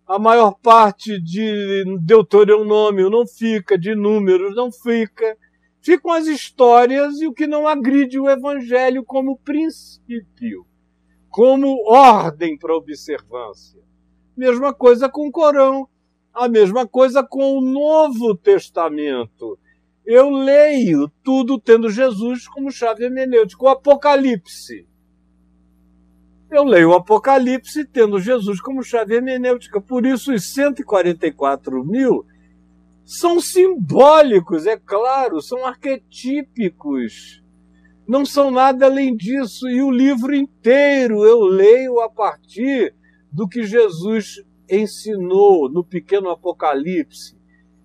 a 0.07 0.17
maior 0.17 0.53
parte 0.53 1.19
de 1.19 1.83
Deuteronômio 2.01 3.09
não 3.09 3.27
fica, 3.27 3.77
de 3.77 3.93
Números 3.93 4.55
não 4.55 4.71
fica. 4.71 5.37
Ficam 5.81 6.11
as 6.11 6.25
histórias 6.25 7.19
e 7.21 7.27
o 7.27 7.33
que 7.33 7.45
não 7.45 7.67
agride 7.67 8.19
o 8.19 8.29
Evangelho 8.29 9.03
como 9.03 9.37
princípio, 9.37 10.65
como 11.35 11.83
ordem 11.85 12.57
para 12.57 12.73
observância. 12.73 13.81
Mesma 14.37 14.73
coisa 14.73 15.09
com 15.09 15.27
o 15.27 15.31
Corão, 15.33 15.85
a 16.33 16.47
mesma 16.47 16.87
coisa 16.87 17.21
com 17.21 17.57
o 17.57 17.61
Novo 17.61 18.37
Testamento. 18.37 19.59
Eu 20.05 20.29
leio 20.29 21.11
tudo 21.21 21.59
tendo 21.59 21.89
Jesus 21.89 22.47
como 22.47 22.71
chave 22.71 23.03
hermenêutica. 23.03 23.65
O 23.65 23.67
Apocalipse 23.67 24.87
eu 26.49 26.63
leio 26.63 26.91
o 26.91 26.93
Apocalipse 26.93 27.83
tendo 27.83 28.17
Jesus 28.17 28.61
como 28.61 28.81
chave 28.81 29.15
hermenêutica. 29.15 29.81
Por 29.81 30.05
isso, 30.05 30.33
os 30.33 30.53
144 30.53 31.83
mil 31.83 32.25
são 33.03 33.41
simbólicos, 33.41 34.65
é 34.65 34.77
claro, 34.77 35.41
são 35.41 35.65
arquetípicos. 35.65 37.43
Não 38.07 38.25
são 38.25 38.51
nada 38.51 38.85
além 38.85 39.15
disso. 39.15 39.67
E 39.67 39.81
o 39.81 39.91
livro 39.91 40.35
inteiro 40.35 41.25
eu 41.25 41.41
leio 41.41 41.99
a 41.99 42.09
partir 42.09 42.93
do 43.31 43.47
que 43.47 43.63
Jesus 43.63 44.43
ensinou 44.69 45.69
no 45.69 45.83
pequeno 45.83 46.29
Apocalipse, 46.29 47.37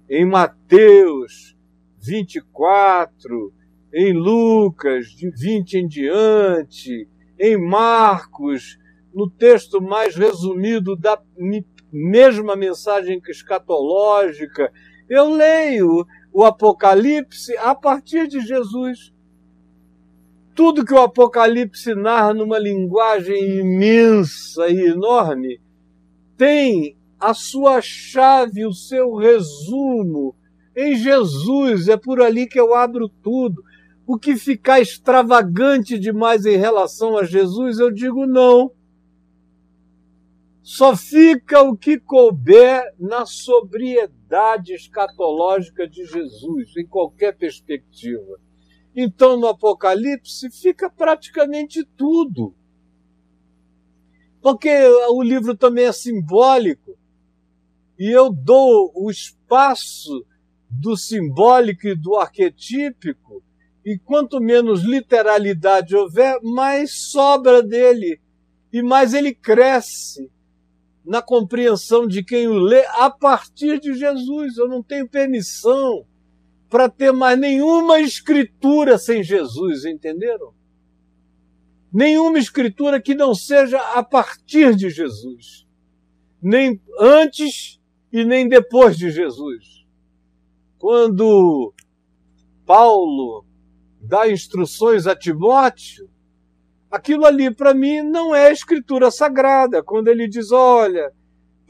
em 0.09 0.25
Mateus 0.25 1.57
24, 1.99 3.53
em 3.93 4.13
Lucas, 4.13 5.09
de 5.09 5.31
20 5.31 5.75
em 5.75 5.87
diante, 5.87 7.09
em 7.39 7.57
Marcos, 7.57 8.79
no 9.13 9.29
texto 9.29 9.81
mais 9.81 10.15
resumido 10.15 10.97
da 10.97 11.21
mesma 11.93 12.55
mensagem 12.55 13.21
escatológica. 13.29 14.73
Eu 15.09 15.31
leio 15.31 16.07
o 16.33 16.45
Apocalipse 16.45 17.57
a 17.59 17.75
partir 17.75 18.29
de 18.29 18.41
Jesus. 18.41 19.13
Tudo 20.55 20.85
que 20.85 20.93
o 20.93 21.01
Apocalipse 21.01 21.95
narra 21.95 22.35
numa 22.35 22.59
linguagem 22.59 23.59
imensa 23.59 24.69
e 24.69 24.87
enorme 24.87 25.61
tem 26.37 26.97
a 27.19 27.35
sua 27.35 27.81
chave, 27.83 28.65
o 28.65 28.73
seu 28.73 29.15
resumo 29.15 30.35
em 30.75 30.97
Jesus. 30.97 31.89
É 31.89 31.97
por 31.97 32.21
ali 32.21 32.47
que 32.47 32.59
eu 32.59 32.75
abro 32.75 33.09
tudo. 33.09 33.63
O 34.07 34.19
que 34.19 34.37
ficar 34.37 34.81
extravagante 34.81 35.99
demais 35.99 36.45
em 36.47 36.57
relação 36.57 37.17
a 37.17 37.25
Jesus, 37.25 37.79
eu 37.79 37.91
digo 37.91 38.27
não. 38.27 38.73
Só 40.63 40.97
fica 40.97 41.63
o 41.63 41.77
que 41.77 41.99
couber 41.99 42.83
na 42.99 43.27
sobriedade 43.27 44.73
escatológica 44.73 45.87
de 45.87 46.05
Jesus, 46.05 46.77
em 46.77 46.87
qualquer 46.87 47.37
perspectiva. 47.37 48.39
Então, 48.95 49.37
no 49.37 49.47
Apocalipse, 49.47 50.51
fica 50.51 50.91
praticamente 50.91 51.85
tudo. 51.97 52.55
Porque 54.41 54.71
o 55.11 55.23
livro 55.23 55.57
também 55.57 55.85
é 55.85 55.93
simbólico, 55.93 56.99
e 57.99 58.11
eu 58.11 58.31
dou 58.31 58.91
o 58.95 59.11
espaço 59.11 60.25
do 60.71 60.97
simbólico 60.97 61.87
e 61.87 61.95
do 61.95 62.17
arquetípico 62.17 63.43
e 63.85 63.99
quanto 63.99 64.41
menos 64.41 64.83
literalidade 64.83 65.97
houver, 65.97 66.41
mais 66.43 67.11
sobra 67.11 67.63
dele 67.63 68.21
e 68.73 68.83
mais 68.83 69.13
ele 69.15 69.35
cresce 69.35 70.31
na 71.05 71.21
compreensão 71.21 72.07
de 72.07 72.23
quem 72.23 72.47
o 72.47 72.55
lê 72.55 72.85
a 72.87 73.11
partir 73.11 73.81
de 73.81 73.95
Jesus. 73.95 74.57
Eu 74.57 74.69
não 74.69 74.83
tenho 74.83 75.09
permissão 75.09 76.07
para 76.71 76.89
ter 76.89 77.13
mais 77.13 77.39
nenhuma 77.39 78.01
escritura 78.01 78.97
sem 78.97 79.23
Jesus, 79.23 79.85
entenderam? 79.85 80.55
Nenhuma 81.93 82.39
escritura 82.39 83.03
que 83.03 83.15
não 83.15 83.35
seja 83.35 83.79
a 83.95 84.03
partir 84.03 84.77
de 84.77 84.89
Jesus, 84.89 85.67
nem 86.41 86.81
antes 86.99 87.81
e 88.13 88.25
nem 88.25 88.49
depois 88.49 88.97
de 88.97 89.11
Jesus. 89.11 89.85
Quando 90.79 91.75
Paulo 92.65 93.45
dá 94.01 94.31
instruções 94.31 95.09
a 95.09 95.17
Timóteo, 95.17 96.09
aquilo 96.89 97.27
ali 97.27 97.53
para 97.53 97.75
mim 97.75 98.01
não 98.01 98.33
é 98.33 98.53
escritura 98.53 99.11
sagrada. 99.11 99.83
Quando 99.83 100.07
ele 100.07 100.29
diz, 100.29 100.53
olha, 100.53 101.13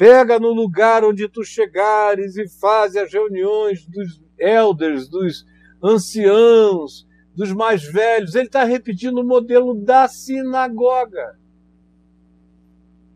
Pega 0.01 0.39
no 0.39 0.51
lugar 0.55 1.05
onde 1.05 1.29
tu 1.29 1.45
chegares 1.45 2.35
e 2.35 2.49
faz 2.49 2.97
as 2.97 3.13
reuniões 3.13 3.85
dos 3.85 4.19
elders, 4.41 5.09
dos 5.09 5.47
anciãos, 5.83 7.07
dos 7.35 7.53
mais 7.53 7.85
velhos. 7.85 8.35
Ele 8.35 8.47
está 8.47 8.65
repetindo 8.65 9.19
o 9.19 9.27
modelo 9.27 9.75
da 9.75 10.09
sinagoga, 10.09 11.39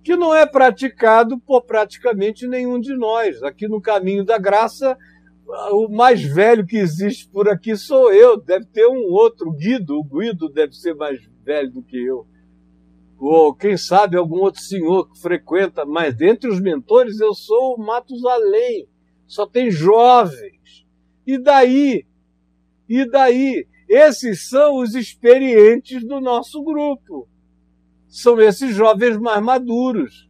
que 0.02 0.16
não 0.16 0.34
é 0.34 0.46
praticado 0.46 1.38
por 1.38 1.62
praticamente 1.62 2.46
nenhum 2.46 2.78
de 2.78 2.94
nós. 2.94 3.42
Aqui 3.42 3.66
no 3.66 3.80
caminho 3.80 4.24
da 4.24 4.38
graça, 4.38 4.96
o 5.72 5.88
mais 5.88 6.22
velho 6.22 6.66
que 6.66 6.76
existe 6.76 7.28
por 7.28 7.48
aqui 7.48 7.76
sou 7.76 8.12
eu. 8.12 8.36
Deve 8.36 8.66
ter 8.66 8.86
um 8.86 9.10
outro, 9.10 9.50
Guido. 9.50 9.98
O 9.98 10.04
Guido 10.04 10.48
deve 10.48 10.74
ser 10.74 10.94
mais 10.94 11.20
velho 11.44 11.70
do 11.70 11.82
que 11.82 11.96
eu. 11.96 12.26
Ou 13.18 13.54
quem 13.54 13.76
sabe 13.76 14.16
algum 14.16 14.40
outro 14.40 14.60
senhor 14.60 15.10
que 15.10 15.20
frequenta, 15.20 15.86
mas 15.86 16.14
dentre 16.14 16.50
os 16.50 16.60
mentores 16.60 17.20
eu 17.20 17.32
sou 17.32 17.74
o 17.74 17.78
Matusalém. 17.78 18.88
Só 19.26 19.46
tem 19.46 19.70
jovens. 19.70 20.83
E 21.26 21.38
daí? 21.38 22.06
E 22.88 23.08
daí? 23.08 23.66
Esses 23.88 24.48
são 24.48 24.76
os 24.76 24.94
experientes 24.94 26.04
do 26.04 26.20
nosso 26.20 26.62
grupo. 26.62 27.28
São 28.08 28.40
esses 28.40 28.74
jovens 28.74 29.16
mais 29.18 29.42
maduros. 29.42 30.28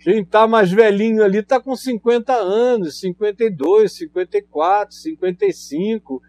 Quem 0.00 0.22
está 0.22 0.46
mais 0.46 0.70
velhinho 0.70 1.22
ali 1.22 1.38
está 1.38 1.60
com 1.60 1.74
50 1.74 2.32
anos, 2.32 3.00
52, 3.00 3.92
54, 3.92 4.94
55. 4.94 6.22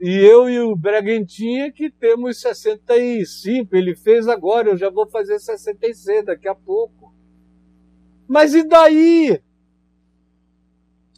E 0.00 0.16
eu 0.16 0.48
e 0.48 0.58
o 0.60 0.74
Bragantinha 0.74 1.70
que 1.70 1.90
temos 1.90 2.40
65. 2.40 3.76
Ele 3.76 3.94
fez 3.94 4.26
agora, 4.26 4.70
eu 4.70 4.76
já 4.76 4.88
vou 4.88 5.06
fazer 5.06 5.38
66 5.38 6.24
daqui 6.24 6.48
a 6.48 6.54
pouco. 6.54 7.14
Mas 8.26 8.54
e 8.54 8.62
daí? 8.62 9.40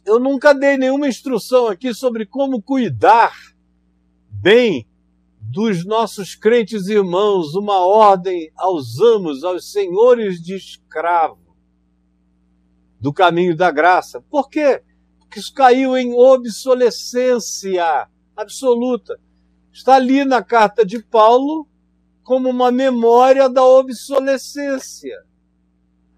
Eu 0.05 0.19
nunca 0.19 0.53
dei 0.53 0.77
nenhuma 0.77 1.07
instrução 1.07 1.67
aqui 1.67 1.93
sobre 1.93 2.25
como 2.25 2.61
cuidar 2.61 3.33
bem 4.29 4.85
dos 5.39 5.85
nossos 5.85 6.35
crentes 6.35 6.87
irmãos, 6.87 7.55
uma 7.55 7.85
ordem 7.85 8.51
aos 8.55 8.99
amos, 8.99 9.43
aos 9.43 9.71
senhores 9.71 10.41
de 10.41 10.55
escravo 10.55 11.55
do 12.99 13.13
caminho 13.13 13.55
da 13.55 13.69
graça. 13.71 14.21
Por 14.21 14.49
quê? 14.49 14.81
Porque 15.19 15.39
isso 15.39 15.53
caiu 15.53 15.95
em 15.95 16.13
obsolescência 16.13 18.07
absoluta. 18.35 19.19
Está 19.71 19.95
ali 19.95 20.25
na 20.25 20.43
carta 20.43 20.85
de 20.85 21.01
Paulo 21.03 21.67
como 22.23 22.49
uma 22.49 22.71
memória 22.71 23.49
da 23.49 23.63
obsolescência. 23.63 25.17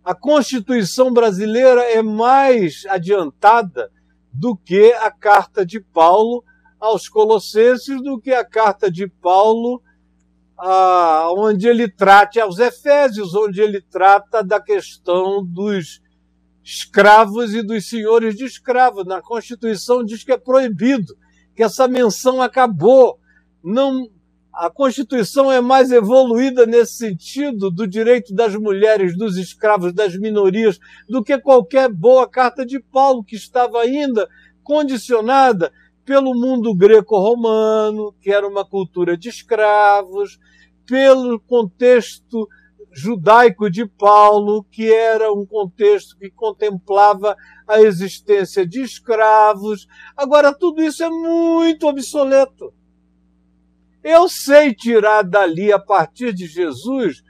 A 0.06 0.14
Constituição 0.14 1.12
brasileira 1.12 1.82
é 1.82 2.04
mais 2.04 2.84
adiantada 2.88 3.92
do 4.32 4.56
que 4.56 4.94
a 4.94 5.10
carta 5.10 5.66
de 5.66 5.80
Paulo 5.80 6.44
aos 6.80 7.10
Colossenses, 7.10 8.00
do 8.04 8.22
que 8.22 8.32
a 8.32 8.46
carta 8.46 8.92
de 8.92 9.08
Paulo 9.08 9.82
a, 10.60 11.30
onde 11.36 11.68
ele 11.68 11.90
trata 11.90 12.44
aos 12.44 12.60
Efésios, 12.60 13.34
onde 13.34 13.60
ele 13.60 13.82
trata 13.82 14.44
da 14.44 14.62
questão 14.62 15.44
dos 15.44 16.00
escravos 16.64 17.56
e 17.56 17.64
dos 17.64 17.90
senhores 17.90 18.36
de 18.36 18.46
escravos. 18.46 19.08
Na 19.08 19.24
Constituição 19.24 20.04
diz 20.04 20.24
que 20.24 20.32
é 20.32 20.38
proibido 20.38 21.18
que 21.56 21.64
essa 21.64 21.88
menção 21.88 22.44
acabou. 22.44 23.18
Não, 23.64 24.08
a 24.56 24.70
Constituição 24.70 25.52
é 25.52 25.60
mais 25.60 25.92
evoluída 25.92 26.66
nesse 26.66 26.94
sentido 26.94 27.70
do 27.70 27.86
direito 27.86 28.34
das 28.34 28.56
mulheres, 28.56 29.18
dos 29.18 29.36
escravos, 29.38 29.94
das 29.94 30.16
minorias, 30.16 30.80
do 31.10 31.22
que 31.22 31.38
qualquer 31.38 31.90
boa 31.90 32.28
carta 32.28 32.66
de 32.66 32.80
Paulo, 32.80 33.24
que 33.24 33.36
estava 33.36 33.82
ainda 33.82 34.30
condicionada 34.64 35.74
pelo 36.06 36.34
mundo 36.34 36.74
greco-romano, 36.74 38.16
que 38.22 38.32
era 38.32 38.48
uma 38.48 38.64
cultura 38.64 39.18
de 39.18 39.28
escravos, 39.28 40.40
pelo 40.86 41.38
contexto 41.40 42.48
judaico 42.94 43.70
de 43.70 43.86
Paulo, 43.86 44.64
que 44.72 44.90
era 44.90 45.34
um 45.34 45.46
contexto 45.46 46.18
que 46.18 46.30
contemplava 46.30 47.36
a 47.68 47.82
existência 47.82 48.66
de 48.66 48.82
escravos. 48.82 49.86
Agora, 50.16 50.54
tudo 50.54 50.82
isso 50.82 51.04
é 51.04 51.10
muito 51.10 51.88
obsoleto. 51.88 52.74
Eu 54.06 54.30
sei 54.30 54.72
tirar 54.72 55.24
dali, 55.24 55.74
a 55.74 55.80
partir 55.80 56.32
de 56.32 56.46
Jesus, 56.46 57.24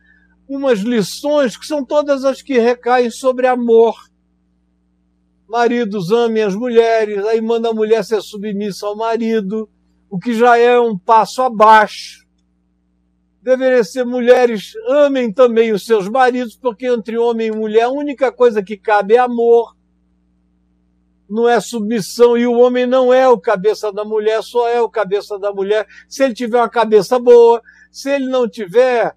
umas 0.45 0.80
lições 0.80 1.55
que 1.55 1.65
são 1.65 1.86
todas 1.86 2.26
as 2.26 2.41
que 2.41 2.59
recaem 2.59 3.09
sobre 3.09 3.47
amor. 3.47 3.95
Maridos 5.47 6.11
amem 6.11 6.43
as 6.43 6.53
mulheres, 6.53 7.26
aí 7.26 7.39
manda 7.39 7.69
a 7.69 7.73
mulher 7.73 8.03
ser 8.03 8.21
submissa 8.21 8.88
ao 8.88 8.97
marido, 8.97 9.69
o 10.09 10.19
que 10.19 10.34
já 10.34 10.57
é 10.57 10.78
um 10.78 10.97
passo 10.97 11.41
abaixo 11.41 12.26
deveria 13.45 13.84
ser 13.84 14.03
mulheres 14.03 14.73
amem 14.89 15.32
também 15.32 15.71
os 15.71 15.86
seus 15.86 16.09
maridos, 16.09 16.57
porque 16.57 16.88
entre 16.88 17.15
homem 17.15 17.49
e 17.49 17.51
mulher 17.51 17.84
a 17.84 17.89
única 17.89 18.32
coisa 18.32 18.63
que 18.63 18.76
cabe 18.76 19.13
é 19.13 19.19
amor, 19.19 19.74
não 21.30 21.47
é 21.49 21.59
submissão, 21.59 22.38
e 22.38 22.45
o 22.45 22.57
homem 22.59 22.86
não 22.86 23.13
é 23.13 23.28
o 23.28 23.39
cabeça 23.39 23.91
da 23.91 24.03
mulher, 24.03 24.43
só 24.43 24.69
é 24.69 24.82
o 24.82 24.89
cabeça 24.89 25.39
da 25.39 25.51
mulher 25.51 25.88
se 26.07 26.23
ele 26.23 26.34
tiver 26.34 26.57
uma 26.57 26.69
cabeça 26.69 27.19
boa, 27.19 27.61
se 27.91 28.11
ele 28.11 28.28
não 28.28 28.47
tiver, 28.47 29.15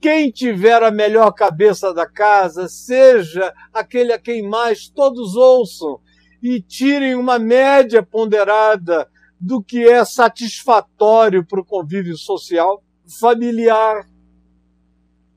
quem 0.00 0.30
tiver 0.30 0.82
a 0.82 0.90
melhor 0.90 1.30
cabeça 1.32 1.92
da 1.92 2.06
casa, 2.06 2.68
seja 2.68 3.52
aquele 3.72 4.12
a 4.12 4.18
quem 4.18 4.42
mais 4.42 4.88
todos 4.88 5.36
ouçam 5.36 6.00
e 6.42 6.60
tirem 6.60 7.14
uma 7.14 7.38
média 7.38 8.02
ponderada 8.02 9.08
do 9.38 9.62
que 9.62 9.88
é 9.88 10.04
satisfatório 10.04 11.44
para 11.46 11.60
o 11.60 11.64
convívio 11.64 12.16
social 12.16 12.82
familiar. 13.18 14.06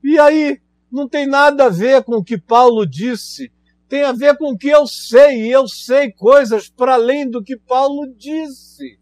E 0.02 0.18
aí, 0.18 0.60
não 0.90 1.08
tem 1.08 1.26
nada 1.26 1.64
a 1.64 1.70
ver 1.70 2.04
com 2.04 2.16
o 2.16 2.24
que 2.24 2.38
Paulo 2.38 2.86
disse, 2.86 3.50
tem 3.88 4.02
a 4.02 4.12
ver 4.12 4.36
com 4.36 4.52
o 4.52 4.58
que 4.58 4.68
eu 4.68 4.86
sei, 4.86 5.46
e 5.46 5.50
eu 5.50 5.68
sei 5.68 6.10
coisas 6.10 6.68
para 6.68 6.94
além 6.94 7.28
do 7.28 7.42
que 7.42 7.56
Paulo 7.56 8.06
disse. 8.16 8.98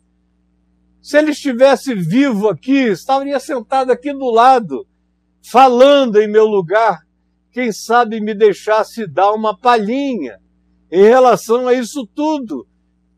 Se 1.01 1.19
ele 1.19 1.33
estivesse 1.33 1.95
vivo 1.95 2.49
aqui, 2.49 2.89
estaria 2.89 3.39
sentado 3.41 3.91
aqui 3.91 4.13
do 4.13 4.31
lado, 4.31 4.87
falando 5.43 6.21
em 6.21 6.29
meu 6.29 6.47
lugar, 6.47 7.01
quem 7.51 7.73
sabe 7.73 8.21
me 8.21 8.35
deixasse 8.35 9.07
dar 9.07 9.33
uma 9.33 9.57
palhinha 9.57 10.39
em 10.91 11.03
relação 11.03 11.67
a 11.69 11.75
isso 11.75 12.07
tudo. 12.15 12.67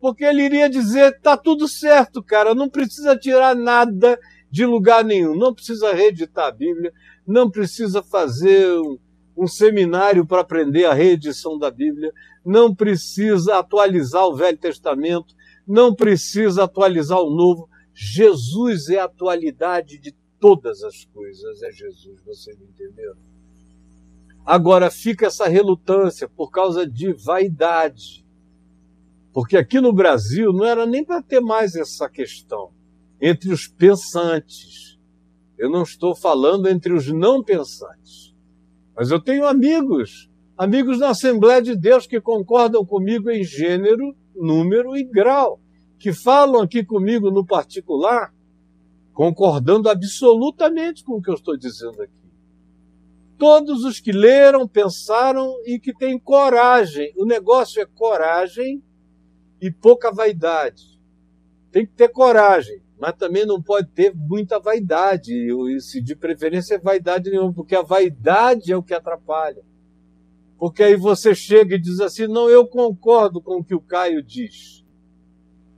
Porque 0.01 0.25
ele 0.25 0.43
iria 0.43 0.69
dizer: 0.69 1.21
tá 1.21 1.37
tudo 1.37 1.69
certo, 1.69 2.23
cara, 2.23 2.55
não 2.55 2.69
precisa 2.69 3.17
tirar 3.17 3.55
nada 3.55 4.19
de 4.51 4.65
lugar 4.65 5.05
nenhum. 5.05 5.37
Não 5.37 5.55
precisa 5.55 5.93
reeditar 5.93 6.47
a 6.47 6.53
Bíblia, 6.53 6.93
não 7.27 7.51
precisa 7.51 8.03
fazer 8.03 8.79
um, 8.79 8.99
um 9.37 9.47
seminário 9.47 10.26
para 10.26 10.41
aprender 10.41 10.85
a 10.85 10.95
reedição 10.95 11.59
da 11.59 11.70
Bíblia, 11.70 12.12
não 12.45 12.74
precisa 12.74 13.59
atualizar 13.59 14.26
o 14.26 14.37
Velho 14.37 14.59
Testamento, 14.59 15.35
não 15.66 15.95
precisa 15.95 16.64
atualizar 16.64 17.20
o 17.20 17.35
Novo. 17.35 17.68
Jesus 17.93 18.89
é 18.89 18.99
a 18.99 19.05
atualidade 19.05 19.99
de 19.99 20.14
todas 20.39 20.82
as 20.82 21.05
coisas, 21.07 21.62
é 21.62 21.72
Jesus, 21.72 22.20
você 22.24 22.55
me 22.55 22.66
entendeu? 22.66 23.14
Agora 24.45 24.91
fica 24.91 25.26
essa 25.26 25.49
relutância 25.49 26.28
por 26.28 26.51
causa 26.51 26.87
de 26.87 27.12
vaidade. 27.14 28.24
Porque 29.32 29.57
aqui 29.57 29.80
no 29.80 29.93
Brasil 29.93 30.53
não 30.53 30.64
era 30.64 30.85
nem 30.85 31.03
para 31.03 31.22
ter 31.22 31.41
mais 31.41 31.74
essa 31.74 32.09
questão 32.11 32.70
entre 33.20 33.51
os 33.51 33.66
pensantes. 33.66 34.99
Eu 35.57 35.70
não 35.70 35.82
estou 35.82 36.14
falando 36.14 36.68
entre 36.68 36.93
os 36.93 37.11
não 37.11 37.43
pensantes. 37.43 38.34
Mas 38.97 39.11
eu 39.11 39.21
tenho 39.21 39.47
amigos, 39.47 40.31
amigos 40.57 40.99
na 40.99 41.11
Assembleia 41.11 41.61
de 41.61 41.77
Deus 41.77 42.07
que 42.07 42.21
concordam 42.21 42.85
comigo 42.85 43.31
em 43.31 43.43
gênero, 43.43 44.15
número 44.35 44.97
e 44.97 45.03
grau, 45.03 45.61
que 45.99 46.13
falam 46.13 46.63
aqui 46.63 46.85
comigo 46.85 47.31
no 47.31 47.45
particular, 47.45 48.33
concordando 49.13 49.89
absolutamente 49.89 51.03
com 51.03 51.15
o 51.15 51.23
que 51.23 51.31
eu 51.31 51.35
estou 51.35 51.57
dizendo 51.57 52.03
aqui. 52.03 52.13
Todos 53.37 53.85
os 53.85 53.99
que 53.99 54.13
leram, 54.13 54.67
pensaram 54.67 55.55
e 55.67 55.79
que 55.79 55.93
têm 55.93 56.19
coragem. 56.19 57.13
O 57.17 57.25
negócio 57.25 57.83
é 57.83 57.87
coragem 57.87 58.81
e 59.61 59.73
pouca 59.73 60.13
vaidade. 60.13 61.01
Tem 61.73 61.85
que 61.85 61.93
ter 61.93 62.09
coragem 62.09 62.84
mas 63.05 63.17
também 63.17 63.45
não 63.45 63.61
pode 63.61 63.89
ter 63.89 64.15
muita 64.15 64.59
vaidade, 64.59 65.31
se 65.79 66.01
de 66.01 66.17
preferência 66.17 66.77
é 66.77 66.79
vaidade 66.79 67.31
nenhuma, 67.31 67.53
porque 67.53 67.77
a 67.77 67.83
vaidade 67.83 68.73
é 68.73 68.77
o 68.79 68.83
que 68.83 68.95
atrapalha. 68.95 69.63
Porque 70.59 70.83
aí 70.83 70.97
você 70.97 71.35
chega 71.35 71.75
e 71.75 71.79
diz 71.79 72.01
assim: 72.01 72.27
não, 72.27 72.49
eu 72.49 72.67
concordo 72.67 73.43
com 73.43 73.59
o 73.59 73.65
que 73.65 73.75
o 73.75 73.81
Caio 73.81 74.23
diz. 74.23 74.83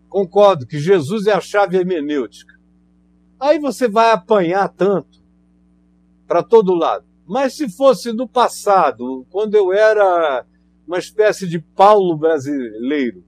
Concordo 0.09 0.69
que 0.69 0.79
Jesus 0.79 1.27
é 1.27 1.33
a 1.33 1.41
chave 1.41 1.77
hermenêutica. 1.77 2.55
Aí 3.41 3.59
você 3.59 3.89
vai 3.89 4.13
apanhar 4.13 4.69
tanto 4.69 5.21
para 6.29 6.45
todo 6.45 6.77
lado. 6.77 7.05
Mas 7.27 7.57
se 7.57 7.69
fosse 7.69 8.13
no 8.13 8.29
passado, 8.29 9.27
quando 9.31 9.57
eu 9.57 9.73
era 9.73 10.47
uma 10.87 10.99
espécie 10.99 11.49
de 11.49 11.59
Paulo 11.59 12.17
brasileiro, 12.17 13.25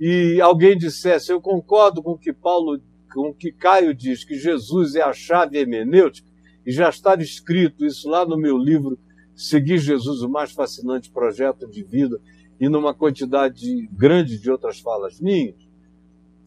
e 0.00 0.40
alguém 0.40 0.78
dissesse, 0.78 1.30
eu 1.30 1.42
concordo 1.42 2.02
com 2.02 2.12
o 2.12 2.18
que 2.18 2.32
Paulo, 2.32 2.80
com 3.14 3.32
que 3.32 3.52
Caio 3.52 3.94
diz, 3.94 4.24
que 4.24 4.34
Jesus 4.34 4.96
é 4.96 5.02
a 5.02 5.12
chave 5.12 5.56
hermenêutica, 5.56 6.28
e 6.66 6.72
já 6.72 6.88
estava 6.88 7.22
escrito 7.22 7.84
isso 7.84 8.08
lá 8.08 8.26
no 8.26 8.36
meu 8.36 8.58
livro 8.58 8.98
Seguir 9.36 9.78
Jesus, 9.78 10.22
o 10.22 10.28
mais 10.28 10.52
fascinante 10.52 11.10
projeto 11.10 11.66
de 11.68 11.82
vida, 11.82 12.20
e 12.60 12.68
numa 12.68 12.94
quantidade 12.94 13.88
grande 13.90 14.38
de 14.38 14.48
outras 14.48 14.78
falas 14.78 15.20
minhas, 15.20 15.56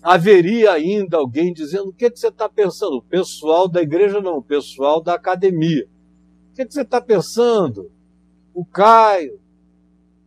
haveria 0.01 0.72
ainda 0.72 1.18
alguém 1.18 1.51
dizendo: 1.51 1.89
o 1.89 1.93
que, 1.93 2.09
que 2.09 2.18
você 2.18 2.30
está 2.30 2.47
pensando? 2.47 2.95
O 2.95 3.01
pessoal 3.01 3.68
da 3.68 3.82
igreja 3.82 4.22
não, 4.22 4.38
o 4.38 4.41
pessoal 4.41 5.01
da 5.01 5.15
academia. 5.15 5.86
O 6.51 6.55
que, 6.55 6.65
que 6.65 6.74
você 6.74 6.82
está 6.82 7.01
pensando? 7.01 7.91
O 8.53 8.63
Caio, 8.65 9.38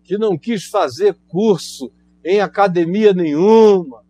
que 0.05 0.19
não 0.19 0.37
quis 0.37 0.65
fazer 0.65 1.17
curso 1.29 1.91
em 2.23 2.41
academia 2.41 3.15
nenhuma. 3.15 4.05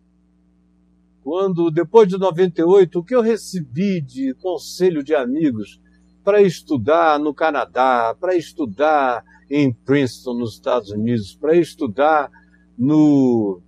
Quando, 1.23 1.69
depois 1.69 2.07
de 2.07 2.17
98, 2.17 2.99
o 2.99 3.03
que 3.03 3.15
eu 3.15 3.21
recebi 3.21 4.01
de 4.01 4.33
conselho 4.35 5.03
de 5.03 5.13
amigos 5.13 5.79
para 6.23 6.41
estudar 6.41 7.19
no 7.19 7.33
Canadá, 7.33 8.15
para 8.19 8.35
estudar 8.35 9.23
em 9.49 9.71
Princeton, 9.71 10.33
nos 10.33 10.53
Estados 10.53 10.91
Unidos, 10.91 11.35
para 11.35 11.55
estudar 11.55 12.29
no, 12.77 13.61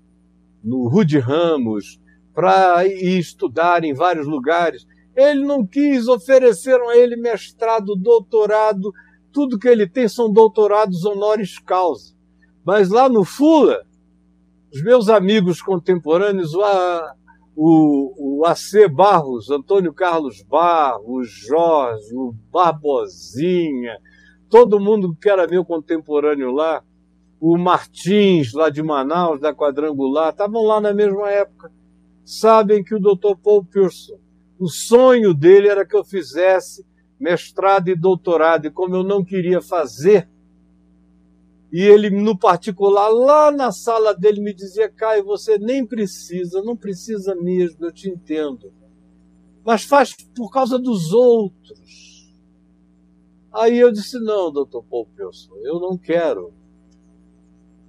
no 0.63 0.87
Rude 0.87 1.19
Ramos, 1.19 1.99
para 2.33 2.87
ir 2.87 3.19
estudar 3.19 3.83
em 3.83 3.93
vários 3.93 4.25
lugares. 4.25 4.87
Ele 5.15 5.45
não 5.45 5.65
quis, 5.65 6.07
ofereceram 6.07 6.89
a 6.89 6.97
ele 6.97 7.15
mestrado, 7.15 7.95
doutorado, 7.95 8.91
tudo 9.31 9.59
que 9.59 9.67
ele 9.67 9.87
tem 9.87 10.07
são 10.07 10.31
doutorados 10.31 11.05
honoris 11.05 11.59
causa. 11.59 12.15
Mas 12.65 12.89
lá 12.89 13.09
no 13.09 13.23
Fula, 13.23 13.85
os 14.73 14.81
meus 14.81 15.09
amigos 15.09 15.61
contemporâneos, 15.61 16.53
o, 16.55 16.61
o, 17.55 18.39
o 18.39 18.45
AC 18.45 18.87
Barros, 18.89 19.49
Antônio 19.49 19.93
Carlos 19.93 20.41
Barros, 20.43 21.29
Jorge, 21.29 22.15
o 22.15 22.33
Barbosinha, 22.51 23.97
todo 24.49 24.79
mundo 24.79 25.15
que 25.19 25.29
era 25.29 25.47
meu 25.47 25.63
contemporâneo 25.63 26.51
lá, 26.51 26.83
o 27.39 27.57
Martins, 27.57 28.53
lá 28.53 28.69
de 28.69 28.81
Manaus, 28.81 29.39
da 29.39 29.53
Quadrangular, 29.53 30.29
estavam 30.29 30.63
lá 30.63 30.79
na 30.79 30.93
mesma 30.93 31.29
época. 31.29 31.71
Sabem 32.23 32.83
que 32.83 32.95
o 32.95 32.99
Dr. 32.99 33.35
Paul 33.43 33.65
Pearson, 33.65 34.17
o 34.57 34.69
sonho 34.69 35.33
dele 35.33 35.67
era 35.67 35.85
que 35.85 35.95
eu 35.95 36.05
fizesse 36.05 36.85
mestrado 37.19 37.89
e 37.89 37.95
doutorado, 37.95 38.67
e 38.67 38.71
como 38.71 38.95
eu 38.95 39.03
não 39.03 39.23
queria 39.23 39.61
fazer, 39.61 40.29
e 41.73 41.81
ele, 41.81 42.11
no 42.11 42.37
particular, 42.37 43.09
lá 43.09 43.51
na 43.51 43.71
sala 43.71 44.13
dele, 44.13 44.39
me 44.39 44.53
dizia: 44.53 44.87
Caio, 44.87 45.25
você 45.25 45.57
nem 45.57 45.83
precisa, 45.83 46.61
não 46.61 46.77
precisa 46.77 47.33
mesmo, 47.33 47.87
eu 47.87 47.91
te 47.91 48.07
entendo. 48.07 48.71
Mas 49.65 49.83
faz 49.83 50.13
por 50.35 50.51
causa 50.51 50.77
dos 50.77 51.11
outros. 51.11 52.31
Aí 53.51 53.79
eu 53.79 53.91
disse: 53.91 54.19
Não, 54.19 54.51
doutor 54.51 54.83
Paul 54.83 55.07
Pilson, 55.17 55.55
eu 55.63 55.79
não 55.79 55.97
quero. 55.97 56.53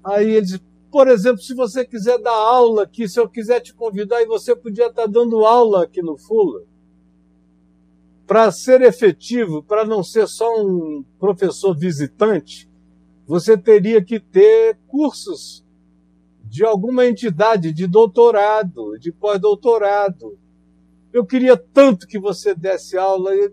Aí 0.02 0.30
ele 0.30 0.46
disse: 0.46 0.62
Por 0.90 1.06
exemplo, 1.06 1.42
se 1.42 1.52
você 1.52 1.84
quiser 1.84 2.18
dar 2.22 2.32
aula 2.32 2.84
aqui, 2.84 3.06
se 3.06 3.20
eu 3.20 3.28
quiser 3.28 3.60
te 3.60 3.74
convidar, 3.74 4.22
e 4.22 4.26
você 4.26 4.56
podia 4.56 4.86
estar 4.86 5.04
dando 5.04 5.44
aula 5.44 5.84
aqui 5.84 6.00
no 6.00 6.16
Fula. 6.16 6.62
Para 8.26 8.50
ser 8.50 8.80
efetivo, 8.80 9.62
para 9.62 9.84
não 9.84 10.02
ser 10.02 10.26
só 10.26 10.48
um 10.58 11.04
professor 11.18 11.76
visitante, 11.76 12.66
você 13.26 13.56
teria 13.56 14.04
que 14.04 14.20
ter 14.20 14.78
cursos 14.86 15.64
de 16.44 16.64
alguma 16.64 17.06
entidade 17.06 17.72
de 17.72 17.86
doutorado, 17.86 18.98
de 18.98 19.10
pós-doutorado. 19.10 20.38
Eu 21.12 21.24
queria 21.24 21.56
tanto 21.56 22.06
que 22.06 22.18
você 22.18 22.54
desse 22.54 22.96
aula, 22.96 23.34
eu 23.34 23.50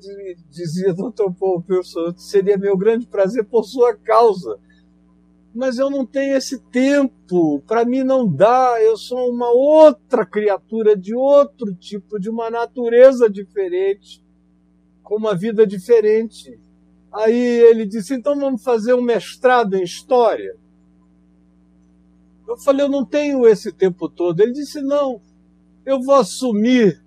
dizia, 0.49 0.93
doutor 0.95 1.33
Paulo 1.33 1.63
professor, 1.63 2.13
seria 2.17 2.57
meu 2.57 2.77
grande 2.77 3.07
prazer 3.07 3.45
por 3.45 3.63
sua 3.63 3.95
causa. 3.95 4.59
Mas 5.53 5.77
eu 5.77 5.89
não 5.89 6.05
tenho 6.05 6.35
esse 6.37 6.59
tempo, 6.69 7.61
para 7.67 7.83
mim 7.83 8.03
não 8.03 8.27
dá, 8.27 8.77
eu 8.81 8.95
sou 8.95 9.29
uma 9.29 9.49
outra 9.49 10.25
criatura 10.25 10.95
de 10.95 11.13
outro 11.13 11.73
tipo, 11.75 12.19
de 12.19 12.29
uma 12.29 12.49
natureza 12.49 13.29
diferente, 13.29 14.23
com 15.03 15.15
uma 15.15 15.35
vida 15.35 15.67
diferente. 15.67 16.57
Aí 17.11 17.35
ele 17.35 17.85
disse: 17.85 18.13
então 18.13 18.39
vamos 18.39 18.63
fazer 18.63 18.93
um 18.93 19.01
mestrado 19.01 19.75
em 19.75 19.83
história. 19.83 20.55
Eu 22.47 22.57
falei: 22.57 22.85
eu 22.85 22.89
não 22.89 23.05
tenho 23.05 23.47
esse 23.47 23.71
tempo 23.71 24.07
todo. 24.07 24.39
Ele 24.39 24.53
disse: 24.53 24.81
não, 24.81 25.21
eu 25.85 26.01
vou 26.01 26.15
assumir 26.15 27.03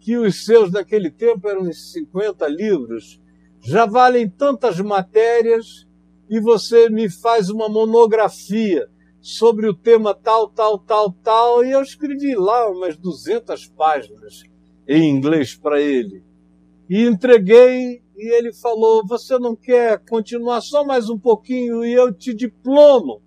que 0.00 0.16
os 0.16 0.44
seus 0.44 0.70
daquele 0.70 1.10
tempo 1.10 1.48
eram 1.48 1.62
uns 1.62 1.92
50 1.92 2.46
livros, 2.48 3.20
já 3.60 3.86
valem 3.86 4.28
tantas 4.28 4.80
matérias 4.80 5.86
e 6.28 6.40
você 6.40 6.88
me 6.88 7.08
faz 7.08 7.50
uma 7.50 7.68
monografia 7.68 8.88
sobre 9.20 9.68
o 9.68 9.74
tema 9.74 10.12
tal, 10.12 10.48
tal, 10.48 10.78
tal, 10.78 11.12
tal. 11.12 11.64
E 11.64 11.70
eu 11.70 11.80
escrevi 11.80 12.34
lá 12.34 12.68
umas 12.68 12.96
200 12.96 13.68
páginas 13.68 14.42
em 14.88 15.08
inglês 15.08 15.54
para 15.54 15.80
ele. 15.80 16.24
E 16.90 17.06
entreguei 17.06 18.02
e 18.22 18.28
ele 18.28 18.52
falou: 18.52 19.04
Você 19.06 19.36
não 19.38 19.56
quer 19.56 19.98
continuar 20.08 20.60
só 20.60 20.84
mais 20.84 21.10
um 21.10 21.18
pouquinho 21.18 21.84
e 21.84 21.92
eu 21.92 22.12
te 22.12 22.32
diplomo 22.32 23.20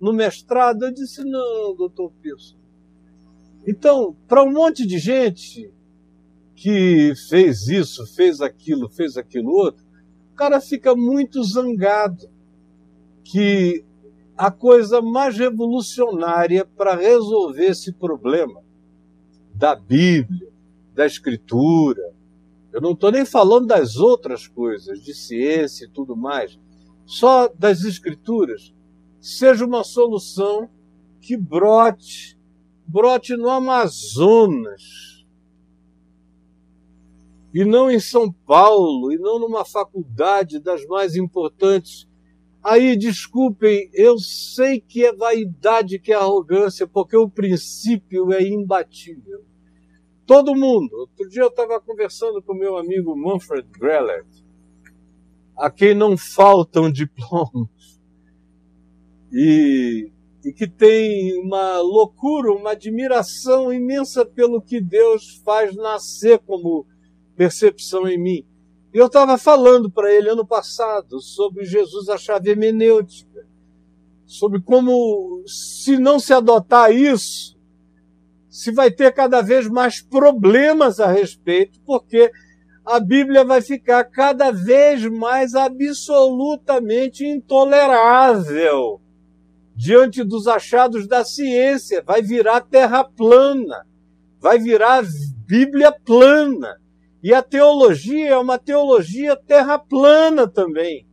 no 0.00 0.12
mestrado? 0.12 0.84
Eu 0.84 0.92
disse: 0.92 1.22
Não, 1.22 1.76
doutor 1.76 2.12
Pearson. 2.20 2.56
Então, 3.64 4.16
para 4.26 4.42
um 4.42 4.52
monte 4.52 4.84
de 4.84 4.98
gente 4.98 5.72
que 6.56 7.12
fez 7.28 7.68
isso, 7.68 8.04
fez 8.14 8.40
aquilo, 8.40 8.88
fez 8.88 9.16
aquilo 9.16 9.52
outro, 9.52 9.84
o 10.32 10.34
cara 10.34 10.60
fica 10.60 10.94
muito 10.96 11.42
zangado 11.44 12.28
que 13.22 13.84
a 14.36 14.50
coisa 14.50 15.00
mais 15.00 15.38
revolucionária 15.38 16.64
para 16.64 16.96
resolver 16.96 17.66
esse 17.66 17.92
problema 17.92 18.60
da 19.54 19.76
Bíblia, 19.76 20.50
da 20.92 21.06
Escritura, 21.06 22.12
eu 22.72 22.80
não 22.80 22.92
estou 22.92 23.12
nem 23.12 23.24
falando 23.24 23.66
das 23.66 23.96
outras 23.96 24.48
coisas, 24.48 25.02
de 25.02 25.14
ciência 25.14 25.84
e 25.84 25.90
tudo 25.90 26.16
mais. 26.16 26.58
Só 27.04 27.48
das 27.48 27.84
escrituras. 27.84 28.74
Seja 29.20 29.64
uma 29.64 29.84
solução 29.84 30.70
que 31.20 31.36
brote, 31.36 32.38
brote 32.86 33.36
no 33.36 33.50
Amazonas. 33.50 34.82
E 37.54 37.64
não 37.64 37.90
em 37.90 38.00
São 38.00 38.32
Paulo, 38.32 39.12
e 39.12 39.18
não 39.18 39.38
numa 39.38 39.64
faculdade 39.64 40.58
das 40.58 40.86
mais 40.86 41.14
importantes. 41.14 42.08
Aí, 42.64 42.96
desculpem, 42.96 43.90
eu 43.92 44.18
sei 44.18 44.80
que 44.80 45.04
é 45.04 45.12
vaidade, 45.12 45.98
que 45.98 46.12
é 46.12 46.14
arrogância, 46.14 46.86
porque 46.86 47.16
o 47.16 47.28
princípio 47.28 48.32
é 48.32 48.42
imbatível. 48.42 49.44
Todo 50.32 50.54
mundo. 50.54 50.96
Outro 50.96 51.28
dia 51.28 51.42
eu 51.42 51.48
estava 51.48 51.78
conversando 51.78 52.40
com 52.40 52.54
meu 52.54 52.78
amigo 52.78 53.14
Manfred 53.14 53.68
Greller, 53.78 54.24
a 55.54 55.70
quem 55.70 55.94
não 55.94 56.16
faltam 56.16 56.88
diplomas, 56.90 58.00
e, 59.30 60.10
e 60.42 60.50
que 60.50 60.66
tem 60.66 61.38
uma 61.38 61.80
loucura, 61.80 62.50
uma 62.50 62.70
admiração 62.70 63.70
imensa 63.70 64.24
pelo 64.24 64.62
que 64.62 64.80
Deus 64.80 65.42
faz 65.44 65.76
nascer 65.76 66.38
como 66.38 66.86
percepção 67.36 68.08
em 68.08 68.16
mim. 68.16 68.46
E 68.94 68.96
eu 68.96 69.08
estava 69.08 69.36
falando 69.36 69.90
para 69.90 70.10
ele 70.10 70.30
ano 70.30 70.46
passado 70.46 71.20
sobre 71.20 71.66
Jesus, 71.66 72.08
a 72.08 72.16
chave 72.16 72.48
hermenêutica, 72.48 73.46
sobre 74.24 74.62
como, 74.62 75.44
se 75.46 75.98
não 75.98 76.18
se 76.18 76.32
adotar 76.32 76.90
isso, 76.90 77.54
se 78.52 78.70
vai 78.70 78.90
ter 78.90 79.14
cada 79.14 79.40
vez 79.40 79.66
mais 79.66 80.02
problemas 80.02 81.00
a 81.00 81.10
respeito, 81.10 81.80
porque 81.86 82.30
a 82.84 83.00
Bíblia 83.00 83.46
vai 83.46 83.62
ficar 83.62 84.04
cada 84.04 84.50
vez 84.50 85.06
mais 85.06 85.54
absolutamente 85.54 87.24
intolerável 87.24 89.00
diante 89.74 90.22
dos 90.22 90.46
achados 90.46 91.08
da 91.08 91.24
ciência, 91.24 92.02
vai 92.06 92.20
virar 92.20 92.60
terra 92.60 93.02
plana, 93.02 93.86
vai 94.38 94.58
virar 94.58 95.02
Bíblia 95.46 95.90
plana. 95.90 96.76
E 97.22 97.32
a 97.32 97.40
teologia 97.40 98.32
é 98.32 98.36
uma 98.36 98.58
teologia 98.58 99.34
terra 99.34 99.78
plana 99.78 100.46
também. 100.46 101.06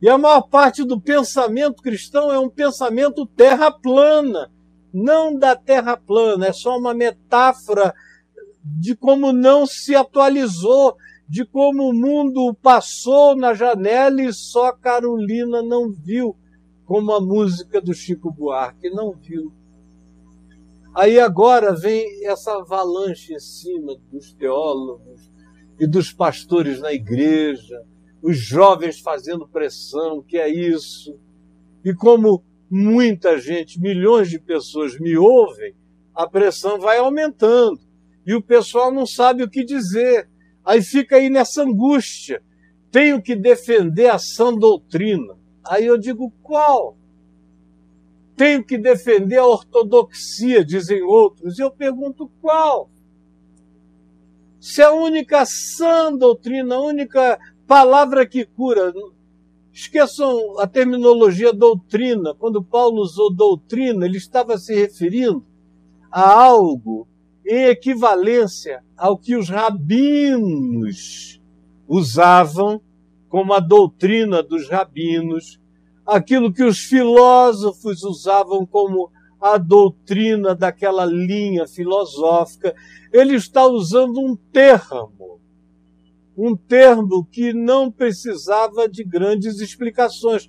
E 0.00 0.08
a 0.08 0.16
maior 0.16 0.42
parte 0.48 0.82
do 0.82 0.98
pensamento 0.98 1.82
cristão 1.82 2.32
é 2.32 2.38
um 2.38 2.48
pensamento 2.48 3.26
terra 3.26 3.70
plana 3.70 4.50
não 4.92 5.36
da 5.36 5.54
Terra 5.56 5.96
plana, 5.96 6.46
é 6.46 6.52
só 6.52 6.76
uma 6.78 6.94
metáfora 6.94 7.94
de 8.62 8.94
como 8.94 9.32
não 9.32 9.66
se 9.66 9.94
atualizou, 9.94 10.96
de 11.28 11.44
como 11.44 11.88
o 11.88 11.94
mundo 11.94 12.54
passou 12.60 13.36
na 13.36 13.54
janela 13.54 14.20
e 14.20 14.32
só 14.32 14.72
Carolina 14.72 15.62
não 15.62 15.90
viu 15.90 16.36
como 16.84 17.12
a 17.12 17.20
música 17.20 17.80
do 17.80 17.94
Chico 17.94 18.32
Buarque, 18.32 18.90
não 18.90 19.12
viu. 19.12 19.52
Aí 20.92 21.20
agora 21.20 21.72
vem 21.72 22.26
essa 22.26 22.52
avalanche 22.56 23.32
em 23.32 23.38
cima 23.38 23.94
dos 24.10 24.32
teólogos 24.32 25.30
e 25.78 25.86
dos 25.86 26.12
pastores 26.12 26.80
na 26.80 26.92
igreja, 26.92 27.80
os 28.20 28.36
jovens 28.36 28.98
fazendo 28.98 29.46
pressão, 29.46 30.20
que 30.20 30.36
é 30.36 30.48
isso. 30.48 31.16
E 31.84 31.94
como 31.94 32.44
muita 32.70 33.38
gente, 33.38 33.80
milhões 33.80 34.30
de 34.30 34.38
pessoas 34.38 34.98
me 34.98 35.16
ouvem, 35.16 35.74
a 36.14 36.28
pressão 36.28 36.78
vai 36.78 36.98
aumentando 36.98 37.80
e 38.26 38.34
o 38.34 38.42
pessoal 38.42 38.92
não 38.92 39.06
sabe 39.06 39.42
o 39.42 39.50
que 39.50 39.64
dizer. 39.64 40.28
Aí 40.64 40.82
fica 40.82 41.16
aí 41.16 41.28
nessa 41.28 41.62
angústia. 41.62 42.42
Tenho 42.90 43.20
que 43.20 43.34
defender 43.34 44.08
a 44.08 44.18
sã 44.18 44.54
doutrina. 44.54 45.36
Aí 45.64 45.86
eu 45.86 45.98
digo, 45.98 46.32
qual? 46.42 46.96
Tenho 48.36 48.64
que 48.64 48.78
defender 48.78 49.38
a 49.38 49.46
ortodoxia, 49.46 50.64
dizem 50.64 51.02
outros. 51.02 51.58
E 51.58 51.62
eu 51.62 51.70
pergunto, 51.70 52.30
qual? 52.40 52.90
Se 54.60 54.82
a 54.82 54.92
única 54.92 55.44
sã 55.46 56.14
doutrina, 56.14 56.74
a 56.74 56.82
única 56.82 57.38
palavra 57.66 58.26
que 58.26 58.44
cura, 58.44 58.92
esqueçam 59.80 60.58
a 60.58 60.66
terminologia 60.66 61.52
doutrina. 61.52 62.34
Quando 62.34 62.62
Paulo 62.62 63.00
usou 63.00 63.32
doutrina, 63.32 64.04
ele 64.04 64.18
estava 64.18 64.58
se 64.58 64.74
referindo 64.74 65.44
a 66.10 66.30
algo 66.30 67.08
em 67.46 67.64
equivalência 67.64 68.82
ao 68.96 69.16
que 69.16 69.34
os 69.34 69.48
rabinos 69.48 71.40
usavam 71.88 72.80
como 73.28 73.54
a 73.54 73.60
doutrina 73.60 74.42
dos 74.42 74.68
rabinos, 74.68 75.58
aquilo 76.04 76.52
que 76.52 76.64
os 76.64 76.80
filósofos 76.80 78.02
usavam 78.02 78.66
como 78.66 79.10
a 79.40 79.56
doutrina 79.56 80.54
daquela 80.54 81.06
linha 81.06 81.66
filosófica. 81.66 82.74
Ele 83.12 83.34
está 83.34 83.66
usando 83.66 84.20
um 84.20 84.36
termo, 84.36 85.39
um 86.42 86.56
termo 86.56 87.22
que 87.30 87.52
não 87.52 87.92
precisava 87.92 88.88
de 88.88 89.04
grandes 89.04 89.60
explicações. 89.60 90.48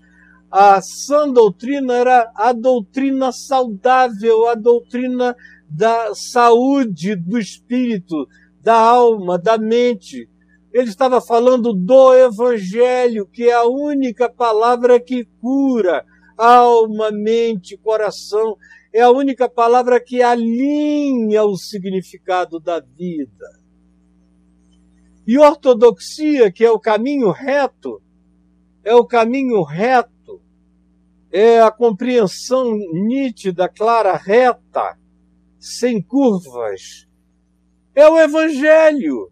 A 0.50 0.82
sã 0.82 1.30
doutrina 1.30 1.94
era 1.94 2.32
a 2.34 2.54
doutrina 2.54 3.34
saudável, 3.34 4.48
a 4.48 4.56
doutrina 4.56 5.36
da 5.70 6.16
saúde 6.16 7.14
do 7.16 7.38
espírito, 7.38 8.26
da 8.62 8.76
alma, 8.76 9.38
da 9.38 9.58
mente. 9.58 10.30
Ele 10.74 10.90
estava 10.90 11.20
falando 11.20 11.74
do 11.74 12.14
Evangelho, 12.14 13.28
que 13.28 13.50
é 13.50 13.54
a 13.54 13.66
única 13.66 14.30
palavra 14.30 14.98
que 14.98 15.26
cura 15.42 16.06
alma, 16.38 17.12
mente, 17.12 17.78
coração. 17.78 18.56
É 18.94 19.02
a 19.02 19.12
única 19.12 19.50
palavra 19.50 20.00
que 20.00 20.22
alinha 20.22 21.44
o 21.44 21.58
significado 21.58 22.62
da 22.62 22.80
vida. 22.80 23.61
E 25.32 25.38
ortodoxia, 25.38 26.52
que 26.52 26.66
é 26.66 26.70
o 26.70 26.78
caminho 26.78 27.32
reto, 27.32 28.02
é 28.84 28.94
o 28.94 29.06
caminho 29.06 29.64
reto, 29.64 30.42
é 31.32 31.62
a 31.62 31.72
compreensão 31.72 32.78
nítida, 32.92 33.70
clara, 33.70 34.18
reta 34.18 34.98
sem 35.58 36.02
curvas. 36.02 37.08
É 37.96 38.06
o 38.10 38.20
Evangelho. 38.20 39.32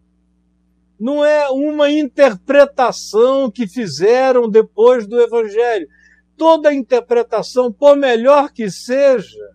Não 0.98 1.22
é 1.22 1.50
uma 1.50 1.90
interpretação 1.90 3.50
que 3.50 3.68
fizeram 3.68 4.48
depois 4.48 5.06
do 5.06 5.20
Evangelho. 5.20 5.86
Toda 6.34 6.72
interpretação, 6.72 7.70
por 7.70 7.94
melhor 7.94 8.50
que 8.54 8.70
seja, 8.70 9.54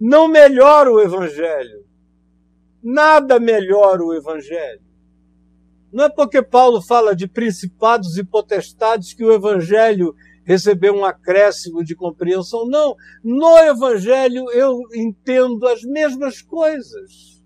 não 0.00 0.28
melhora 0.28 0.88
o 0.88 1.00
Evangelho. 1.00 1.84
Nada 2.80 3.40
melhora 3.40 4.04
o 4.04 4.14
Evangelho. 4.14 4.88
Não 5.92 6.04
é 6.04 6.08
porque 6.08 6.40
Paulo 6.42 6.80
fala 6.80 7.14
de 7.14 7.26
principados 7.26 8.16
e 8.16 8.24
potestades 8.24 9.12
que 9.12 9.24
o 9.24 9.32
Evangelho 9.32 10.14
receber 10.44 10.90
um 10.90 11.04
acréscimo 11.04 11.84
de 11.84 11.94
compreensão. 11.94 12.66
Não, 12.66 12.96
no 13.22 13.58
Evangelho 13.58 14.50
eu 14.50 14.80
entendo 14.94 15.66
as 15.66 15.82
mesmas 15.82 16.42
coisas. 16.42 17.42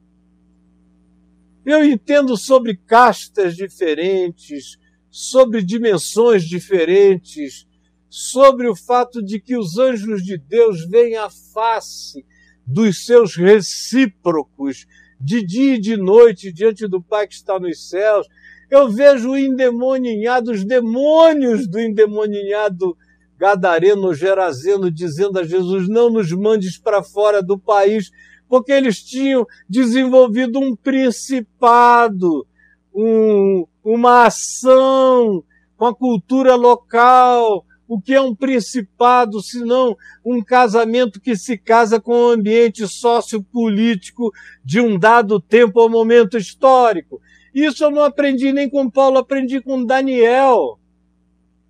Eu 1.64 1.84
entendo 1.84 2.36
sobre 2.36 2.76
castas 2.76 3.56
diferentes, 3.56 4.78
sobre 5.10 5.62
dimensões 5.62 6.44
diferentes, 6.44 7.66
sobre 8.10 8.68
o 8.68 8.76
fato 8.76 9.22
de 9.22 9.40
que 9.40 9.56
os 9.56 9.78
anjos 9.78 10.22
de 10.22 10.36
Deus 10.36 10.86
veem 10.88 11.16
a 11.16 11.30
face 11.30 12.24
dos 12.66 13.04
seus 13.04 13.36
recíprocos 13.36 14.86
de 15.24 15.44
dia 15.44 15.74
e 15.76 15.80
de 15.80 15.96
noite 15.96 16.52
diante 16.52 16.86
do 16.86 17.02
Pai 17.02 17.26
que 17.26 17.34
está 17.34 17.58
nos 17.58 17.88
céus 17.88 18.26
eu 18.70 18.90
vejo 18.90 19.30
o 19.30 19.38
endemoninhado, 19.38 20.50
os 20.50 20.64
demônios 20.64 21.68
do 21.68 21.78
endemoninhado 21.78 22.96
gadareno, 23.38 24.14
gerazeno, 24.14 24.90
dizendo 24.90 25.38
a 25.38 25.44
Jesus: 25.44 25.88
não 25.88 26.10
nos 26.10 26.32
mandes 26.32 26.78
para 26.78 27.02
fora 27.02 27.42
do 27.42 27.58
país, 27.58 28.10
porque 28.48 28.72
eles 28.72 29.02
tinham 29.02 29.46
desenvolvido 29.68 30.58
um 30.58 30.74
principado, 30.74 32.46
um, 32.94 33.66
uma 33.84 34.26
ação 34.26 35.44
com 35.76 35.86
a 35.86 35.94
cultura 35.94 36.54
local. 36.54 37.64
O 37.86 38.00
que 38.00 38.14
é 38.14 38.20
um 38.20 38.34
principado, 38.34 39.42
senão 39.42 39.96
um 40.24 40.42
casamento 40.42 41.20
que 41.20 41.36
se 41.36 41.58
casa 41.58 42.00
com 42.00 42.12
o 42.12 42.30
ambiente 42.30 42.86
sociopolítico 42.88 44.32
de 44.64 44.80
um 44.80 44.98
dado 44.98 45.38
tempo 45.38 45.80
ou 45.80 45.90
momento 45.90 46.38
histórico? 46.38 47.20
Isso 47.54 47.84
eu 47.84 47.90
não 47.90 48.02
aprendi 48.02 48.52
nem 48.52 48.68
com 48.68 48.90
Paulo, 48.90 49.18
aprendi 49.18 49.60
com 49.60 49.84
Daniel. 49.84 50.78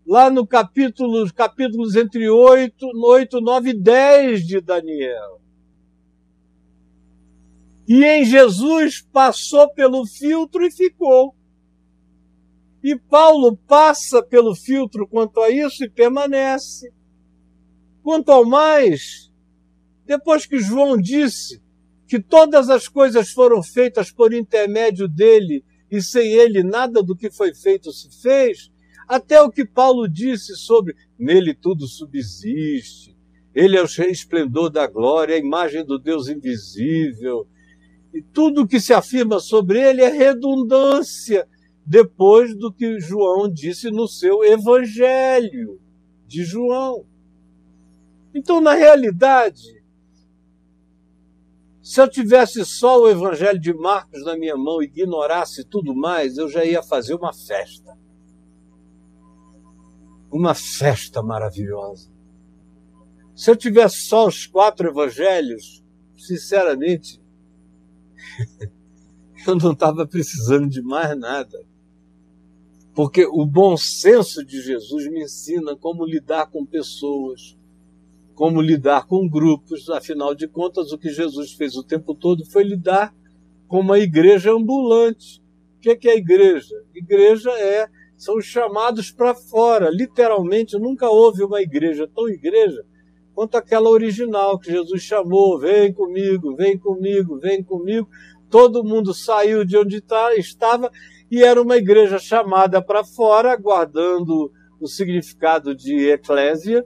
Lá 0.06 0.30
no 0.30 0.46
capítulo, 0.46 1.30
capítulos 1.32 1.96
entre 1.96 2.28
8, 2.28 2.90
8, 2.94 3.40
9 3.40 3.70
e 3.70 3.74
10 3.74 4.46
de 4.46 4.60
Daniel. 4.60 5.40
E 7.86 8.02
em 8.04 8.24
Jesus 8.24 9.02
passou 9.12 9.68
pelo 9.70 10.06
filtro 10.06 10.64
e 10.64 10.70
ficou. 10.70 11.34
E 12.84 12.94
Paulo 12.96 13.56
passa 13.56 14.22
pelo 14.22 14.54
filtro 14.54 15.08
quanto 15.08 15.40
a 15.40 15.48
isso 15.48 15.82
e 15.82 15.88
permanece. 15.88 16.92
Quanto 18.02 18.30
ao 18.30 18.44
mais, 18.44 19.32
depois 20.04 20.44
que 20.44 20.58
João 20.58 20.98
disse 20.98 21.62
que 22.06 22.20
todas 22.20 22.68
as 22.68 22.86
coisas 22.86 23.30
foram 23.30 23.62
feitas 23.62 24.12
por 24.12 24.34
intermédio 24.34 25.08
dele 25.08 25.64
e 25.90 26.02
sem 26.02 26.32
ele 26.32 26.62
nada 26.62 27.02
do 27.02 27.16
que 27.16 27.30
foi 27.30 27.54
feito 27.54 27.90
se 27.90 28.10
fez, 28.20 28.70
até 29.08 29.40
o 29.40 29.50
que 29.50 29.64
Paulo 29.64 30.06
disse 30.06 30.54
sobre 30.54 30.94
nele 31.18 31.54
tudo 31.54 31.86
subsiste, 31.88 33.16
ele 33.54 33.78
é 33.78 33.82
o 33.82 33.86
esplendor 33.86 34.68
da 34.68 34.86
glória, 34.86 35.36
a 35.36 35.38
imagem 35.38 35.86
do 35.86 35.98
Deus 35.98 36.28
invisível, 36.28 37.46
e 38.12 38.20
tudo 38.20 38.66
que 38.66 38.78
se 38.78 38.92
afirma 38.92 39.40
sobre 39.40 39.80
ele 39.80 40.02
é 40.02 40.10
redundância, 40.10 41.48
depois 41.86 42.56
do 42.56 42.72
que 42.72 42.98
João 42.98 43.48
disse 43.48 43.90
no 43.90 44.08
seu 44.08 44.42
Evangelho 44.42 45.80
de 46.26 46.42
João. 46.42 47.06
Então, 48.34 48.60
na 48.60 48.74
realidade, 48.74 49.82
se 51.82 52.00
eu 52.00 52.08
tivesse 52.08 52.64
só 52.64 52.98
o 53.00 53.08
Evangelho 53.08 53.60
de 53.60 53.74
Marcos 53.74 54.24
na 54.24 54.36
minha 54.36 54.56
mão 54.56 54.82
e 54.82 54.86
ignorasse 54.86 55.62
tudo 55.64 55.94
mais, 55.94 56.38
eu 56.38 56.48
já 56.48 56.64
ia 56.64 56.82
fazer 56.82 57.14
uma 57.14 57.32
festa. 57.32 57.96
Uma 60.32 60.54
festa 60.54 61.22
maravilhosa. 61.22 62.10
Se 63.36 63.50
eu 63.50 63.56
tivesse 63.56 64.06
só 64.06 64.26
os 64.26 64.46
quatro 64.46 64.88
evangelhos, 64.88 65.84
sinceramente, 66.16 67.20
eu 69.46 69.56
não 69.56 69.72
estava 69.72 70.06
precisando 70.06 70.68
de 70.68 70.80
mais 70.80 71.18
nada. 71.18 71.73
Porque 72.94 73.26
o 73.26 73.44
bom 73.44 73.76
senso 73.76 74.44
de 74.44 74.60
Jesus 74.60 75.10
me 75.10 75.24
ensina 75.24 75.76
como 75.76 76.04
lidar 76.04 76.50
com 76.50 76.64
pessoas 76.64 77.56
como 78.34 78.60
lidar 78.60 79.06
com 79.06 79.28
grupos. 79.28 79.88
Afinal 79.88 80.34
de 80.34 80.48
contas, 80.48 80.92
o 80.92 80.98
que 80.98 81.10
Jesus 81.10 81.52
fez 81.52 81.76
o 81.76 81.84
tempo 81.84 82.14
todo 82.14 82.44
foi 82.44 82.64
lidar 82.64 83.14
com 83.68 83.80
uma 83.80 83.98
igreja 83.98 84.52
ambulante. 84.52 85.42
O 85.76 85.80
que 85.80 85.90
é, 85.90 86.10
é 86.10 86.10
a 86.12 86.16
igreja? 86.16 86.74
Igreja 86.94 87.50
é 87.50 87.88
são 88.16 88.40
chamados 88.40 89.10
para 89.10 89.34
fora. 89.34 89.90
Literalmente, 89.90 90.78
nunca 90.78 91.08
houve 91.08 91.42
uma 91.42 91.60
igreja 91.60 92.08
tão 92.14 92.28
igreja 92.28 92.84
quanto 93.34 93.56
aquela 93.56 93.90
original 93.90 94.58
que 94.58 94.70
Jesus 94.70 95.02
chamou: 95.02 95.58
vem 95.58 95.92
comigo, 95.92 96.54
vem 96.56 96.78
comigo, 96.78 97.38
vem 97.38 97.62
comigo. 97.62 98.08
Todo 98.48 98.84
mundo 98.84 99.12
saiu 99.12 99.64
de 99.64 99.76
onde 99.76 100.00
tá, 100.00 100.34
estava 100.36 100.90
e 101.34 101.42
era 101.42 101.60
uma 101.60 101.76
igreja 101.76 102.16
chamada 102.16 102.80
para 102.80 103.02
fora, 103.02 103.56
guardando 103.56 104.52
o 104.80 104.86
significado 104.86 105.74
de 105.74 106.08
eclésia, 106.08 106.84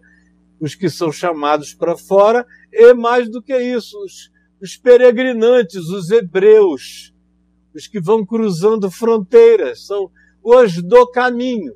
os 0.59 0.75
que 0.75 0.89
são 0.89 1.13
chamados 1.13 1.75
para 1.75 1.99
fora, 1.99 2.47
e 2.73 2.95
mais 2.95 3.29
do 3.29 3.43
que 3.43 3.55
isso, 3.55 4.03
os, 4.03 4.31
os 4.59 4.75
peregrinantes, 4.75 5.91
os 5.91 6.11
hebreus, 6.11 7.13
os 7.75 7.87
que 7.87 8.01
vão 8.01 8.25
cruzando 8.25 8.91
fronteiras, 8.91 9.85
são 9.85 10.11
os 10.43 10.83
do 10.83 11.07
caminho, 11.09 11.75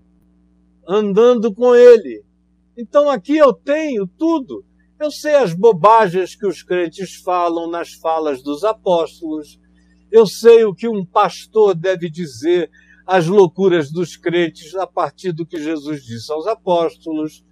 andando 0.89 1.55
com 1.55 1.75
ele. 1.75 2.25
Então 2.75 3.11
aqui 3.11 3.37
eu 3.37 3.53
tenho 3.53 4.07
tudo. 4.07 4.65
Eu 4.99 5.11
sei 5.11 5.35
as 5.35 5.53
bobagens 5.53 6.35
que 6.35 6.47
os 6.47 6.63
crentes 6.63 7.17
falam 7.17 7.69
nas 7.69 7.93
falas 7.93 8.43
dos 8.43 8.65
apóstolos. 8.65 9.61
Eu 10.13 10.27
sei 10.27 10.63
o 10.67 10.75
que 10.75 10.87
um 10.87 11.07
pastor 11.07 11.75
deve 11.75 12.11
dizer 12.11 12.71
as 13.07 13.27
loucuras 13.27 13.91
dos 13.91 14.15
crentes 14.15 14.75
a 14.75 14.87
partir 14.87 15.33
do 15.33 15.47
que 15.47 15.59
Jesus 15.59 16.05
disse 16.05 16.31
aos 16.31 16.47
apóstolos. 16.47 17.43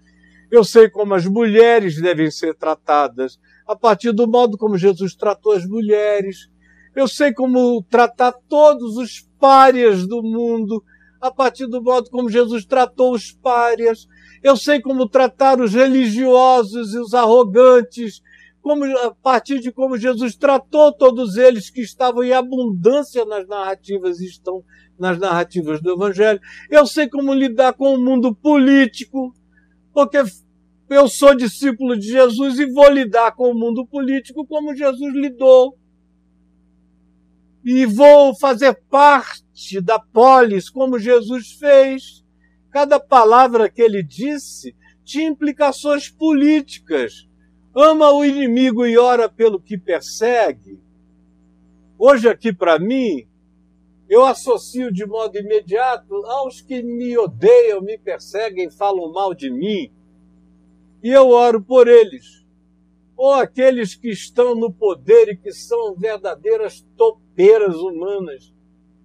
Eu 0.51 0.63
sei 0.63 0.91
como 0.91 1.15
as 1.15 1.25
mulheres 1.25 1.99
devem 1.99 2.31
ser 2.31 2.55
tratadas 2.55 3.41
a 3.67 3.75
partir 3.75 4.13
do 4.13 4.29
modo 4.29 4.59
como 4.59 4.77
Jesus 4.77 5.15
tratou 5.15 5.53
as 5.53 5.65
mulheres. 5.65 6.51
Eu 6.95 7.09
sei 7.09 7.33
como 7.33 7.83
tratar 7.89 8.33
todos 8.33 8.99
os 8.99 9.27
párias 9.39 10.07
do 10.07 10.23
mundo 10.23 10.85
a 11.19 11.31
partir 11.31 11.67
do 11.67 11.83
modo 11.83 12.11
como 12.11 12.29
Jesus 12.29 12.67
tratou 12.67 13.15
os 13.15 13.33
párias. 13.33 14.07
Eu 14.43 14.55
sei 14.55 14.83
como 14.83 15.09
tratar 15.09 15.59
os 15.59 15.73
religiosos 15.73 16.93
e 16.93 16.99
os 16.99 17.15
arrogantes, 17.15 18.21
como, 18.63 18.85
a 18.85 19.15
partir 19.15 19.61
de 19.61 19.73
como 19.73 19.97
Jesus 19.97 20.37
tratou 20.37 20.93
todos 20.93 21.37
eles 21.37 21.71
que 21.71 21.81
estavam 21.81 22.23
em 22.23 22.33
abundância 22.33 23.25
nas 23.25 23.47
narrativas 23.49 24.21
e 24.21 24.27
estão 24.27 24.63
nas 24.99 25.19
narrativas 25.19 25.81
do 25.81 25.93
Evangelho. 25.93 26.41
Eu 26.71 26.87
sei 26.87 27.09
como 27.09 27.33
lidar 27.33 27.73
com 27.73 27.95
o 27.95 28.01
mundo 28.01 28.35
político, 28.35 29.35
porque 29.93 30.19
eu 30.91 31.09
sou 31.09 31.35
discípulo 31.35 31.97
de 31.97 32.09
Jesus 32.09 32.59
e 32.59 32.67
vou 32.67 32.91
lidar 32.91 33.33
com 33.33 33.51
o 33.51 33.59
mundo 33.59 33.87
político 33.87 34.47
como 34.47 34.77
Jesus 34.77 35.15
lidou. 35.15 35.79
E 37.65 37.87
vou 37.87 38.35
fazer 38.39 38.75
parte 38.89 39.81
da 39.81 39.99
polis 39.99 40.69
como 40.69 40.99
Jesus 40.99 41.53
fez. 41.53 42.25
Cada 42.71 43.01
palavra 43.01 43.71
que 43.71 43.83
ele 43.83 44.03
disse 44.03 44.75
tinha 45.05 45.29
implicações 45.29 46.09
políticas. 46.09 47.30
Ama 47.75 48.13
o 48.13 48.25
inimigo 48.25 48.85
e 48.85 48.99
ora 48.99 49.29
pelo 49.29 49.61
que 49.61 49.79
persegue. 49.79 50.81
Hoje, 51.97 52.29
aqui 52.29 52.53
para 52.53 52.79
mim, 52.79 53.29
eu 54.09 54.25
associo 54.25 54.93
de 54.93 55.07
modo 55.07 55.39
imediato 55.39 56.15
aos 56.27 56.61
que 56.61 56.83
me 56.83 57.17
odeiam, 57.17 57.81
me 57.81 57.97
perseguem, 57.97 58.69
falam 58.71 59.13
mal 59.13 59.33
de 59.33 59.51
mim. 59.51 59.93
E 61.01 61.11
eu 61.11 61.29
oro 61.29 61.63
por 61.63 61.87
eles. 61.87 62.45
Ou 63.17 63.35
aqueles 63.35 63.95
que 63.95 64.09
estão 64.09 64.57
no 64.57 64.73
poder 64.73 65.29
e 65.29 65.37
que 65.37 65.53
são 65.53 65.95
verdadeiras 65.95 66.85
topeiras 66.97 67.77
humanas, 67.77 68.53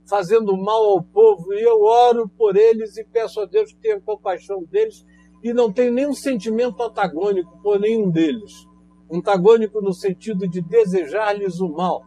fazendo 0.07 0.57
mal 0.57 0.85
ao 0.85 1.03
povo. 1.03 1.53
E 1.53 1.61
eu 1.61 1.83
oro 1.83 2.27
por 2.27 2.57
eles 2.57 2.97
e 2.97 3.03
peço 3.03 3.39
a 3.41 3.45
Deus 3.45 3.73
que 3.73 3.79
tenha 3.79 4.01
compaixão 4.01 4.63
deles 4.63 5.05
e 5.45 5.53
não 5.53 5.71
tenho 5.71 5.93
nenhum 5.93 6.13
sentimento 6.13 6.81
antagônico 6.83 7.57
por 7.61 7.79
nenhum 7.79 8.09
deles. 8.09 8.67
Antagônico 9.09 9.81
no 9.81 9.93
sentido 9.93 10.47
de 10.47 10.61
desejar-lhes 10.61 11.59
o 11.59 11.69
mal 11.69 12.03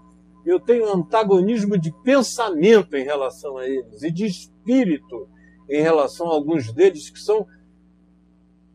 eu 0.51 0.59
tenho 0.59 0.91
antagonismo 0.91 1.79
de 1.79 1.93
pensamento 2.03 2.97
em 2.97 3.05
relação 3.05 3.59
a 3.59 3.69
eles 3.69 4.03
e 4.03 4.11
de 4.11 4.27
espírito 4.27 5.29
em 5.69 5.83
relação 5.83 6.29
a 6.29 6.35
alguns 6.35 6.73
deles 6.73 7.11
que 7.11 7.19
são 7.19 7.47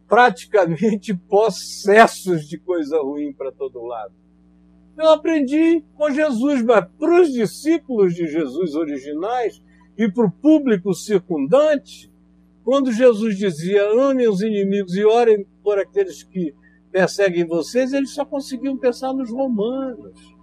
praticamente 0.08 1.16
possessos 1.28 2.48
de 2.48 2.60
coisa 2.60 3.02
ruim 3.02 3.34
para 3.34 3.52
todo 3.52 3.84
lado. 3.84 4.14
Eu 4.96 5.10
aprendi 5.10 5.84
com 5.96 6.12
Jesus, 6.12 6.62
mas 6.62 6.86
para 7.00 7.22
os 7.22 7.32
discípulos 7.32 8.14
de 8.14 8.28
Jesus 8.28 8.76
originais 8.76 9.60
e 9.98 10.08
para 10.12 10.28
o 10.28 10.32
público 10.32 10.94
circundante, 10.94 12.13
quando 12.64 12.92
Jesus 12.92 13.38
dizia 13.38 13.84
amem 13.92 14.28
os 14.28 14.42
inimigos 14.42 14.96
e 14.96 15.04
orem 15.04 15.46
por 15.64 15.78
aqueles 15.78 16.24
que 16.24 16.54
perseguem 16.92 17.46
vocês, 17.46 17.94
eles 17.94 18.12
só 18.12 18.24
conseguiam 18.24 18.78
pensar 18.78 19.14
nos 19.14 19.30
romanos 19.30 20.34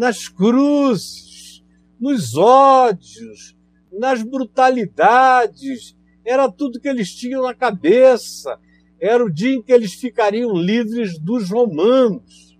nas 0.00 0.28
cruzes, 0.28 1.62
nos 2.00 2.34
ódios, 2.34 3.54
nas 3.92 4.22
brutalidades. 4.22 5.94
Era 6.24 6.50
tudo 6.50 6.80
que 6.80 6.88
eles 6.88 7.14
tinham 7.14 7.42
na 7.42 7.54
cabeça. 7.54 8.58
Era 8.98 9.22
o 9.22 9.30
dia 9.30 9.54
em 9.54 9.62
que 9.62 9.72
eles 9.72 9.92
ficariam 9.92 10.54
livres 10.54 11.18
dos 11.18 11.50
romanos. 11.50 12.58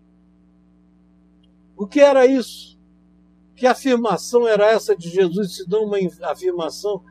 O 1.77 1.87
que 1.87 2.01
era 2.01 2.27
isso? 2.27 2.79
Que 3.57 3.67
afirmação 3.67 4.47
era 4.47 4.71
essa 4.71 4.95
de 4.95 5.09
Jesus, 5.09 5.57
se 5.57 5.69
não 5.69 5.85
uma 5.85 5.99
afirmação 6.25 7.03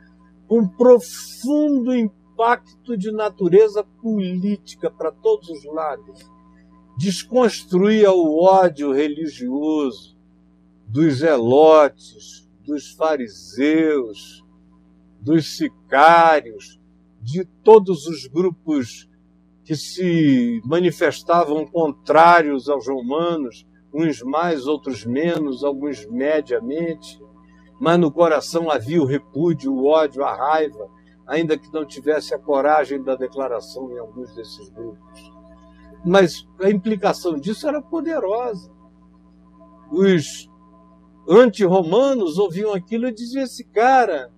com 0.50 0.68
profundo 0.68 1.96
impacto 1.96 2.98
de 2.98 3.12
natureza 3.12 3.84
política 4.02 4.90
para 4.90 5.12
todos 5.12 5.48
os 5.48 5.64
lados? 5.64 6.28
Desconstruía 6.98 8.12
o 8.12 8.44
ódio 8.44 8.92
religioso, 8.92 10.18
dos 10.88 11.20
zelotes, 11.20 12.50
dos 12.66 12.92
fariseus, 12.94 14.44
dos 15.22 15.56
sicários, 15.56 16.80
de 17.22 17.46
todos 17.64 18.08
os 18.08 18.26
grupos 18.26 19.08
que 19.64 19.76
se 19.76 20.62
manifestavam 20.66 21.64
contrários 21.68 22.68
aos 22.68 22.88
romanos, 22.88 23.68
uns 23.94 24.24
mais, 24.24 24.66
outros 24.66 25.06
menos, 25.06 25.64
alguns 25.64 26.08
mediamente, 26.08 27.22
mas 27.80 28.00
no 28.00 28.12
coração 28.12 28.70
havia 28.70 29.02
o 29.02 29.06
repúdio, 29.06 29.74
o 29.74 29.88
ódio, 29.88 30.24
a 30.24 30.36
raiva, 30.36 30.90
ainda 31.26 31.58
que 31.58 31.72
não 31.72 31.86
tivesse 31.86 32.34
a 32.34 32.40
coragem 32.40 33.02
da 33.02 33.16
declaração 33.16 33.90
em 33.92 34.00
alguns 34.00 34.34
desses 34.36 34.70
grupos. 34.70 35.32
Mas 36.04 36.46
a 36.62 36.70
implicação 36.70 37.40
disso 37.40 37.68
era 37.68 37.82
poderosa. 37.82 38.72
Os 39.92 40.50
anti-romanos 41.28 42.38
ouviam 42.38 42.74
aquilo 42.74 43.08
e 43.08 43.14
diziam: 43.14 43.44
esse 43.44 43.64
cara 43.64 44.32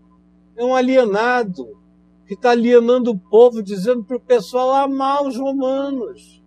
é 0.55 0.63
um 0.63 0.75
alienado 0.75 1.79
que 2.27 2.35
está 2.35 2.51
alienando 2.51 3.11
o 3.11 3.19
povo, 3.19 3.63
dizendo 3.63 4.03
para 4.03 4.17
o 4.17 4.21
pessoal 4.21 4.71
amar 4.71 5.23
os 5.23 5.37
romanos 5.37 6.41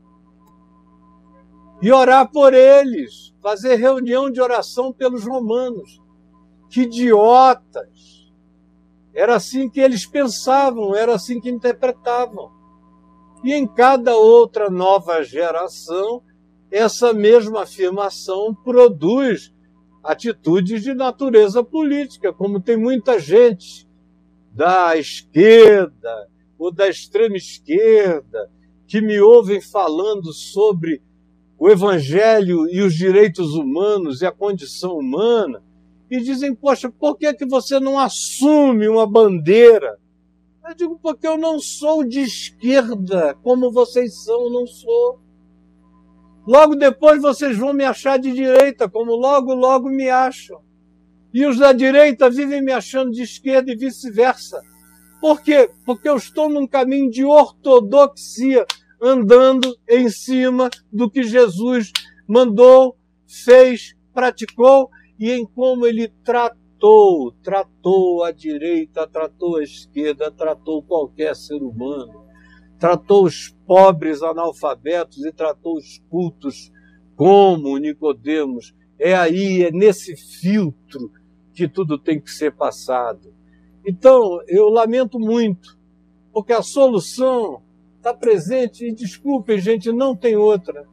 e 1.83 1.93
orar 1.93 2.31
por 2.31 2.55
eles, 2.55 3.35
fazer 3.43 3.75
reunião 3.75 4.31
de 4.31 4.41
oração 4.41 4.93
pelos 4.93 5.27
romanos. 5.27 6.04
Que 6.75 6.81
idiotas! 6.81 8.33
Era 9.15 9.37
assim 9.37 9.71
que 9.71 9.79
eles 9.79 10.05
pensavam, 10.05 10.93
era 10.93 11.15
assim 11.15 11.41
que 11.41 11.49
interpretavam. 11.49 12.51
E 13.45 13.55
em 13.55 13.65
cada 13.65 14.17
outra 14.17 14.69
nova 14.69 15.23
geração, 15.23 16.21
essa 16.73 17.13
mesma 17.13 17.63
afirmação 17.63 18.53
produz 18.53 19.55
atitudes 20.03 20.83
de 20.83 20.95
natureza 20.95 21.63
política, 21.63 22.33
como 22.33 22.59
tem 22.59 22.77
muita 22.77 23.21
gente 23.21 23.89
da 24.51 24.97
esquerda 24.97 26.29
ou 26.59 26.73
da 26.73 26.89
extrema 26.89 27.37
esquerda 27.37 28.51
que 28.89 29.01
me 29.01 29.21
ouvem 29.21 29.61
falando 29.61 30.33
sobre 30.33 31.01
o 31.57 31.71
evangelho 31.71 32.69
e 32.69 32.83
os 32.83 32.95
direitos 32.95 33.55
humanos 33.55 34.23
e 34.23 34.27
a 34.27 34.33
condição 34.33 34.99
humana 34.99 35.63
e 36.11 36.21
dizem: 36.21 36.55
"Poxa, 36.55 36.91
por 36.91 37.17
que 37.17 37.33
que 37.35 37.47
você 37.47 37.81
não 37.81 37.99
assume 37.99 38.89
uma 38.89 39.07
bandeira?" 39.07 39.99
Eu 40.67 40.75
digo: 40.75 40.99
"Porque 41.03 41.27
eu 41.27 41.37
não 41.37 41.59
sou 41.59 42.05
de 42.05 42.21
esquerda, 42.21 43.35
como 43.43 43.71
vocês 43.71 44.25
são, 44.25 44.51
não 44.51 44.67
sou." 44.67 45.21
Logo 46.47 46.75
depois 46.75 47.23
vocês 47.23 47.57
vão 47.57 47.73
me 47.73 47.85
achar 47.85 48.19
de 48.19 48.33
direita, 48.33 48.89
como 48.89 49.15
logo, 49.15 49.55
logo 49.55 49.89
me 49.89 50.11
acham. 50.11 50.61
E 51.33 51.45
os 51.47 51.59
da 51.59 51.73
direita 51.73 52.31
vivem 52.31 52.63
me 52.63 52.71
achando 52.71 53.11
de 53.11 53.23
esquerda 53.23 53.73
e 53.73 53.77
vice-versa. 53.77 54.61
Por 55.21 55.43
quê? 55.43 55.71
Porque 55.87 56.09
eu 56.09 56.17
estou 56.17 56.51
num 56.51 56.67
caminho 56.67 57.11
de 57.11 57.25
ortodoxia, 57.25 58.67
andando 59.01 59.75
em 59.89 60.09
cima 60.11 60.69
do 60.93 61.11
que 61.11 61.23
Jesus 61.23 61.91
mandou, 62.29 62.97
fez, 63.27 63.97
praticou 64.13 64.91
e 65.19 65.31
em 65.31 65.47
como 65.47 65.87
ele 65.87 66.09
tratou, 66.25 67.33
tratou 67.43 68.25
a 68.25 68.31
direita, 68.31 69.07
tratou 69.07 69.57
a 69.57 69.63
esquerda, 69.63 70.31
tratou 70.31 70.83
qualquer 70.83 71.35
ser 71.35 71.63
humano 71.63 72.25
tratou 72.85 73.25
os 73.25 73.49
pobres 73.67 74.23
analfabetos 74.23 75.25
e 75.25 75.33
tratou 75.33 75.79
os 75.79 76.03
cultos 76.11 76.71
como 77.17 77.79
Nicodemos. 77.79 78.75
É 78.99 79.15
aí, 79.15 79.63
é 79.63 79.71
nesse 79.71 80.15
filtro 80.17 81.11
que 81.55 81.67
tudo 81.67 81.99
tem 81.99 82.21
que 82.21 82.31
ser 82.31 82.53
passado. 82.53 83.33
Então, 83.87 84.39
eu 84.47 84.69
lamento 84.69 85.19
muito, 85.19 85.79
porque 86.31 86.53
a 86.53 86.61
solução 86.61 87.63
está 87.97 88.13
presente, 88.13 88.87
e 88.87 88.95
desculpem, 88.95 89.59
gente, 89.59 89.91
não 89.91 90.15
tem 90.15 90.37
outra. 90.37 90.87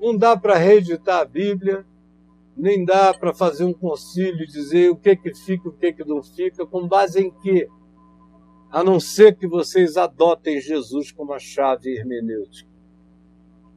Não 0.00 0.16
dá 0.16 0.36
para 0.36 0.56
reeditar 0.56 1.22
a 1.22 1.24
Bíblia, 1.24 1.84
nem 2.56 2.84
dá 2.84 3.12
para 3.12 3.34
fazer 3.34 3.64
um 3.64 3.72
concílio 3.72 4.46
dizer 4.46 4.90
o 4.90 4.96
que 4.96 5.16
que 5.16 5.34
fica, 5.34 5.68
o 5.68 5.72
que 5.72 5.92
que 5.92 6.04
não 6.04 6.22
fica, 6.22 6.66
com 6.66 6.86
base 6.86 7.20
em 7.20 7.30
quê? 7.30 7.68
A 8.70 8.82
não 8.82 8.98
ser 9.00 9.36
que 9.36 9.46
vocês 9.46 9.96
adotem 9.96 10.60
Jesus 10.60 11.10
como 11.10 11.32
a 11.32 11.38
chave 11.38 11.96
hermenêutica. 11.96 12.70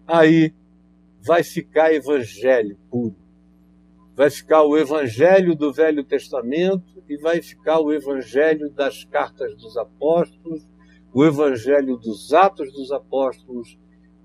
Aí 0.05 0.53
vai 1.21 1.43
ficar 1.43 1.93
evangelho 1.93 2.77
puro. 2.89 3.15
Vai 4.15 4.29
ficar 4.29 4.63
o 4.63 4.77
evangelho 4.77 5.55
do 5.55 5.71
Velho 5.71 6.03
Testamento 6.03 7.03
e 7.07 7.17
vai 7.17 7.41
ficar 7.41 7.79
o 7.79 7.93
evangelho 7.93 8.71
das 8.71 9.03
cartas 9.03 9.55
dos 9.55 9.77
apóstolos, 9.77 10.67
o 11.13 11.23
evangelho 11.23 11.97
dos 11.97 12.33
Atos 12.33 12.71
dos 12.73 12.91
Apóstolos, 12.91 13.77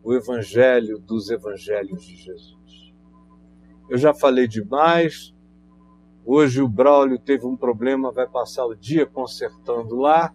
o 0.02 0.14
evangelho 0.14 0.98
dos 0.98 1.30
evangelhos 1.30 2.04
de 2.04 2.16
Jesus. 2.16 2.61
Eu 3.92 3.98
já 3.98 4.14
falei 4.14 4.48
demais. 4.48 5.34
Hoje 6.24 6.62
o 6.62 6.66
Braulio 6.66 7.18
teve 7.18 7.44
um 7.44 7.54
problema, 7.54 8.10
vai 8.10 8.26
passar 8.26 8.64
o 8.64 8.74
dia 8.74 9.04
consertando 9.04 9.96
lá. 9.96 10.34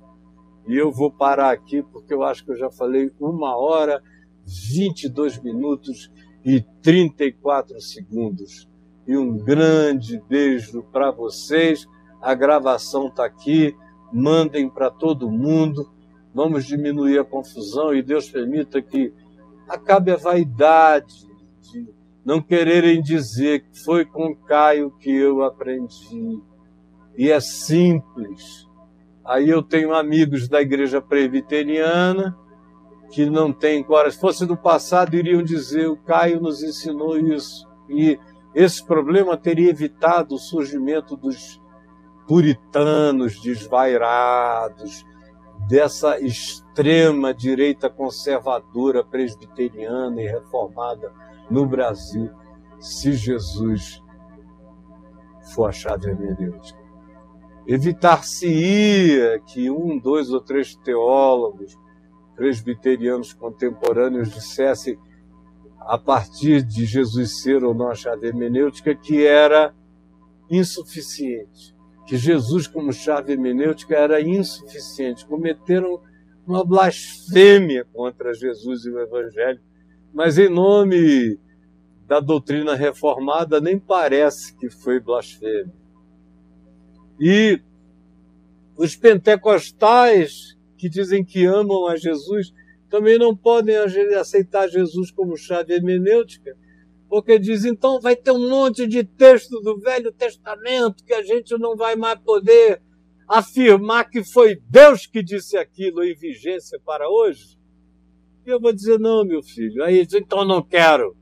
E 0.68 0.76
eu 0.76 0.92
vou 0.92 1.10
parar 1.10 1.50
aqui 1.50 1.82
porque 1.82 2.14
eu 2.14 2.22
acho 2.22 2.46
que 2.46 2.52
eu 2.52 2.56
já 2.56 2.70
falei 2.70 3.12
uma 3.20 3.58
hora, 3.58 4.00
22 4.46 5.42
minutos 5.42 6.12
e 6.46 6.62
34 6.84 7.82
segundos. 7.82 8.70
E 9.08 9.18
um 9.18 9.36
grande 9.36 10.22
beijo 10.30 10.84
para 10.92 11.10
vocês. 11.10 11.88
A 12.22 12.36
gravação 12.36 13.08
está 13.08 13.26
aqui. 13.26 13.76
Mandem 14.14 14.70
para 14.70 14.92
todo 14.92 15.32
mundo. 15.32 15.92
Vamos 16.32 16.64
diminuir 16.64 17.18
a 17.18 17.26
confusão 17.26 17.92
e 17.92 18.04
Deus 18.04 18.30
permita 18.30 18.84
que 18.84 19.12
acabe 19.68 20.12
a 20.12 20.16
vaidade 20.16 21.26
de 21.60 21.97
não 22.28 22.42
quererem 22.42 23.02
dizer 23.02 23.62
que 23.62 23.86
foi 23.86 24.04
com 24.04 24.36
Caio 24.36 24.92
que 25.00 25.10
eu 25.10 25.44
aprendi. 25.44 26.44
E 27.18 27.32
é 27.32 27.40
simples. 27.40 28.68
Aí 29.24 29.50
eu 29.50 29.64
tenho 29.64 29.94
amigos 29.94 30.50
da 30.50 30.62
igreja 30.62 31.02
presbiteriana 31.02 32.38
que 33.12 33.26
não 33.26 33.54
tem 33.54 33.82
coragem. 33.82 34.12
Se 34.12 34.20
fosse 34.20 34.46
do 34.46 34.58
passado, 34.58 35.16
iriam 35.16 35.42
dizer: 35.42 35.88
o 35.88 35.96
Caio 35.96 36.42
nos 36.42 36.62
ensinou 36.62 37.18
isso. 37.18 37.66
E 37.90 38.20
esse 38.54 38.86
problema 38.86 39.38
teria 39.38 39.70
evitado 39.70 40.36
o 40.36 40.38
surgimento 40.38 41.16
dos 41.16 41.62
puritanos 42.28 43.40
desvairados, 43.40 45.06
dessa 45.66 46.20
extrema 46.20 47.34
direita 47.34 47.90
conservadora, 47.90 49.02
presbiteriana 49.02 50.22
e 50.22 50.28
reformada 50.28 51.10
no 51.50 51.66
Brasil, 51.66 52.30
se 52.80 53.14
Jesus 53.14 54.02
for 55.54 55.70
a 55.70 55.72
chave 55.72 56.10
hermenêutica. 56.10 56.80
Evitar-se-ia 57.66 59.40
que 59.46 59.70
um, 59.70 59.98
dois 60.00 60.32
ou 60.32 60.40
três 60.40 60.76
teólogos 60.76 61.78
presbiterianos 62.36 63.34
contemporâneos 63.34 64.30
dissessem, 64.30 64.98
a 65.80 65.98
partir 65.98 66.64
de 66.64 66.86
Jesus 66.86 67.42
ser 67.42 67.64
ou 67.64 67.74
não 67.74 67.90
a 67.90 67.96
chave 67.96 68.28
hermenêutica, 68.28 68.96
que 68.96 69.26
era 69.26 69.74
insuficiente, 70.50 71.76
que 72.06 72.16
Jesus, 72.18 72.68
como 72.68 72.94
chave 72.94 73.34
hermenêutica, 73.34 73.96
era 73.96 74.22
insuficiente. 74.22 75.26
Cometeram 75.26 76.02
uma 76.46 76.64
blasfêmia 76.64 77.86
contra 77.94 78.34
Jesus 78.34 78.86
e 78.86 78.90
o 78.90 79.00
Evangelho, 79.00 79.60
mas 80.14 80.38
em 80.38 80.50
nome 80.50 81.40
da 82.08 82.20
doutrina 82.20 82.74
reformada, 82.74 83.60
nem 83.60 83.78
parece 83.78 84.56
que 84.56 84.70
foi 84.70 85.00
blasfêmia. 85.00 85.74
E 87.20 87.62
os 88.78 88.96
pentecostais 88.96 90.58
que 90.78 90.88
dizem 90.88 91.26
que 91.26 91.46
amam 91.46 91.88
a 91.88 91.98
Jesus 91.98 92.54
também 92.90 93.18
não 93.18 93.36
podem 93.36 93.76
aceitar 93.76 94.70
Jesus 94.70 95.12
como 95.12 95.36
chave 95.36 95.74
hermenêutica, 95.74 96.56
porque 97.10 97.38
dizem 97.40 97.72
então 97.72 98.00
vai 98.00 98.16
ter 98.16 98.32
um 98.32 98.50
monte 98.50 98.88
de 98.88 99.04
texto 99.04 99.60
do 99.62 99.78
Velho 99.80 100.12
Testamento 100.12 101.04
que 101.04 101.14
a 101.14 101.24
gente 101.24 101.58
não 101.58 101.76
vai 101.76 101.96
mais 101.96 102.20
poder 102.20 102.82
afirmar 103.28 104.10
que 104.10 104.24
foi 104.24 104.62
Deus 104.70 105.06
que 105.06 105.22
disse 105.22 105.58
aquilo 105.58 106.04
em 106.04 106.16
vigência 106.16 106.80
para 106.86 107.10
hoje. 107.10 107.58
Eu 108.48 108.62
vou 108.62 108.72
dizer, 108.72 108.98
não, 108.98 109.26
meu 109.26 109.44
filho. 109.44 109.84
Aí 109.84 110.06
diz, 110.06 110.14
então 110.14 110.46
não 110.46 110.64
quero. 110.64 111.18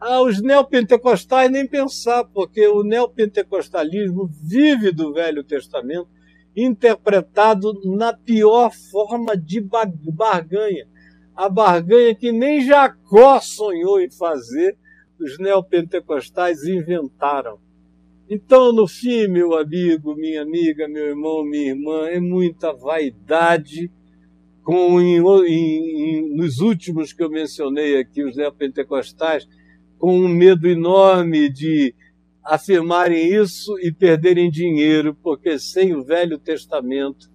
Ah, 0.00 0.22
os 0.22 0.40
neopentecostais 0.40 1.50
nem 1.50 1.66
pensar, 1.66 2.24
porque 2.24 2.66
o 2.66 2.82
neopentecostalismo 2.82 4.26
vive 4.42 4.90
do 4.90 5.12
Velho 5.12 5.44
Testamento 5.44 6.08
interpretado 6.56 7.78
na 7.84 8.14
pior 8.14 8.72
forma 8.72 9.36
de 9.36 9.60
barganha. 9.60 10.88
A 11.36 11.46
barganha 11.50 12.14
que 12.14 12.32
nem 12.32 12.64
Jacó 12.64 13.38
sonhou 13.38 14.00
em 14.00 14.10
fazer, 14.10 14.78
os 15.20 15.38
neopentecostais 15.38 16.64
inventaram. 16.64 17.58
Então, 18.30 18.72
no 18.72 18.88
fim, 18.88 19.28
meu 19.28 19.52
amigo, 19.52 20.14
minha 20.14 20.40
amiga, 20.40 20.88
meu 20.88 21.04
irmão, 21.04 21.44
minha 21.44 21.72
irmã, 21.72 22.08
é 22.08 22.18
muita 22.18 22.72
vaidade. 22.72 23.90
Com, 24.64 25.00
em, 25.00 25.18
em, 25.46 26.36
nos 26.36 26.58
últimos 26.58 27.12
que 27.12 27.22
eu 27.22 27.30
mencionei 27.30 27.98
aqui, 27.98 28.24
os 28.24 28.36
neopentecostais, 28.36 29.46
com 29.98 30.16
um 30.18 30.28
medo 30.28 30.66
enorme 30.66 31.48
de 31.48 31.94
afirmarem 32.42 33.34
isso 33.34 33.78
e 33.78 33.92
perderem 33.92 34.50
dinheiro, 34.50 35.14
porque 35.22 35.58
sem 35.58 35.94
o 35.94 36.02
Velho 36.02 36.38
Testamento 36.38 37.32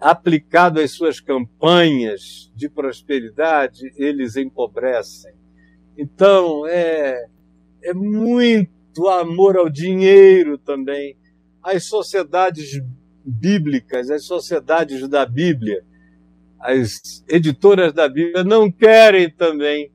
aplicado 0.00 0.80
às 0.80 0.92
suas 0.92 1.20
campanhas 1.20 2.50
de 2.56 2.68
prosperidade, 2.68 3.92
eles 3.96 4.34
empobrecem. 4.36 5.34
Então, 5.96 6.66
é, 6.66 7.26
é 7.82 7.92
muito 7.92 9.08
amor 9.08 9.58
ao 9.58 9.68
dinheiro 9.68 10.56
também. 10.56 11.16
As 11.62 11.84
sociedades 11.84 12.80
bíblicas, 13.22 14.10
as 14.10 14.24
sociedades 14.24 15.06
da 15.06 15.26
Bíblia, 15.26 15.84
as 16.60 17.24
editoras 17.28 17.92
da 17.92 18.08
Bíblia 18.08 18.44
não 18.44 18.70
querem 18.70 19.30
também 19.30 19.90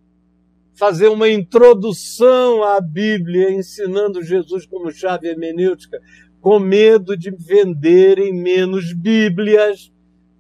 fazer 0.74 1.08
uma 1.08 1.30
introdução 1.30 2.64
à 2.64 2.82
Bíblia, 2.82 3.52
ensinando 3.52 4.24
Jesus 4.24 4.66
como 4.66 4.92
chave 4.92 5.28
hermenêutica, 5.28 6.02
com 6.42 6.60
medo 6.60 7.16
de 7.18 7.32
venderem 7.32 8.34
menos 8.34 8.94
Bíblias 8.94 9.92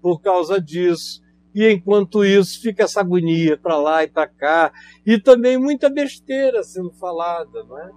por 0.02 0.22
causa 0.22 0.60
disso. 0.60 1.24
E 1.54 1.70
enquanto 1.72 2.26
isso, 2.26 2.62
fica 2.62 2.84
essa 2.84 3.00
agonia 3.00 3.58
para 3.58 3.78
lá 3.78 4.04
e 4.04 4.08
para 4.08 4.28
cá. 4.28 4.74
E 5.06 5.18
também 5.18 5.58
muita 5.58 5.90
besteira 5.90 6.62
sendo 6.64 6.92
falada, 6.92 7.64
não 7.64 7.80
é? 7.80 7.90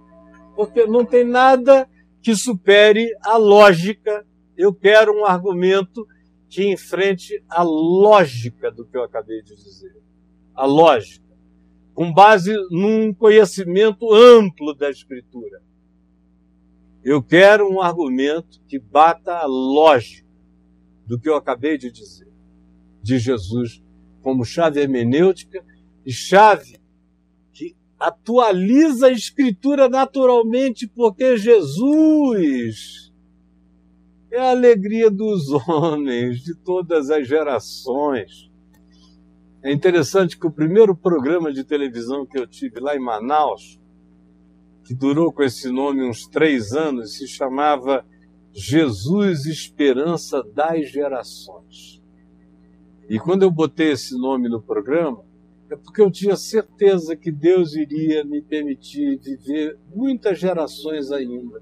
Porque 0.55 0.85
não 0.85 1.03
tem 1.03 1.25
nada 1.25 1.89
que 2.21 2.33
supere 2.35 3.13
a 3.21 3.35
lógica. 3.35 4.25
Eu 4.57 4.73
quero 4.73 5.13
um 5.13 5.25
argumento 5.25 6.07
que 6.49 6.67
enfrente 6.67 7.43
a 7.47 7.61
lógica 7.61 8.71
do 8.71 8.85
que 8.85 8.97
eu 8.97 9.03
acabei 9.03 9.41
de 9.41 9.55
dizer. 9.55 9.95
A 10.55 10.65
lógica 10.65 11.29
com 11.99 12.13
base 12.13 12.55
num 12.71 13.13
conhecimento 13.13 14.13
amplo 14.13 14.73
da 14.73 14.89
Escritura. 14.89 15.61
Eu 17.03 17.21
quero 17.21 17.69
um 17.69 17.81
argumento 17.81 18.61
que 18.69 18.79
bata 18.79 19.33
a 19.33 19.45
lógica 19.45 20.25
do 21.05 21.19
que 21.19 21.27
eu 21.27 21.35
acabei 21.35 21.77
de 21.77 21.91
dizer, 21.91 22.31
de 23.03 23.19
Jesus 23.19 23.83
como 24.21 24.45
chave 24.45 24.79
hermenêutica 24.79 25.61
e 26.05 26.13
chave 26.13 26.79
que 27.51 27.75
atualiza 27.99 29.07
a 29.07 29.11
Escritura 29.11 29.89
naturalmente, 29.89 30.87
porque 30.87 31.37
Jesus 31.37 33.08
é 34.31 34.39
a 34.39 34.51
alegria 34.51 35.09
dos 35.09 35.49
homens, 35.67 36.41
de 36.41 36.53
todas 36.55 37.09
as 37.09 37.27
gerações. 37.27 38.49
É 39.61 39.71
interessante 39.71 40.37
que 40.37 40.47
o 40.47 40.51
primeiro 40.51 40.95
programa 40.95 41.51
de 41.51 41.63
televisão 41.63 42.25
que 42.25 42.39
eu 42.39 42.47
tive 42.47 42.79
lá 42.79 42.95
em 42.95 42.99
Manaus, 42.99 43.79
que 44.83 44.93
durou 44.93 45.31
com 45.31 45.43
esse 45.43 45.69
nome 45.69 46.07
uns 46.07 46.25
três 46.25 46.71
anos, 46.71 47.17
se 47.17 47.27
chamava 47.27 48.05
Jesus 48.51 49.45
Esperança 49.45 50.41
das 50.43 50.89
Gerações. 50.89 52.01
E 53.09 53.19
quando 53.19 53.43
eu 53.43 53.51
botei 53.51 53.91
esse 53.91 54.17
nome 54.17 54.47
no 54.47 54.61
programa, 54.61 55.23
é 55.69 55.75
porque 55.75 56.01
eu 56.01 56.09
tinha 56.09 56.35
certeza 56.35 57.15
que 57.15 57.31
Deus 57.31 57.75
iria 57.75 58.23
me 58.23 58.41
permitir 58.41 59.19
viver 59.19 59.77
muitas 59.93 60.39
gerações 60.39 61.11
ainda. 61.11 61.61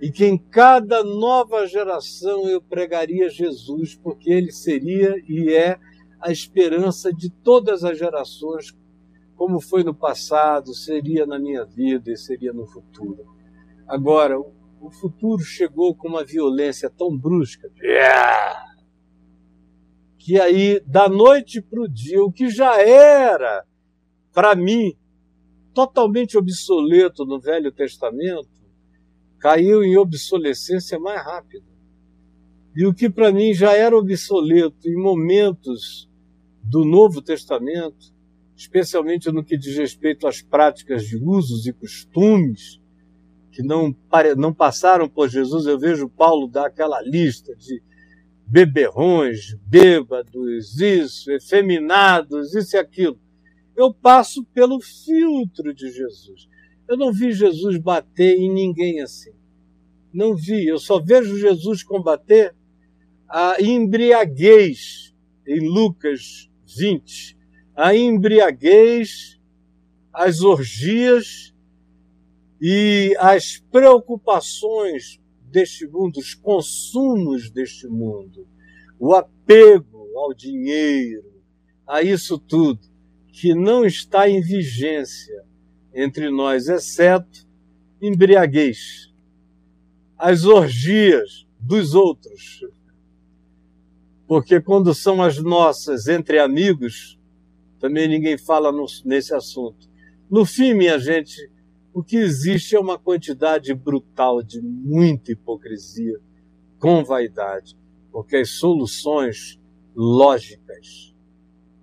E 0.00 0.10
que 0.12 0.24
em 0.24 0.38
cada 0.38 1.02
nova 1.02 1.66
geração 1.66 2.48
eu 2.48 2.62
pregaria 2.62 3.28
Jesus, 3.28 3.96
porque 3.96 4.30
ele 4.30 4.52
seria 4.52 5.16
e 5.28 5.52
é 5.52 5.78
a 6.20 6.30
esperança 6.30 7.12
de 7.12 7.30
todas 7.30 7.84
as 7.84 7.98
gerações, 7.98 8.76
como 9.36 9.60
foi 9.60 9.84
no 9.84 9.94
passado, 9.94 10.74
seria 10.74 11.26
na 11.26 11.38
minha 11.38 11.64
vida 11.64 12.10
e 12.10 12.16
seria 12.16 12.52
no 12.52 12.66
futuro. 12.66 13.24
Agora, 13.86 14.38
o 14.38 14.90
futuro 14.90 15.42
chegou 15.42 15.94
com 15.94 16.08
uma 16.08 16.24
violência 16.24 16.90
tão 16.90 17.16
brusca. 17.16 17.70
Que 20.18 20.40
aí, 20.40 20.80
da 20.80 21.08
noite 21.08 21.60
para 21.62 21.80
o 21.80 21.88
dia, 21.88 22.22
o 22.22 22.30
que 22.30 22.50
já 22.50 22.80
era, 22.80 23.64
para 24.32 24.54
mim, 24.54 24.96
totalmente 25.72 26.36
obsoleto 26.36 27.24
no 27.24 27.40
Velho 27.40 27.72
Testamento, 27.72 28.48
caiu 29.38 29.82
em 29.82 29.96
obsolescência 29.96 30.98
mais 30.98 31.22
rápida. 31.24 31.66
E 32.74 32.86
o 32.86 32.94
que 32.94 33.08
para 33.08 33.32
mim 33.32 33.52
já 33.54 33.72
era 33.72 33.96
obsoleto 33.96 34.88
em 34.88 34.96
momentos 34.96 36.08
do 36.62 36.84
Novo 36.84 37.22
Testamento, 37.22 38.12
especialmente 38.56 39.30
no 39.30 39.44
que 39.44 39.56
diz 39.56 39.76
respeito 39.76 40.26
às 40.26 40.42
práticas 40.42 41.04
de 41.06 41.16
usos 41.16 41.66
e 41.66 41.72
costumes 41.72 42.80
que 43.50 43.62
não, 43.62 43.94
não 44.36 44.54
passaram 44.54 45.08
por 45.08 45.28
Jesus, 45.28 45.66
eu 45.66 45.78
vejo 45.78 46.08
Paulo 46.08 46.46
dar 46.46 46.66
aquela 46.66 47.00
lista 47.02 47.56
de 47.56 47.82
beberrões, 48.46 49.54
bêbados, 49.66 50.80
isso, 50.80 51.30
efeminados, 51.32 52.54
isso 52.54 52.76
e 52.76 52.78
aquilo. 52.78 53.18
Eu 53.76 53.92
passo 53.92 54.44
pelo 54.54 54.80
filtro 54.80 55.74
de 55.74 55.90
Jesus. 55.90 56.48
Eu 56.88 56.96
não 56.96 57.12
vi 57.12 57.32
Jesus 57.32 57.76
bater 57.76 58.38
em 58.38 58.50
ninguém 58.50 59.02
assim. 59.02 59.32
Não 60.12 60.34
vi. 60.34 60.66
Eu 60.66 60.78
só 60.78 60.98
vejo 60.98 61.38
Jesus 61.38 61.82
combater 61.82 62.54
a 63.28 63.56
embriaguez 63.60 65.14
em 65.46 65.68
Lucas 65.68 66.50
20. 66.66 67.36
A 67.76 67.94
embriaguez, 67.94 69.38
as 70.12 70.40
orgias 70.40 71.54
e 72.58 73.14
as 73.18 73.58
preocupações 73.70 75.20
deste 75.42 75.86
mundo, 75.86 76.18
os 76.18 76.34
consumos 76.34 77.50
deste 77.50 77.86
mundo, 77.86 78.48
o 78.98 79.14
apego 79.14 80.08
ao 80.16 80.32
dinheiro, 80.32 81.24
a 81.86 82.02
isso 82.02 82.38
tudo, 82.38 82.80
que 83.30 83.54
não 83.54 83.84
está 83.84 84.28
em 84.28 84.40
vigência 84.40 85.47
entre 85.98 86.30
nós, 86.30 86.68
exceto 86.68 87.44
embriaguez, 88.00 89.12
as 90.16 90.44
orgias 90.44 91.44
dos 91.58 91.94
outros. 91.94 92.64
Porque 94.26 94.60
quando 94.60 94.94
são 94.94 95.20
as 95.20 95.42
nossas 95.42 96.06
entre 96.06 96.38
amigos, 96.38 97.18
também 97.80 98.06
ninguém 98.06 98.38
fala 98.38 98.70
no, 98.70 98.86
nesse 99.04 99.34
assunto. 99.34 99.88
No 100.30 100.44
fim, 100.44 100.74
minha 100.74 100.98
gente, 100.98 101.50
o 101.92 102.02
que 102.02 102.16
existe 102.16 102.76
é 102.76 102.80
uma 102.80 102.98
quantidade 102.98 103.74
brutal 103.74 104.40
de 104.42 104.60
muita 104.60 105.32
hipocrisia 105.32 106.20
com 106.78 107.02
vaidade, 107.02 107.76
porque 108.12 108.36
as 108.36 108.50
soluções 108.50 109.58
lógicas, 109.96 111.12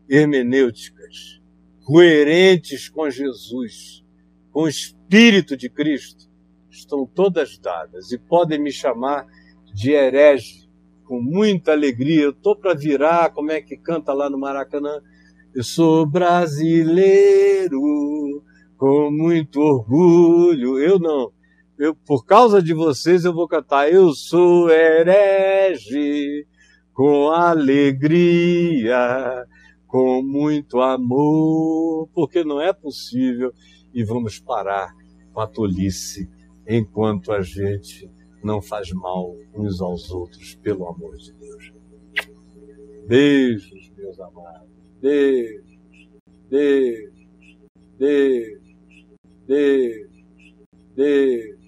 hermenêuticas, 0.07 1.41
coerentes 1.83 2.87
com 2.87 3.09
Jesus, 3.09 4.04
com 4.55 4.63
o 4.63 4.69
Espírito 4.69 5.57
de 5.57 5.69
Cristo, 5.69 6.29
estão 6.69 7.05
todas 7.05 7.57
dadas 7.57 8.13
e 8.13 8.17
podem 8.17 8.57
me 8.57 8.71
chamar 8.71 9.27
de 9.73 9.91
herege 9.91 10.69
com 11.03 11.21
muita 11.21 11.73
alegria. 11.73 12.21
Eu 12.21 12.29
estou 12.29 12.55
para 12.55 12.73
virar, 12.73 13.33
como 13.33 13.51
é 13.51 13.59
que 13.59 13.75
canta 13.75 14.13
lá 14.13 14.29
no 14.29 14.39
Maracanã? 14.39 15.01
Eu 15.53 15.61
sou 15.61 16.05
brasileiro 16.05 17.81
com 18.77 19.11
muito 19.11 19.59
orgulho. 19.59 20.79
Eu 20.79 20.99
não. 20.99 21.33
Eu, 21.77 21.93
por 21.93 22.25
causa 22.25 22.63
de 22.63 22.73
vocês, 22.73 23.25
eu 23.25 23.33
vou 23.33 23.49
cantar. 23.49 23.91
Eu 23.91 24.13
sou 24.13 24.69
herege 24.69 26.47
com 26.93 27.29
alegria, 27.29 28.95
com 29.85 30.23
muito 30.23 30.79
amor, 30.79 32.07
porque 32.13 32.45
não 32.45 32.61
é 32.61 32.71
possível 32.71 33.51
e 33.95 34.03
vamos 34.03 34.37
parar 34.37 34.93
com 35.33 35.39
a 35.39 35.47
tolice 35.47 36.29
enquanto 36.67 37.31
a 37.31 37.41
gente 37.41 38.11
não 38.43 38.61
faz 38.61 38.91
mal 38.91 39.33
uns 39.53 39.81
aos 39.81 40.11
outros, 40.11 40.53
pelo 40.55 40.87
amor 40.87 41.15
de 41.17 41.31
Deus. 41.33 41.73
Beijos, 43.07 43.91
meus 43.97 44.19
amados. 44.19 44.69
Beijos, 45.01 45.79
beijos, 46.49 47.13
beijos, 47.97 48.61
beijos, 49.47 50.25
beijos. 50.95 51.54